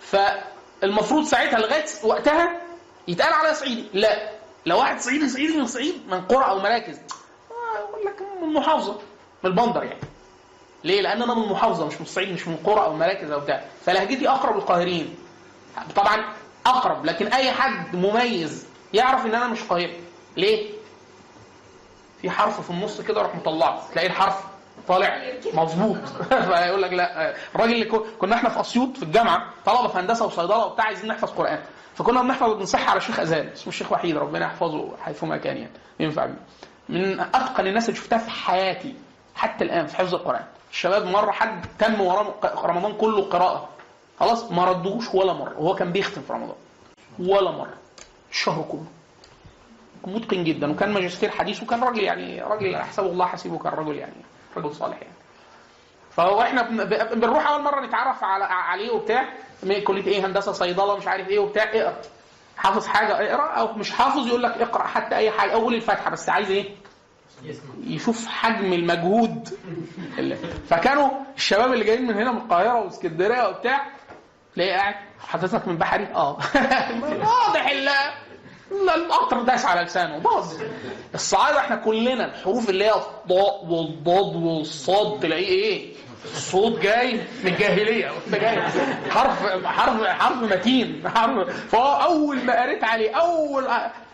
فالمفروض 0.00 1.24
ساعتها 1.24 1.58
لغاية 1.58 1.84
وقتها 2.04 2.60
يتقال 3.08 3.32
عليا 3.32 3.52
صعيدي. 3.52 3.84
لا. 3.92 4.30
لو 4.66 4.78
واحد 4.78 5.00
صعيدي 5.00 5.28
صعيدي 5.28 5.56
من 5.58 5.66
صعيد 5.66 5.94
من 6.08 6.20
قرى 6.20 6.44
أو 6.44 6.58
مراكز. 6.58 6.96
آه، 6.96 7.78
يقول 7.78 8.06
لك 8.06 8.22
من 8.42 8.52
محافظة 8.52 8.92
من 9.44 9.50
البندر 9.50 9.82
يعني. 9.84 10.00
ليه؟ 10.84 11.00
لأن 11.00 11.22
أنا 11.22 11.34
من 11.34 11.48
محافظة 11.48 11.86
مش 11.86 11.94
من 11.94 12.02
الصعيد 12.02 12.32
مش 12.32 12.48
من 12.48 12.56
قرى 12.56 12.80
أو 12.80 12.94
مراكز 12.96 13.30
أو 13.30 13.40
بتاع. 13.40 13.64
فلهجتي 13.86 14.28
أقرب 14.28 14.56
للقاهريين 14.56 15.14
طبعا 15.96 16.24
أقرب 16.66 17.04
لكن 17.06 17.26
أي 17.26 17.52
حد 17.52 17.96
مميز 17.96 18.66
يعرف 18.92 19.26
إن 19.26 19.34
أنا 19.34 19.48
مش 19.48 19.62
قاهري. 19.62 20.00
ليه؟ 20.36 20.70
في 22.22 22.30
حرف 22.30 22.60
في 22.60 22.70
النص 22.70 23.00
كده 23.00 23.20
أروح 23.20 23.34
مطلعه 23.34 23.88
تلاقي 23.92 24.06
الحرف 24.06 24.34
طالع 24.88 25.22
مظبوط. 25.54 25.96
فيقول 26.48 26.82
لك 26.82 26.92
لا. 26.92 27.34
الراجل 27.54 27.72
اللي 27.72 27.84
كنا 28.18 28.36
إحنا 28.36 28.48
في 28.48 28.60
أسيوط 28.60 28.96
في 28.96 29.02
الجامعة 29.02 29.50
طلبة 29.66 29.88
في 29.88 29.98
هندسة 29.98 30.26
وصيدلة 30.26 30.66
وبتاع 30.66 30.84
عايزين 30.84 31.08
نحفظ 31.08 31.30
قرآن. 31.30 31.62
فكنا 32.00 32.22
بنحفظ 32.22 32.52
بنصح 32.52 32.90
على 32.90 33.00
شيخ 33.00 33.20
اذان 33.20 33.46
اسمه 33.46 33.68
الشيخ 33.68 33.92
وحيد 33.92 34.16
ربنا 34.16 34.44
يحفظه 34.46 34.96
حيثما 34.96 35.36
كان 35.36 35.56
يعني 35.56 35.70
ينفع 36.00 36.26
بيه. 36.26 36.34
من 36.88 37.20
أتقن 37.20 37.66
الناس 37.66 37.88
اللي 37.88 38.00
شفتها 38.00 38.18
في 38.18 38.30
حياتي 38.30 38.94
حتى 39.34 39.64
الآن 39.64 39.86
في 39.86 39.96
حفظ 39.96 40.14
القرآن. 40.14 40.44
الشباب 40.70 41.06
مرة 41.06 41.30
حد 41.30 41.66
تم 41.78 42.00
وراه 42.00 42.34
رمضان 42.64 42.92
كله 42.92 43.22
قراءة. 43.22 43.68
خلاص 44.20 44.52
ما 44.52 44.64
ردوش 44.64 45.14
ولا 45.14 45.32
مرة. 45.32 45.54
وهو 45.58 45.74
كان 45.74 45.92
بيختم 45.92 46.22
في 46.22 46.32
رمضان. 46.32 46.56
ولا 47.18 47.50
مرة. 47.50 47.74
الشهر 48.30 48.62
كله. 48.62 48.84
متقن 50.06 50.44
جدا. 50.44 50.72
وكان 50.72 50.92
ماجستير 50.92 51.30
حديث 51.30 51.62
وكان 51.62 51.84
راجل 51.84 52.00
يعني 52.00 52.42
راجل 52.42 52.74
احسبه 52.74 53.06
الله 53.06 53.26
حسيبه 53.26 53.58
كان 53.58 53.72
رجل 53.72 53.96
يعني 53.96 54.22
رجل 54.56 54.74
صالح 54.74 54.96
يعني. 54.96 55.14
فهو 56.10 56.42
إحنا 56.42 56.62
بنروح 57.14 57.48
اول 57.48 57.62
مرة 57.62 57.86
نتعرف 57.86 58.24
على 58.24 58.44
عليه 58.44 58.90
وبتاع 58.90 59.28
كليه 59.86 60.06
إيه 60.06 60.26
هندسة 60.26 60.52
صيدلة 60.52 60.96
مش 60.96 61.06
عارف 61.06 61.28
إيه 61.28 61.38
وبتاع 61.38 61.64
اقرأ. 61.64 61.96
حافظ 62.56 62.86
حاجة 62.86 63.12
اقرأ 63.12 63.46
أو 63.46 63.72
مش 63.72 63.90
حافظ 63.90 64.26
يقول 64.26 64.42
لك 64.42 64.50
اقرأ 64.50 64.86
حتى 64.86 65.16
أي 65.16 65.30
حاجة 65.30 65.52
أو 65.52 65.60
قول 65.60 65.74
الفاتحة 65.74 66.10
بس 66.10 66.28
عايز 66.28 66.50
إيه؟ 66.50 66.74
يشوف 67.84 68.26
حجم 68.26 68.72
المجهود. 68.72 69.48
فكانوا 70.68 71.10
الشباب 71.36 71.72
اللي 71.72 71.84
جايين 71.84 72.06
من 72.06 72.14
هنا 72.14 72.32
من 72.32 72.38
القاهرة 72.38 72.74
واسكندرية 72.74 73.48
وبتاع 73.48 73.86
تلاقيه 74.54 74.76
قاعد 74.76 74.94
حضرتك 75.28 75.68
من 75.68 75.76
بحري؟ 75.76 76.06
آه. 76.06 76.32
واضح 77.22 77.70
القطر 78.72 79.42
داس 79.42 79.64
على 79.64 79.80
لسانه. 79.82 80.18
باظ. 80.18 80.52
الصعايدة 81.14 81.58
إحنا 81.58 81.76
كلنا 81.76 82.24
الحروف 82.24 82.70
اللي 82.70 82.84
هي 82.84 82.92
الضاء 82.94 83.64
والضاد 83.64 84.36
والصاد 84.36 85.20
تلاقيه 85.20 85.46
إيه؟ 85.46 85.94
الصوت 86.24 86.78
جاي 86.78 87.12
من 87.14 87.52
الجاهلية. 87.52 88.10
جاي. 88.32 88.62
حرف 89.10 89.64
حرف 89.66 90.04
حرف 90.06 90.42
متين. 90.42 91.08
حرف. 91.08 91.66
فهو 91.66 92.02
أول 92.02 92.44
ما 92.44 92.62
قريت 92.62 92.84
عليه 92.84 93.14
أول 93.16 93.68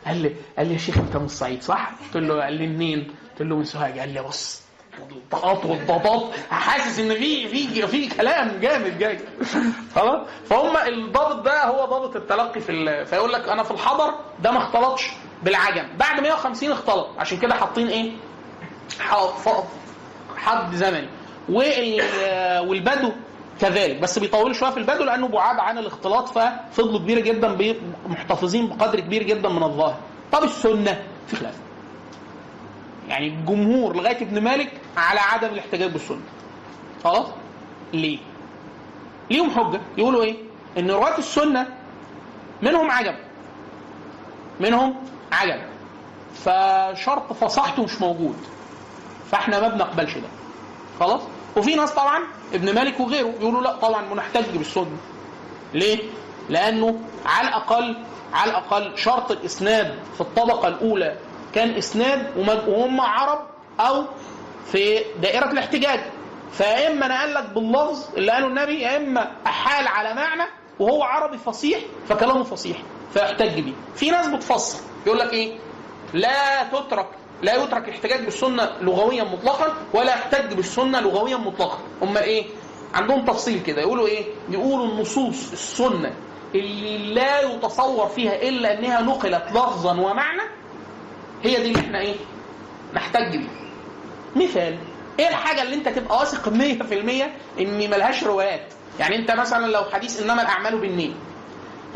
قال 0.06 0.16
لي 0.22 0.34
قال 0.58 0.66
لي 0.66 0.72
يا 0.74 0.78
شيخ 0.78 0.98
أنت 0.98 1.16
من 1.16 1.24
الصعيد 1.24 1.62
صح؟ 1.62 1.90
قلت 2.14 2.16
له 2.24 2.42
قال 2.42 2.52
لي 2.52 2.66
منين؟ 2.66 3.14
قلت 3.32 3.42
له 3.48 3.56
من 3.56 3.64
سوهاج. 3.64 3.98
قال 3.98 4.08
لي 4.08 4.22
بص 4.22 4.65
الطاقات 5.10 5.64
والضادات 5.64 6.22
حاسس 6.50 6.98
إن 6.98 7.14
في 7.14 7.48
في 7.48 7.86
في 7.86 8.08
كلام 8.08 8.60
جامد 8.60 8.98
جاي. 8.98 9.18
خلاص؟ 9.94 10.26
فهم 10.50 10.76
الضابط 10.76 11.44
ده 11.44 11.64
هو 11.64 11.84
ضابط 11.84 12.16
التلقي 12.16 12.60
في. 12.60 13.04
فيقول 13.04 13.32
لك 13.32 13.48
أنا 13.48 13.62
في 13.62 13.70
الحضر 13.70 14.14
ده 14.42 14.50
ما 14.50 14.58
اختلطش 14.58 15.10
بالعجم. 15.42 15.88
بعد 15.98 16.20
150 16.20 16.70
اختلط. 16.72 17.08
عشان 17.18 17.38
كده 17.38 17.54
حاطين 17.54 17.88
إيه؟ 17.88 18.12
حد 20.36 20.74
زمني. 20.74 21.08
وال... 21.48 22.02
والبدو 22.68 23.12
كذلك. 23.60 24.00
بس 24.00 24.18
بيطولوا 24.18 24.52
شوية 24.52 24.70
في 24.70 24.76
البدو 24.76 25.04
لأنه 25.04 25.28
بعاد 25.28 25.58
عن 25.58 25.78
الاختلاط 25.78 26.28
ففضلوا 26.28 26.98
كبيره 26.98 27.20
جدا 27.20 27.48
محتفظين 28.06 28.66
بقدر 28.68 29.00
كبير 29.00 29.22
جدا 29.22 29.48
من 29.48 29.62
الظاهر. 29.62 29.96
طب 30.32 30.44
السنة؟ 30.44 31.02
في 31.26 31.36
خلاف. 31.36 31.54
يعني 33.08 33.26
الجمهور 33.28 33.96
لغاية 33.96 34.22
ابن 34.22 34.42
مالك 34.42 34.72
على 34.96 35.20
عدم 35.20 35.48
الاحتجاج 35.48 35.90
بالسنة. 35.90 36.20
خلاص؟ 37.04 37.26
ليه؟ 37.92 38.18
ليهم 39.30 39.50
حجة. 39.50 39.80
يقولوا 39.98 40.22
إيه؟ 40.22 40.36
إن 40.78 40.90
رواة 40.90 41.18
السنة 41.18 41.66
منهم 42.62 42.90
عجب. 42.90 43.14
منهم 44.60 44.94
عجب. 45.32 45.60
فشرط 46.34 47.32
فصحته 47.32 47.82
مش 47.84 48.00
موجود. 48.00 48.36
فإحنا 49.30 49.60
ما 49.60 49.68
بنقبلش 49.68 50.14
ده. 50.14 50.28
خلاص؟ 51.00 51.20
وفي 51.56 51.74
ناس 51.74 51.90
طبعا 51.92 52.20
ابن 52.54 52.74
مالك 52.74 53.00
وغيره 53.00 53.26
يقولوا 53.40 53.60
لا 53.62 53.76
طبعا 53.76 54.02
بنحتج 54.06 54.56
بالسنة. 54.56 54.96
ليه؟ 55.74 55.98
لأنه 56.48 57.00
على 57.26 57.48
الأقل 57.48 57.96
على 58.32 58.50
الأقل 58.50 58.98
شرط 58.98 59.30
الإسناد 59.30 59.94
في 60.14 60.20
الطبقة 60.20 60.68
الأولى 60.68 61.16
كان 61.56 61.70
إسناد 61.74 62.36
وهم 62.68 63.00
عرب 63.00 63.46
أو 63.80 64.04
في 64.72 64.98
دائرة 65.22 65.50
الاحتجاج. 65.50 66.00
فيا 66.52 66.92
اما 66.92 67.08
نقل 67.08 67.34
لك 67.34 67.44
باللفظ 67.54 68.04
اللي 68.16 68.32
قاله 68.32 68.46
النبي 68.46 68.80
يا 68.80 68.96
اما 68.96 69.32
أحال 69.46 69.88
على 69.88 70.14
معنى 70.14 70.42
وهو 70.78 71.02
عربي 71.02 71.38
فصيح 71.38 71.80
فكلامه 72.08 72.42
فصيح 72.44 72.76
فيحتج 73.12 73.60
بيه. 73.60 73.72
في 73.94 74.10
ناس 74.10 74.26
بتفسر 74.26 74.78
يقول 75.06 75.18
لك 75.18 75.32
إيه؟ 75.32 75.58
لا 76.14 76.62
تترك 76.62 77.06
لا 77.42 77.54
يترك 77.54 77.88
الاحتجاج 77.88 78.24
بالسنة 78.24 78.70
لغويا 78.80 79.24
مطلقا 79.24 79.74
ولا 79.94 80.12
يحتج 80.12 80.54
بالسنة 80.54 81.00
لغويا 81.00 81.36
مطلقا. 81.36 81.78
امال 82.02 82.22
إيه؟ 82.22 82.44
عندهم 82.94 83.24
تفصيل 83.24 83.62
كده. 83.62 83.80
يقولوا 83.80 84.06
إيه؟ 84.06 84.24
يقولوا 84.50 84.86
النصوص 84.86 85.52
السنة 85.52 86.12
اللي 86.54 87.14
لا 87.14 87.40
يتصور 87.40 88.06
فيها 88.06 88.42
إلا 88.48 88.78
إنها 88.78 89.00
نقلت 89.00 89.44
لفظا 89.50 89.92
ومعنى 90.00 90.42
هي 91.42 91.56
دي 91.62 91.68
اللي 91.68 91.80
إحنا 91.80 92.00
إيه 92.00 92.14
نحتج 92.94 93.36
بيها. 93.36 93.50
مثال 94.36 94.78
إيه 95.18 95.28
الحاجة 95.28 95.62
اللي 95.62 95.74
انت 95.74 95.88
تبقى 95.88 96.18
واثق 96.18 96.48
100% 96.48 96.52
ان 97.60 97.90
ملهاش 97.90 98.24
روايات؟ 98.24 98.72
يعني 99.00 99.16
انت 99.16 99.30
مثلا 99.30 99.66
لو 99.66 99.82
حديث 99.92 100.22
إنما 100.22 100.42
الأعمال 100.42 100.78
بالنية 100.78 101.12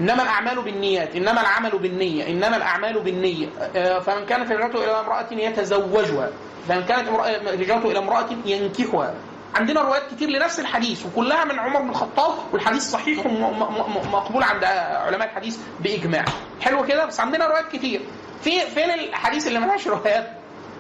إنما 0.01 0.23
الأعمال 0.23 0.63
بالنيات 0.63 1.17
إنما 1.17 1.41
العمل 1.41 1.79
بالنية 1.79 2.29
إنما 2.29 2.57
الأعمال 2.57 3.01
بالنية 3.01 3.49
آه، 3.77 3.99
فمن 3.99 4.27
كانت 4.27 4.53
هجرته 4.53 4.85
إلى 4.85 5.01
امرأة 5.01 5.27
يتزوجها 5.33 6.31
فمن 6.69 6.83
كانت 6.85 7.09
هجرته 7.49 7.91
إلى 7.91 7.99
امرأة 7.99 8.27
ينكحها. 8.47 9.15
عندنا 9.55 9.83
روايات 9.83 10.03
كتير 10.15 10.29
لنفس 10.31 10.61
الحديث 10.61 11.07
وكلها 11.07 11.45
من 11.45 11.59
عمر 11.59 11.83
بن 11.83 11.89
الخطاب 11.91 12.33
والحديث 12.53 12.83
صحيح 12.91 13.27
ومقبول 13.27 14.43
عند 14.43 14.65
علماء 14.65 15.29
الحديث 15.29 15.59
بإجماع. 15.81 16.25
حلو 16.61 16.85
كده؟ 16.87 17.05
بس 17.07 17.21
عندنا 17.21 17.47
روايات 17.47 17.69
كتير. 17.73 18.01
في 18.43 18.61
فين 18.61 18.91
الحديث 18.91 19.47
اللي 19.47 19.59
ملهاش 19.59 19.89
روايات؟ 19.89 20.31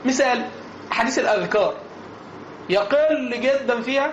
مثال 0.04 0.44
حديث 0.90 1.18
الأذكار. 1.18 1.74
يقل 2.68 3.40
جدا 3.40 3.82
فيها 3.82 4.12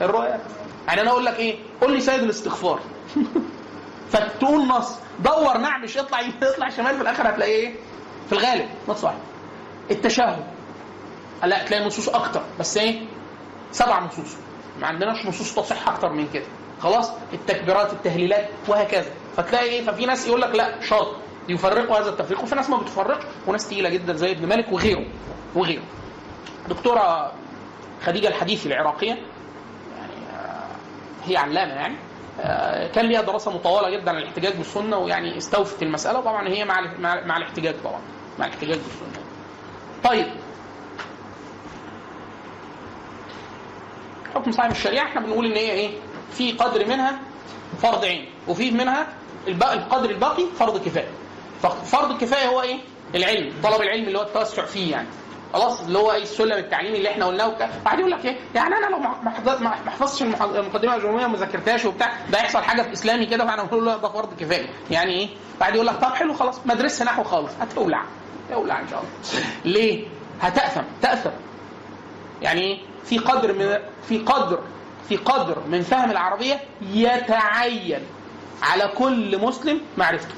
الروايات. 0.00 0.40
يعني 0.86 1.00
أنا 1.00 1.10
أقول 1.10 1.24
لك 1.24 1.38
إيه؟ 1.38 1.58
قول 1.80 1.92
لي 1.92 2.00
سيد 2.00 2.22
الاستغفار. 2.22 2.80
فتقول 4.12 4.68
نص. 4.68 4.94
دور 5.18 5.58
نعمش 5.58 5.98
اطلع 5.98 6.20
يمين 6.20 6.34
اطلع 6.42 6.68
شمال 6.68 6.94
في 6.96 7.02
الآخر 7.02 7.28
هتلاقي 7.28 7.52
إيه؟ 7.52 7.74
في 8.26 8.32
الغالب. 8.32 8.68
نص 8.88 9.04
واحد. 9.04 9.18
التشهد. 9.90 10.44
لا 11.44 11.64
تلاقي 11.64 11.84
نصوص 11.84 12.08
أكتر. 12.08 12.42
بس 12.60 12.76
إيه؟ 12.76 13.00
سبع 13.72 14.00
نصوص. 14.00 14.36
ما 14.80 14.86
عندناش 14.86 15.26
نصوص 15.26 15.54
تصح 15.54 15.88
أكتر 15.88 16.12
من 16.12 16.28
كده. 16.34 16.46
خلاص؟ 16.80 17.12
التكبيرات 17.32 17.92
التهليلات 17.92 18.48
وهكذا. 18.68 19.10
فتلاقي 19.36 19.64
إيه؟ 19.64 19.84
ففي 19.86 20.06
ناس 20.06 20.26
يقول 20.26 20.40
لك 20.40 20.54
لا 20.54 20.80
شرط 20.80 21.16
يفرقوا 21.48 21.98
هذا 21.98 22.10
التفريق 22.10 22.42
وفي 22.42 22.54
ناس 22.54 22.70
ما 22.70 22.76
بتفرقش 22.76 23.22
وناس 23.46 23.68
تقيلة 23.68 23.88
جدا 23.88 24.12
زي 24.12 24.32
ابن 24.32 24.46
مالك 24.46 24.72
وغيره 24.72 25.04
وغيره. 25.54 25.82
دكتورة 26.68 27.32
خديجة 28.04 28.28
الحديثي 28.28 28.68
العراقية 28.68 29.08
يعني 29.98 30.12
آه، 30.34 30.66
هي 31.24 31.36
علامة 31.36 31.72
يعني 31.72 31.96
آه، 32.40 32.86
كان 32.92 33.06
ليها 33.06 33.20
دراسة 33.22 33.50
مطولة 33.50 33.90
جدا 33.90 34.10
عن 34.10 34.16
الاحتجاج 34.18 34.56
بالسنة 34.56 34.98
ويعني 34.98 35.38
استوفت 35.38 35.82
المسألة 35.82 36.20
طبعا 36.20 36.48
هي 36.48 36.64
مع 36.64 36.80
مع 37.00 37.36
الاحتجاج 37.36 37.74
طبعا 37.84 38.00
مع 38.38 38.46
الاحتجاج 38.46 38.78
بالسنة. 38.78 39.24
طيب. 40.04 40.26
حكم 44.34 44.52
صاحب 44.52 44.70
الشريعة 44.70 45.04
إحنا 45.04 45.20
بنقول 45.20 45.46
إن 45.46 45.52
هي 45.52 45.70
إيه؟ 45.70 45.90
في 46.32 46.52
قدر 46.52 46.86
منها 46.86 47.18
فرض 47.82 48.04
عين 48.04 48.26
وفي 48.48 48.70
منها 48.70 49.06
القدر 49.48 50.10
الباقي 50.10 50.44
فرض 50.58 50.84
كفاية. 50.84 51.08
ففرض 51.62 52.10
الكفايه 52.10 52.46
هو 52.48 52.62
إيه؟ 52.62 52.78
العلم 53.14 53.52
طلب 53.62 53.82
العلم 53.82 54.04
اللي 54.04 54.18
هو 54.18 54.22
التوسع 54.22 54.64
فيه 54.64 54.90
يعني. 54.92 55.08
خلاص 55.52 55.80
اللي 55.80 55.98
هو 55.98 56.12
إيه؟ 56.12 56.22
السلم 56.22 56.52
التعليمي 56.58 56.98
اللي 56.98 57.10
إحنا 57.10 57.26
قلناه 57.26 57.48
وبتاع 57.48 57.70
بعد 57.84 57.98
يقول 57.98 58.10
لك 58.10 58.24
إيه؟ 58.24 58.36
يعني 58.54 58.74
أنا 58.74 58.86
لو 58.86 58.98
ما 58.98 59.70
حفظتش 59.90 60.22
المقدمة 60.22 60.94
الاجروميه 60.94 61.24
وما 61.26 61.36
ذاكرتهاش 61.38 61.84
وبتاع 61.84 62.12
ده 62.30 62.38
هيحصل 62.38 62.62
حاجة 62.62 62.82
في 62.82 62.92
إسلامي 62.92 63.26
كده 63.26 63.46
فأنا 63.46 63.62
بقول 63.62 63.84
له 63.86 63.96
ده 63.96 64.08
فرض 64.08 64.34
كفاية. 64.40 64.66
يعني 64.90 65.12
إيه؟ 65.12 65.28
بعد 65.60 65.74
يقول 65.74 65.86
لك 65.86 65.96
طب 65.96 66.12
حلو 66.14 66.34
خلاص 66.34 66.60
ما 66.66 66.72
ادرسش 66.72 67.02
نحو 67.02 67.22
خالص. 67.22 67.52
هتولع. 67.60 68.02
تولع 68.50 68.80
إن 68.80 68.88
شاء 68.88 68.98
الله. 69.00 69.44
ليه؟ 69.64 70.06
هتأثم. 70.40 70.82
تأثم. 71.02 71.30
يعني 72.42 72.60
إيه؟ 72.60 72.78
في 73.04 73.18
قدر 73.18 73.52
من 73.52 73.78
في 74.08 74.18
قدر 74.18 74.60
في 75.08 75.16
قدر 75.16 75.58
من 75.68 75.82
فهم 75.82 76.10
العربية 76.10 76.60
يتعين 76.82 78.00
على 78.62 78.88
كل 78.98 79.38
مسلم 79.38 79.80
معرفته. 79.98 80.34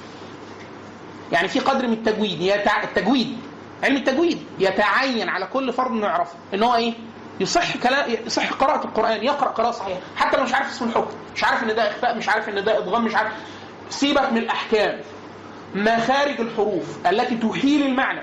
يعني 1.32 1.48
في 1.48 1.58
قدر 1.60 1.86
من 1.86 1.92
التجويد 1.92 2.40
يتع... 2.40 2.82
التجويد 2.82 3.38
علم 3.84 3.96
التجويد 3.96 4.46
يتعين 4.58 5.28
على 5.28 5.46
كل 5.46 5.72
فرد 5.72 5.90
انه 5.90 6.06
يعرفه 6.06 6.34
إن 6.54 6.62
هو 6.62 6.74
إيه؟ 6.74 6.94
يصح 7.40 7.76
كلام 7.76 8.10
يصح 8.26 8.52
قراءة 8.52 8.84
القرآن 8.84 9.24
يقرأ 9.24 9.48
قراءة 9.48 9.70
صحيحة 9.70 10.00
حتى 10.16 10.36
لو 10.36 10.42
مش 10.42 10.54
عارف 10.54 10.68
اسم 10.70 10.84
الحكم 10.88 11.10
مش 11.34 11.44
عارف 11.44 11.62
إن 11.62 11.74
ده 11.74 11.90
إخفاء 11.90 12.16
مش 12.16 12.28
عارف 12.28 12.48
إن 12.48 12.64
ده 12.64 12.78
إدغام 12.78 13.04
مش 13.04 13.14
عارف 13.14 13.32
سيبك 13.90 14.32
من 14.32 14.38
الأحكام. 14.38 15.00
مخارج 15.74 16.40
الحروف 16.40 17.06
التي 17.06 17.36
تحيل 17.36 17.82
المعنى. 17.86 18.20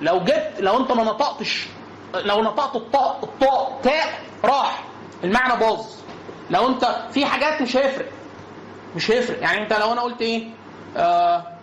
لو 0.00 0.18
جبت 0.20 0.52
لو 0.58 0.80
أنت 0.80 0.92
ما 0.92 1.04
نطقتش 1.04 1.66
لو 2.14 2.42
نطقت 2.42 2.76
الطاء 2.76 3.20
الطاء 3.22 3.80
تاء 3.82 4.20
راح 4.44 4.82
المعنى 5.24 5.56
باظ. 5.60 5.86
لو 6.50 6.68
أنت 6.68 6.96
في 7.12 7.26
حاجات 7.26 7.62
مش 7.62 7.76
هيفرق 7.76 8.08
مش 8.96 9.10
هيفرق. 9.10 9.40
يعني 9.42 9.62
أنت 9.62 9.72
لو 9.72 9.92
أنا 9.92 10.00
قلت 10.00 10.22
إيه؟ 10.22 10.48
آه 10.96 11.55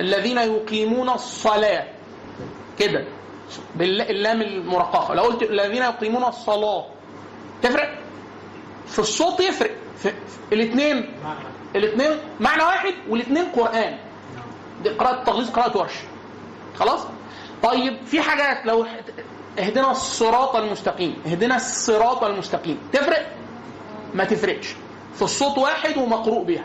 الذين 0.00 0.38
يقيمون 0.38 1.08
الصلاة. 1.10 1.84
كده. 2.78 3.04
باللام 3.74 4.42
المرققة. 4.42 5.14
لو 5.14 5.22
قلت 5.22 5.42
الذين 5.42 5.82
يقيمون 5.82 6.24
الصلاة 6.24 6.84
تفرق؟ 7.62 7.98
في 8.86 8.98
الصوت 8.98 9.40
يفرق. 9.40 9.70
في, 9.98 10.12
الاثنين 10.52 11.12
الاثنين 11.76 12.18
معنى 12.40 12.62
واحد 12.62 12.94
والاثنين 13.08 13.44
قرآن. 13.44 13.98
دي 14.82 14.88
قراءة 14.90 15.24
تغليظ 15.24 15.50
قراءة 15.50 15.78
ورش. 15.78 15.92
خلاص؟ 16.78 17.00
طيب 17.62 17.96
في 18.06 18.20
حاجات 18.20 18.66
لو 18.66 18.86
اهدنا 19.58 19.90
الصراط 19.90 20.56
المستقيم. 20.56 21.22
اهدنا 21.26 21.56
الصراط 21.56 22.24
المستقيم. 22.24 22.78
تفرق؟ 22.92 23.26
ما 24.14 24.24
تفرقش. 24.24 24.74
في 25.14 25.22
الصوت 25.22 25.58
واحد 25.58 25.96
ومقروء 25.98 26.44
بها 26.44 26.64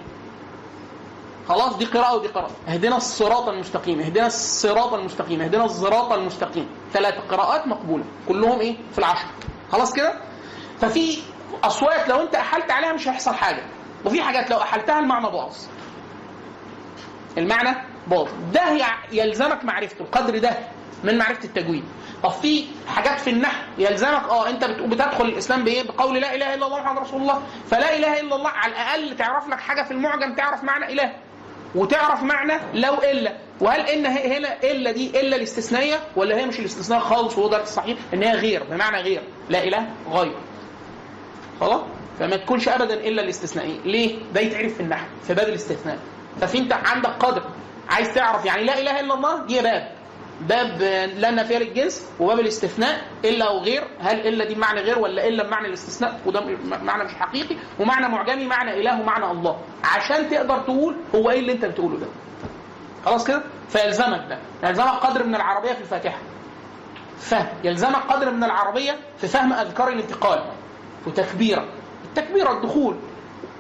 خلاص 1.50 1.78
دي 1.78 1.86
قراءة 1.86 2.16
ودي 2.16 2.28
قراءة. 2.28 2.52
اهدنا 2.68 2.98
الصراط 2.98 3.50
المستقيم 3.50 4.00
اهدنا 4.00 4.28
الصراط 4.28 4.94
المستقيم 4.94 5.42
اهدنا 5.42 5.66
الصراط 5.66 6.12
المستقيم. 6.14 6.68
ثلاث 6.94 7.14
قراءات 7.30 7.68
مقبولة 7.68 8.04
كلهم 8.28 8.60
إيه؟ 8.60 8.78
في 8.92 9.00
العشر. 9.00 9.26
خلاص 9.72 9.94
كده؟ 9.94 10.14
ففي 10.82 11.18
أصوات 11.64 12.10
لو 12.10 12.22
أنت 12.22 12.36
أحلت 12.36 12.72
عليها 12.72 12.94
مش 12.94 13.08
هيحصل 13.08 13.34
حاجة. 13.34 13.64
وفي 14.06 14.22
حاجات 14.22 14.50
لو 14.52 14.58
أحلتها 14.58 15.00
المعنى 15.00 15.30
باظ. 15.30 15.56
المعنى 17.38 17.76
باظ. 18.08 18.28
ده 18.54 18.62
يلزمك 19.12 19.66
معرفته 19.66 20.02
القدر 20.02 20.38
ده 20.38 20.58
من 21.04 21.18
معرفة 21.18 21.44
التجويد. 21.44 21.84
طب 22.24 22.30
في 22.32 22.66
حاجات 22.88 23.20
في 23.20 23.30
النحو 23.30 23.64
يلزمك 23.78 24.24
آه 24.30 24.50
أنت 24.50 24.66
بت- 24.66 24.80
بتدخل 24.82 25.26
الإسلام 25.26 25.64
بإيه؟ 25.64 25.84
بقول 25.88 26.16
لا 26.22 26.36
إله 26.36 26.54
إلا 26.54 26.66
الله 26.68 26.80
محمد 26.82 27.02
رسول 27.02 27.22
الله. 27.22 27.42
فلا 27.72 27.96
إله 27.98 28.20
إلا 28.20 28.36
الله 28.36 28.50
على 28.50 28.72
الأقل 28.72 29.18
تعرف 29.18 29.48
لك 29.48 29.60
حاجة 29.60 29.84
في 29.84 29.92
المعجم 29.92 30.36
تعرف 30.36 30.64
معنى 30.64 30.94
إله. 30.94 31.14
وتعرف 31.76 32.24
معنى 32.24 32.54
لو 32.74 32.94
إلا. 32.94 33.38
وهل 33.62 33.80
إن 33.80 34.06
هنا 34.06 34.64
إلا 34.64 34.92
دي 34.92 35.20
إلا 35.22 35.36
الاستثنائية؟ 35.36 36.00
ولا 36.16 36.38
هي 36.38 36.46
مش 36.46 36.60
الاستثناء 36.60 37.00
خالص 37.00 37.38
وهو 37.38 37.50
ده 37.50 37.62
الصحيح 37.64 37.98
إن 38.14 38.24
هي 38.24 38.32
غير؟ 38.34 38.64
بمعنى 38.64 38.98
غير. 39.02 39.22
لا 39.50 39.64
إله 39.64 39.88
غير. 40.12 40.36
خلاص؟ 41.60 41.82
فما 42.20 42.38
تكونش 42.38 42.68
ابدا 42.70 42.94
إلا 42.94 43.22
الاستثنائية. 43.22 43.80
ليه؟ 43.86 44.20
ده 44.34 44.42
يتعرف 44.42 44.74
في 44.74 44.80
النحو 44.80 45.06
في 45.28 45.34
باب 45.34 45.48
الاستثناء. 45.50 45.98
ففي 46.42 46.58
أنت 46.58 46.74
عندك 46.74 47.10
قدر. 47.10 47.44
عايز 47.90 48.14
تعرف 48.14 48.46
يعني 48.46 48.64
لا 48.64 48.80
إله 48.80 49.00
إلا 49.00 49.14
الله؟ 49.14 49.46
دي 49.46 49.62
باب. 49.62 49.99
باب 50.42 50.82
لا 51.18 51.32
نافيه 51.32 51.58
للجنس 51.58 52.10
وباب 52.20 52.40
الاستثناء 52.40 53.02
إلا 53.26 53.50
وغير. 53.50 53.84
هل 54.00 54.28
إلا 54.28 54.46
دي 54.46 54.56
معنى 54.56 54.80
غير 54.82 55.00
ولا 55.00 55.28
إلا 55.28 55.44
بمعنى 55.44 55.68
الاستثناء؟ 55.68 56.20
وده 56.26 56.42
معنى 56.84 57.04
مش 57.04 57.14
حقيقي. 57.14 57.56
ومعنى 57.80 58.08
معجمي 58.10 58.46
معنى 58.46 58.82
إله 58.82 59.02
ومعنى 59.02 59.32
الله. 59.32 59.60
عشان 59.84 60.30
تقدر 60.30 60.60
تقول 60.60 60.96
هو 61.16 61.30
إيه 61.30 61.40
اللي 61.40 61.52
أنت 61.52 61.66
بتقوله 61.66 61.98
ده. 62.00 62.08
خلاص 63.06 63.28
كده؟ 63.28 63.42
فيلزمك 63.70 64.26
ده. 64.30 64.40
يلزمك 64.70 64.88
قدر 64.88 65.24
من 65.24 65.36
العربية 65.36 65.74
في 65.74 65.82
الفاتحة. 65.82 66.18
فهم. 67.20 67.48
يلزمك 67.64 67.96
قدر 68.12 68.32
من 68.32 68.44
العربية 68.44 68.96
في 69.18 69.28
فهم 69.28 69.54
أذكار 69.54 69.88
الانتقال 69.88 70.44
وتكبيره 71.08 71.66
التكبيره 72.06 72.52
الدخول. 72.52 72.96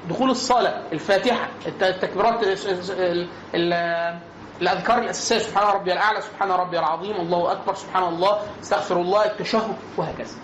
دخول 0.09 0.29
الصلاة 0.29 0.81
الفاتحة 0.93 1.47
الت- 1.65 1.83
التكبيرات 1.83 2.43
ال- 2.43 3.27
ال- 3.55 4.19
الأذكار 4.61 4.97
الأساسية 4.99 5.37
سبحان 5.37 5.67
ربي 5.75 5.93
الأعلى 5.93 6.21
سبحان 6.21 6.51
ربي 6.51 6.79
العظيم 6.79 7.15
الله 7.15 7.51
أكبر 7.51 7.73
سبحان 7.75 8.03
الله 8.03 8.39
استغفر 8.61 9.01
الله 9.01 9.25
التشهد 9.25 9.75
وهكذا. 9.97 10.35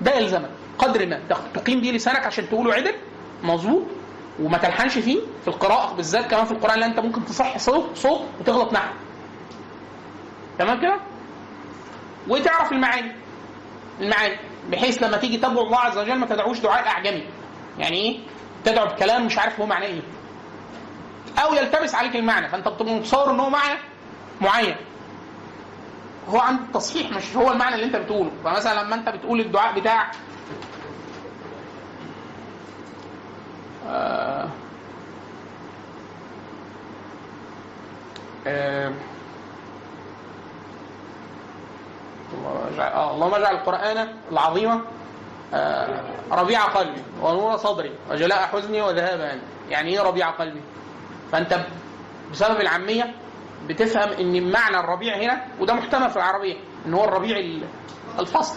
ده 0.00 0.14
يلزمك 0.14 0.50
قدر 0.78 1.06
ما 1.06 1.20
تق- 1.30 1.52
تقيم 1.54 1.80
بيه 1.80 1.92
لسانك 1.92 2.26
عشان 2.26 2.48
تقوله 2.48 2.74
عدل 2.74 2.94
مظبوط 3.42 3.82
وما 4.42 4.58
تلحنش 4.58 4.98
فيه 4.98 5.18
في 5.42 5.48
القراءة 5.48 5.94
بالذات 5.94 6.26
كمان 6.30 6.44
في 6.44 6.52
القرآن 6.52 6.78
لأن 6.80 6.90
أنت 6.90 7.00
ممكن 7.00 7.24
تصح 7.24 7.58
صوت 7.58 7.96
صوت 7.96 8.20
وتغلط 8.40 8.72
نحو. 8.72 8.92
تمام 10.58 10.80
كده؟ 10.80 10.96
وتعرف 12.28 12.72
المعاني. 12.72 13.12
المعاني. 14.00 14.36
بحيث 14.70 15.02
لما 15.02 15.16
تيجي 15.16 15.36
تدعو 15.36 15.62
الله 15.62 15.78
عز 15.78 15.98
وجل 15.98 16.14
ما 16.18 16.26
تدعوش 16.26 16.58
دعاء 16.60 16.86
أعجمي. 16.88 17.24
يعني 17.78 17.96
إيه؟ 17.96 18.18
تدعو 18.64 18.86
بكلام 18.86 19.26
مش 19.26 19.38
عارف 19.38 19.60
هو 19.60 19.66
معناه 19.66 19.86
إيه. 19.86 20.00
أو 21.38 21.54
يلتبس 21.54 21.94
عليك 21.94 22.16
المعنى 22.16 22.48
فأنت 22.48 22.68
بتبقى 22.68 22.94
متصور 22.94 23.30
إن 23.30 23.40
هو 23.40 23.50
معنى 23.50 23.78
معين. 24.40 24.76
هو 26.28 26.38
عند 26.40 26.60
التصحيح 26.60 27.10
مش 27.10 27.36
هو 27.36 27.52
المعنى 27.52 27.74
اللي 27.74 27.86
أنت 27.86 27.96
بتقوله. 27.96 28.30
فمثلا 28.44 28.82
لما 28.82 28.94
أنت 28.94 29.08
بتقول 29.08 29.40
الدعاء 29.40 29.80
بتاع 29.80 30.10
آه 33.88 34.48
آه 38.46 38.92
اللهم 43.14 43.34
اجعل 43.34 43.54
القرآن 43.54 44.08
العظيم 44.32 44.80
آه، 45.54 46.00
ربيع 46.32 46.64
قلبي 46.64 47.02
ونور 47.22 47.56
صدري 47.56 47.92
وجلاء 48.10 48.38
حزني 48.46 48.82
وذهاب 48.82 49.40
يعني 49.70 49.90
إيه 49.90 50.00
ربيع 50.02 50.30
قلبي؟ 50.30 50.60
فأنت 51.32 51.66
بسبب 52.32 52.60
العامية 52.60 53.14
بتفهم 53.68 54.08
إن 54.10 54.50
معنى 54.52 54.80
الربيع 54.80 55.16
هنا 55.16 55.44
وده 55.60 55.74
محتمل 55.74 56.10
في 56.10 56.16
العربية 56.16 56.56
إن 56.86 56.94
هو 56.94 57.04
الربيع 57.04 57.36
ال- 57.38 57.64
الفصل 58.18 58.56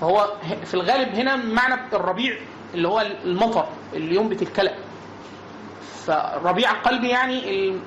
فهو 0.00 0.32
في 0.64 0.74
الغالب 0.74 1.14
هنا 1.14 1.36
معنى 1.36 1.80
الربيع 1.92 2.36
اللي 2.74 2.88
هو 2.88 3.00
المطر 3.24 3.66
اللي 3.94 4.14
ينبت 4.16 4.42
الكلى 4.42 4.74
فربيع 6.06 6.72
قلبي 6.72 7.08
يعني 7.08 7.50
ال... 7.50 7.80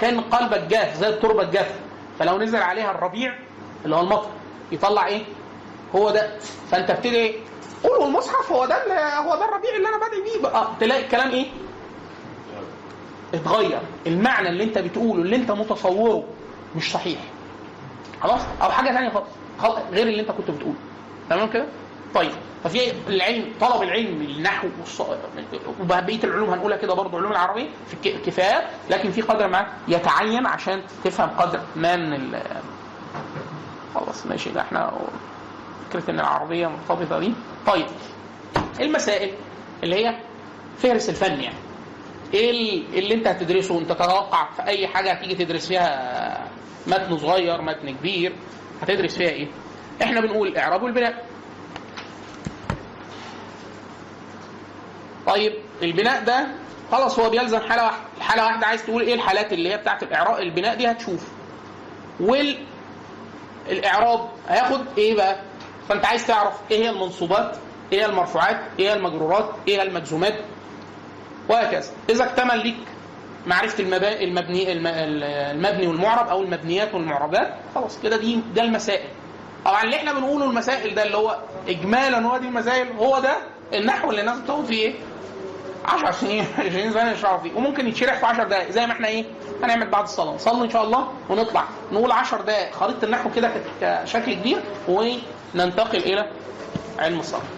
كان 0.00 0.20
قلبك 0.20 0.60
جاف 0.60 0.94
زي 0.96 1.08
التربة 1.08 1.42
الجاف 1.42 1.74
فلو 2.18 2.38
نزل 2.38 2.58
عليها 2.62 2.90
الربيع 2.90 3.34
اللي 3.84 3.96
هو 3.96 4.00
المطر 4.00 4.28
يطلع 4.72 5.06
إيه؟ 5.06 5.22
هو 5.94 6.10
ده 6.10 6.30
فأنت 6.70 6.90
بتدعي 6.90 7.14
إيه؟ 7.16 7.38
قولوا 7.84 8.06
المصحف 8.06 8.52
هو 8.52 8.66
ده 8.66 8.76
هو 9.18 9.36
ده 9.36 9.44
الربيع 9.44 9.76
اللي 9.76 9.88
أنا 9.88 9.96
بدعي 9.96 10.20
بيه 10.22 10.42
بقى 10.42 10.68
تلاقي 10.80 11.02
الكلام 11.04 11.30
إيه؟ 11.30 11.46
اتغير. 13.34 13.80
المعنى 14.06 14.48
اللي 14.48 14.64
انت 14.64 14.78
بتقوله 14.78 15.22
اللي 15.22 15.36
انت 15.36 15.50
متصوره 15.50 16.24
مش 16.76 16.92
صحيح. 16.92 17.18
خلاص؟ 18.22 18.40
أو 18.62 18.70
حاجة 18.70 18.90
ثانية 18.92 19.08
خالص. 19.10 19.78
غير 19.92 20.06
اللي 20.06 20.20
انت 20.20 20.30
كنت 20.30 20.50
بتقوله. 20.50 20.76
تمام 21.30 21.50
كده؟ 21.50 21.66
طيب 22.14 22.30
ففي 22.64 22.92
العلم 23.08 23.44
طلب 23.60 23.82
العلم 23.82 24.22
النحو. 24.22 24.68
وبقية 25.80 26.24
العلوم 26.24 26.50
هنقولها 26.50 26.76
كده 26.76 26.94
برضه 26.94 27.18
علوم 27.18 27.32
العربيه 27.32 27.66
في 28.02 28.12
كفايات 28.26 28.64
لكن 28.90 29.10
في 29.10 29.22
قدر 29.22 29.48
ما 29.48 29.66
يتعين 29.88 30.46
عشان 30.46 30.82
تفهم 31.04 31.28
قدر 31.30 31.60
ما 31.76 31.96
من 31.96 32.12
ال... 32.12 32.42
خلاص 33.94 34.26
ماشي. 34.26 34.50
ده 34.50 34.60
إحنا 34.60 34.92
فكرة 35.90 36.10
إن 36.10 36.20
العربية 36.20 36.66
مرتبطة 36.66 37.18
دي. 37.18 37.32
طيب 37.66 37.86
المسائل 38.80 39.30
اللي 39.82 40.06
هي 40.06 40.14
فهرس 40.78 41.08
الفن 41.08 41.40
يعني. 41.40 41.56
إيه 42.34 42.50
ال- 42.50 42.98
اللي 42.98 43.14
انت 43.14 43.26
هتدرسه؟ 43.26 43.78
انت 43.78 43.92
تتوقع 43.92 44.48
في 44.56 44.62
أي 44.66 44.86
حاجة 44.88 45.12
هتيجي 45.12 45.34
تدرس 45.44 45.66
فيها 45.68 46.44
متن 46.86 47.18
صغير 47.18 47.62
متن 47.62 47.90
كبير 47.96 48.32
هتدرس 48.82 49.16
فيها 49.16 49.30
إيه؟ 49.30 49.46
إحنا 50.02 50.20
بنقول 50.20 50.56
اعراب 50.56 50.86
البناء 50.86 51.24
طيب 55.26 55.52
البناء 55.82 56.24
ده 56.24 56.46
خلاص 56.92 57.18
هو 57.18 57.30
بيلزم 57.30 57.58
حالة 57.60 57.84
واحدة. 57.84 57.98
الحالة 58.16 58.44
واحدة 58.44 58.66
عايز 58.66 58.84
تقول 58.84 59.02
إيه 59.02 59.14
الحالات 59.14 59.52
اللي 59.52 59.72
هي 59.72 59.76
بتاعت 59.76 60.02
الاعراب؟ 60.02 60.40
البناء 60.42 60.74
دي 60.74 60.90
هتشوف. 60.90 61.28
وال 62.20 62.58
الاعراب 63.70 64.28
هياخد 64.48 64.84
إيه 64.98 65.14
بقى؟ 65.16 65.36
فانت 65.88 66.04
عايز 66.04 66.26
تعرف 66.26 66.54
إيه 66.70 66.78
هي 66.84 66.90
المنصوبات 66.90 67.56
إيه 67.92 68.00
هي 68.00 68.06
المرفوعات 68.06 68.60
إيه 68.78 68.88
هي 68.88 68.92
المجرورات 68.94 69.50
إيه 69.68 69.76
هي 69.78 69.82
المجزومات 69.82 70.34
وهكذا. 71.48 71.90
إذا 72.10 72.24
اكتمل 72.24 72.58
ليك 72.58 72.76
المبا... 73.80 74.20
المبني 74.20 74.72
الم... 74.72 74.86
المبني 74.86 75.86
والمعرب 75.86 76.28
أو 76.28 76.42
المبنيات 76.42 76.94
والمعربات 76.94 77.54
خلاص 77.74 77.98
كده 78.02 78.16
دي 78.16 78.40
ده 78.54 78.62
المسائل. 78.62 79.08
طبعا 79.64 79.84
اللي 79.84 79.96
إحنا 79.96 80.12
بنقوله 80.12 80.44
المسائل 80.44 80.94
ده 80.94 81.02
اللي 81.02 81.16
هو 81.16 81.38
اجمالا 81.68 82.18
هو 82.18 82.36
دي 82.38 82.46
المسائل 82.48 82.88
هو 82.98 83.18
ده 83.18 83.36
النحو 83.74 84.10
اللي 84.10 84.20
الناس 84.20 84.38
بتاخد 84.38 84.64
فيه 84.64 84.82
إيه؟ 84.82 84.94
10 85.84 86.10
سنين 86.10 86.46
20 86.68 86.92
سنة 86.92 87.10
يشرحوا 87.12 87.38
فيه 87.38 87.54
وممكن 87.54 87.88
يتشرح 87.88 88.18
في 88.18 88.26
10 88.26 88.44
دقائق 88.44 88.70
زي 88.70 88.86
ما 88.86 88.92
إحنا 88.92 89.08
إيه؟ 89.08 89.24
هنعمل 89.62 89.86
بعد 89.90 90.02
الصلاة. 90.02 90.34
نصلي 90.34 90.64
إن 90.64 90.70
شاء 90.70 90.84
الله 90.84 91.08
ونطلع. 91.28 91.64
نقول 91.92 92.12
10 92.12 92.42
دقائق 92.42 92.74
خريطة 92.74 93.04
النحو 93.04 93.30
كده 93.36 93.50
كشكل 93.80 94.34
كبير 94.34 94.60
ننتقل 95.54 95.98
إلى 95.98 96.26
علم 96.98 97.20
الصرف 97.20 97.57